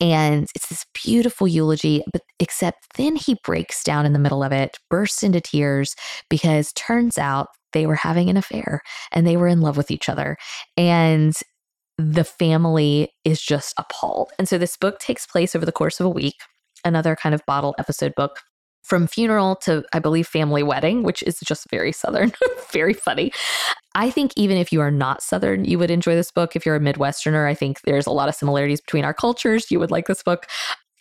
And 0.00 0.48
it's 0.54 0.68
this 0.68 0.84
beautiful 1.04 1.46
eulogy, 1.46 2.02
but 2.12 2.22
except 2.40 2.96
then 2.96 3.14
he 3.14 3.36
breaks 3.44 3.84
down 3.84 4.04
in 4.04 4.12
the 4.12 4.18
middle 4.18 4.42
of 4.42 4.50
it, 4.50 4.76
bursts 4.90 5.22
into 5.22 5.40
tears 5.40 5.94
because 6.28 6.72
turns 6.72 7.18
out 7.18 7.48
they 7.72 7.86
were 7.86 7.94
having 7.94 8.28
an 8.28 8.36
affair 8.36 8.82
and 9.12 9.26
they 9.26 9.36
were 9.36 9.46
in 9.46 9.60
love 9.60 9.76
with 9.76 9.90
each 9.90 10.08
other. 10.08 10.36
And 10.76 11.34
the 11.98 12.24
family 12.24 13.12
is 13.24 13.40
just 13.40 13.74
appalled. 13.78 14.32
And 14.38 14.48
so 14.48 14.58
this 14.58 14.76
book 14.76 14.98
takes 14.98 15.26
place 15.26 15.54
over 15.54 15.66
the 15.66 15.72
course 15.72 16.00
of 16.00 16.06
a 16.06 16.10
week, 16.10 16.36
another 16.84 17.16
kind 17.16 17.34
of 17.34 17.44
bottle 17.46 17.74
episode 17.78 18.14
book. 18.16 18.40
From 18.82 19.06
funeral 19.06 19.54
to, 19.62 19.84
I 19.92 20.00
believe, 20.00 20.26
family 20.26 20.64
wedding, 20.64 21.04
which 21.04 21.22
is 21.22 21.38
just 21.44 21.70
very 21.70 21.92
Southern, 21.92 22.32
very 22.72 22.92
funny. 22.92 23.30
I 23.94 24.10
think 24.10 24.32
even 24.34 24.56
if 24.56 24.72
you 24.72 24.80
are 24.80 24.90
not 24.90 25.22
Southern, 25.22 25.64
you 25.64 25.78
would 25.78 25.90
enjoy 25.90 26.16
this 26.16 26.32
book. 26.32 26.56
If 26.56 26.66
you're 26.66 26.74
a 26.74 26.80
Midwesterner, 26.80 27.48
I 27.48 27.54
think 27.54 27.80
there's 27.82 28.08
a 28.08 28.10
lot 28.10 28.28
of 28.28 28.34
similarities 28.34 28.80
between 28.80 29.04
our 29.04 29.14
cultures. 29.14 29.70
You 29.70 29.78
would 29.78 29.92
like 29.92 30.08
this 30.08 30.24
book. 30.24 30.46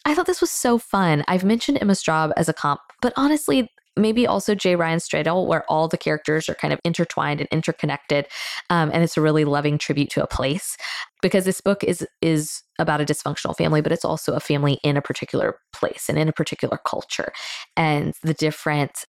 I 0.05 0.13
thought 0.13 0.27
this 0.27 0.41
was 0.41 0.51
so 0.51 0.77
fun. 0.77 1.23
I've 1.27 1.43
mentioned 1.43 1.79
Emma 1.81 1.93
Straub 1.93 2.33
as 2.37 2.47
a 2.47 2.53
comp, 2.53 2.81
but 3.01 3.13
honestly, 3.15 3.67
maybe 3.97 4.25
also 4.25 4.55
J. 4.55 4.75
Ryan 4.75 4.99
Stradal, 4.99 5.47
where 5.47 5.63
all 5.69 5.87
the 5.87 5.97
characters 5.97 6.47
are 6.49 6.55
kind 6.55 6.73
of 6.73 6.79
intertwined 6.83 7.41
and 7.41 7.49
interconnected, 7.51 8.27
um, 8.69 8.91
and 8.93 9.03
it's 9.03 9.17
a 9.17 9.21
really 9.21 9.45
loving 9.45 9.77
tribute 9.77 10.09
to 10.11 10.23
a 10.23 10.27
place. 10.27 10.77
Because 11.21 11.45
this 11.45 11.61
book 11.61 11.83
is 11.83 12.05
is 12.21 12.63
about 12.79 13.01
a 13.01 13.05
dysfunctional 13.05 13.55
family, 13.55 13.81
but 13.81 13.91
it's 13.91 14.05
also 14.05 14.33
a 14.33 14.39
family 14.39 14.79
in 14.83 14.97
a 14.97 15.01
particular 15.01 15.59
place 15.73 16.09
and 16.09 16.17
in 16.17 16.27
a 16.27 16.33
particular 16.33 16.79
culture, 16.85 17.31
and 17.77 18.13
the 18.23 18.33
different 18.33 19.05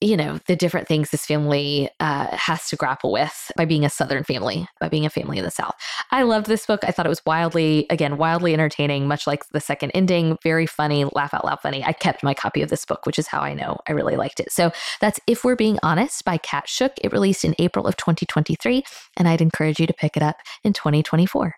you 0.00 0.16
know, 0.16 0.38
the 0.46 0.56
different 0.56 0.88
things 0.88 1.10
this 1.10 1.26
family 1.26 1.90
uh, 2.00 2.34
has 2.34 2.68
to 2.68 2.76
grapple 2.76 3.12
with 3.12 3.52
by 3.56 3.64
being 3.64 3.84
a 3.84 3.90
Southern 3.90 4.24
family, 4.24 4.66
by 4.80 4.88
being 4.88 5.04
a 5.04 5.10
family 5.10 5.38
in 5.38 5.44
the 5.44 5.50
South. 5.50 5.74
I 6.10 6.22
loved 6.22 6.46
this 6.46 6.64
book. 6.64 6.80
I 6.84 6.90
thought 6.90 7.06
it 7.06 7.10
was 7.10 7.24
wildly, 7.26 7.86
again, 7.90 8.16
wildly 8.16 8.54
entertaining, 8.54 9.06
much 9.06 9.26
like 9.26 9.46
the 9.52 9.60
second 9.60 9.90
ending, 9.92 10.38
very 10.42 10.66
funny, 10.66 11.04
laugh 11.04 11.34
out 11.34 11.44
loud 11.44 11.60
funny. 11.60 11.84
I 11.84 11.92
kept 11.92 12.22
my 12.22 12.32
copy 12.32 12.62
of 12.62 12.70
this 12.70 12.84
book, 12.84 13.04
which 13.04 13.18
is 13.18 13.26
how 13.26 13.40
I 13.40 13.52
know 13.52 13.78
I 13.86 13.92
really 13.92 14.16
liked 14.16 14.40
it. 14.40 14.50
So 14.50 14.72
that's 15.00 15.20
If 15.26 15.44
We're 15.44 15.56
Being 15.56 15.78
Honest 15.82 16.24
by 16.24 16.38
Cat 16.38 16.68
Shook. 16.68 16.92
It 17.02 17.12
released 17.12 17.44
in 17.44 17.54
April 17.58 17.86
of 17.86 17.96
2023, 17.96 18.82
and 19.16 19.28
I'd 19.28 19.40
encourage 19.40 19.78
you 19.78 19.86
to 19.86 19.92
pick 19.92 20.16
it 20.16 20.22
up 20.22 20.36
in 20.64 20.72
2024. 20.72 21.54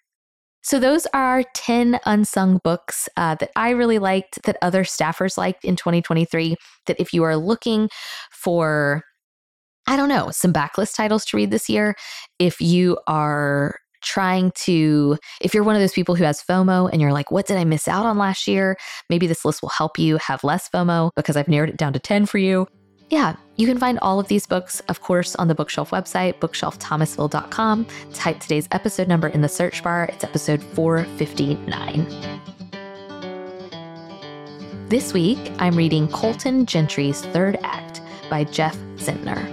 So, 0.62 0.78
those 0.78 1.06
are 1.12 1.42
10 1.54 1.98
unsung 2.06 2.60
books 2.62 3.08
uh, 3.16 3.34
that 3.36 3.50
I 3.56 3.70
really 3.70 3.98
liked, 3.98 4.42
that 4.44 4.56
other 4.62 4.84
staffers 4.84 5.36
liked 5.36 5.64
in 5.64 5.76
2023. 5.76 6.56
That 6.86 7.00
if 7.00 7.12
you 7.12 7.24
are 7.24 7.36
looking 7.36 7.88
for, 8.30 9.02
I 9.86 9.96
don't 9.96 10.08
know, 10.08 10.30
some 10.30 10.52
backlist 10.52 10.96
titles 10.96 11.24
to 11.26 11.36
read 11.36 11.50
this 11.50 11.68
year, 11.68 11.96
if 12.38 12.60
you 12.60 12.98
are 13.06 13.76
trying 14.02 14.50
to, 14.56 15.16
if 15.40 15.54
you're 15.54 15.62
one 15.62 15.76
of 15.76 15.80
those 15.80 15.92
people 15.92 16.14
who 16.14 16.24
has 16.24 16.42
FOMO 16.42 16.90
and 16.92 17.00
you're 17.00 17.12
like, 17.12 17.30
what 17.30 17.46
did 17.46 17.56
I 17.56 17.64
miss 17.64 17.86
out 17.86 18.04
on 18.04 18.18
last 18.18 18.48
year? 18.48 18.76
Maybe 19.08 19.26
this 19.26 19.44
list 19.44 19.62
will 19.62 19.68
help 19.68 19.98
you 19.98 20.16
have 20.18 20.42
less 20.42 20.68
FOMO 20.68 21.10
because 21.14 21.36
I've 21.36 21.48
narrowed 21.48 21.70
it 21.70 21.76
down 21.76 21.92
to 21.92 22.00
10 22.00 22.26
for 22.26 22.38
you 22.38 22.66
yeah, 23.12 23.36
you 23.56 23.66
can 23.66 23.78
find 23.78 23.98
all 23.98 24.18
of 24.18 24.28
these 24.28 24.46
books, 24.46 24.80
of 24.88 25.02
course, 25.02 25.36
on 25.36 25.46
the 25.46 25.54
bookshelf 25.54 25.90
website, 25.90 26.38
bookshelfthomasville.com. 26.38 27.86
Type 28.14 28.40
today's 28.40 28.66
episode 28.72 29.06
number 29.06 29.28
in 29.28 29.42
the 29.42 29.50
search 29.50 29.82
bar. 29.82 30.06
It's 30.06 30.24
episode 30.24 30.62
459. 30.62 32.06
This 34.88 35.12
week, 35.12 35.38
I'm 35.58 35.76
reading 35.76 36.08
Colton 36.08 36.64
Gentry's 36.64 37.20
Third 37.20 37.58
Act 37.62 38.00
by 38.30 38.44
Jeff 38.44 38.78
Zentner. 38.96 39.46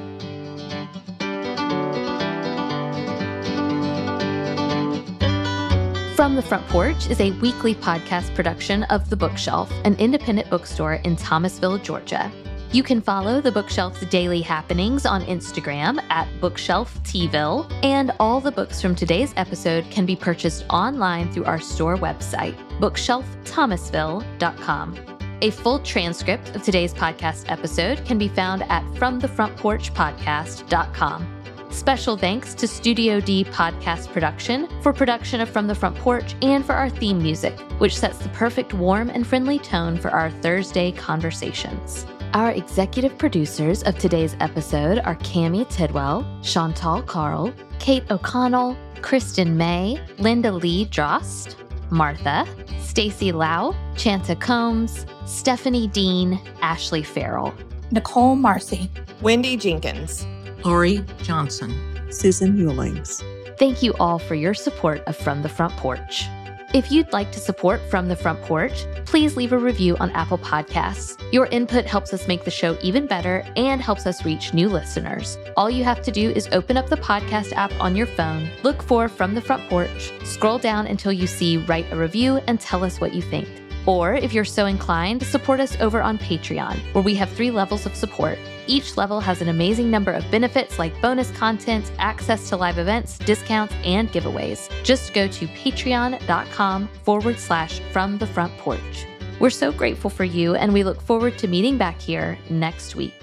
From 6.16 6.38
the 6.38 6.41
Front 6.41 6.66
Porch 6.68 7.10
is 7.10 7.20
a 7.20 7.32
weekly 7.39 7.76
podcast 7.76 8.34
production 8.36 8.84
of 8.84 9.10
The 9.10 9.18
Bookshelf, 9.18 9.70
an 9.84 9.95
independent 9.95 10.49
bookstore 10.49 10.93
in 10.93 11.18
Thomasville, 11.18 11.80
Georgia. 11.80 12.32
You 12.72 12.84
can 12.84 13.01
follow 13.01 13.41
the 13.41 13.51
Bookshelf's 13.51 14.05
daily 14.11 14.41
happenings 14.41 15.07
on 15.07 15.24
Instagram 15.24 15.99
at 16.11 16.28
BookshelfTville, 16.39 17.84
and 17.84 18.11
all 18.20 18.39
the 18.39 18.51
books 18.51 18.80
from 18.80 18.93
today's 18.93 19.34
episode 19.38 19.89
can 19.89 20.05
be 20.05 20.15
purchased 20.15 20.65
online 20.70 21.32
through 21.32 21.45
our 21.45 21.59
store 21.59 21.97
website, 21.97 22.55
bookshelfthomasville.com. 22.80 24.99
A 25.41 25.49
full 25.49 25.80
transcript 25.80 26.55
of 26.55 26.61
today's 26.61 26.93
podcast 26.93 27.49
episode 27.49 28.05
can 28.05 28.20
be 28.20 28.28
found 28.28 28.61
at 28.63 28.84
FromTheFrontPorchPodcast.com. 28.93 31.36
Special 31.72 32.17
thanks 32.17 32.53
to 32.53 32.67
Studio 32.67 33.20
D 33.20 33.45
Podcast 33.45 34.13
Production 34.13 34.70
for 34.84 34.93
production 34.93 35.41
of 35.41 35.49
From 35.49 35.65
the 35.65 35.74
Front 35.74 35.97
Porch 35.97 36.36
and 36.43 36.63
for 36.63 36.74
our 36.74 36.89
theme 36.89 37.17
music, 37.17 37.57
which 37.80 37.97
sets 37.97 38.20
the 38.20 38.30
perfect 38.30 38.76
warm 38.76 39.09
and 39.09 39.26
friendly 39.26 39.57
tone 39.57 39.97
for 39.97 40.11
our 40.11 40.30
Thursday 40.30 40.91
conversations. 40.91 42.05
Our 42.34 42.51
executive 42.51 43.17
producers 43.17 43.82
of 43.84 43.97
today's 43.97 44.36
episode 44.39 44.99
are 44.99 45.15
Cami 45.15 45.67
Tidwell, 45.67 46.23
Chantal 46.43 47.01
Carl, 47.01 47.51
Kate 47.80 48.03
O'Connell, 48.11 48.77
Kristen 49.01 49.57
May, 49.57 49.99
Linda 50.19 50.51
Lee 50.51 50.86
Drost, 50.86 51.55
Martha, 51.89 52.45
Stacy 52.82 53.32
Lau, 53.32 53.73
Chanta 53.95 54.39
Combs, 54.39 55.07
Stephanie 55.25 55.88
Dean, 55.88 56.39
Ashley 56.61 57.01
Farrell, 57.01 57.51
Nicole 57.89 58.36
Marcy, 58.36 58.91
Wendy 59.21 59.57
Jenkins, 59.57 60.27
Lori 60.63 61.03
Johnson, 61.23 61.73
Susan 62.11 62.55
Ewlings. 62.57 63.23
Thank 63.57 63.82
you 63.82 63.95
all 63.99 64.19
for 64.19 64.36
your 64.36 64.53
support 64.53 65.01
of 65.07 65.17
From 65.17 65.41
the 65.41 65.49
Front 65.49 65.73
Porch. 65.77 66.27
If 66.72 66.91
you'd 66.91 67.11
like 67.11 67.32
to 67.32 67.39
support 67.39 67.82
From 67.89 68.07
the 68.07 68.15
Front 68.15 68.43
Porch, 68.43 68.86
please 69.05 69.36
leave 69.36 69.53
a 69.53 69.57
review 69.57 69.97
on 69.97 70.11
Apple 70.11 70.38
Podcasts. 70.38 71.20
Your 71.34 71.47
input 71.47 71.88
helps 71.88 72.13
us 72.13 72.28
make 72.28 72.43
the 72.43 72.51
show 72.51 72.78
even 72.84 73.07
better 73.07 73.43
and 73.55 73.82
helps 73.82 74.05
us 74.05 74.24
reach 74.24 74.53
new 74.53 74.70
listeners. 74.70 75.39
All 75.57 75.72
you 75.72 75.84
have 75.84 76.03
to 76.03 76.11
do 76.11 76.30
is 76.30 76.47
open 76.51 76.78
up 76.78 76.88
the 76.88 76.97
podcast 76.97 77.53
app 77.53 77.74
on 77.80 77.95
your 77.95 78.05
phone, 78.05 78.47
look 78.61 78.84
for 78.84 79.09
From 79.09 79.34
the 79.34 79.41
Front 79.41 79.67
Porch, 79.67 80.11
scroll 80.24 80.59
down 80.59 80.86
until 80.86 81.11
you 81.11 81.26
see 81.26 81.57
Write 81.57 81.91
a 81.91 81.95
Review, 81.95 82.38
and 82.45 82.59
tell 82.59 82.84
us 82.84 83.01
what 83.01 83.15
you 83.15 83.24
think. 83.24 83.49
Or 83.90 84.14
if 84.14 84.34
you're 84.34 84.46
so 84.46 84.68
inclined, 84.68 85.24
support 85.24 85.60
us 85.60 85.76
over 85.82 86.00
on 86.00 86.20
Patreon, 86.20 86.78
where 86.94 87.04
we 87.04 87.16
have 87.16 87.28
three 87.32 87.50
levels 87.50 87.88
of 87.88 87.96
support. 87.96 88.38
Each 88.68 88.98
level 88.98 89.20
has 89.20 89.42
an 89.42 89.50
amazing 89.50 89.90
number 89.90 90.12
of 90.12 90.30
benefits 90.30 90.78
like 90.78 91.02
bonus 91.02 91.32
content, 91.32 91.92
access 91.98 92.50
to 92.50 92.56
live 92.56 92.78
events, 92.78 93.18
discounts, 93.18 93.74
and 93.84 94.08
giveaways. 94.12 94.70
Just 94.84 95.16
go 95.16 95.28
to 95.28 95.48
patreon.com 95.48 96.88
forward 97.02 97.40
slash 97.40 97.80
from 97.92 98.20
the 98.20 98.28
front 98.28 98.56
porch. 98.60 99.08
We're 99.40 99.50
so 99.50 99.72
grateful 99.72 100.12
for 100.12 100.24
you, 100.24 100.54
and 100.54 100.72
we 100.72 100.84
look 100.84 101.02
forward 101.02 101.40
to 101.40 101.48
meeting 101.48 101.80
back 101.80 102.00
here 102.00 102.38
next 102.48 102.96
week. 102.96 103.16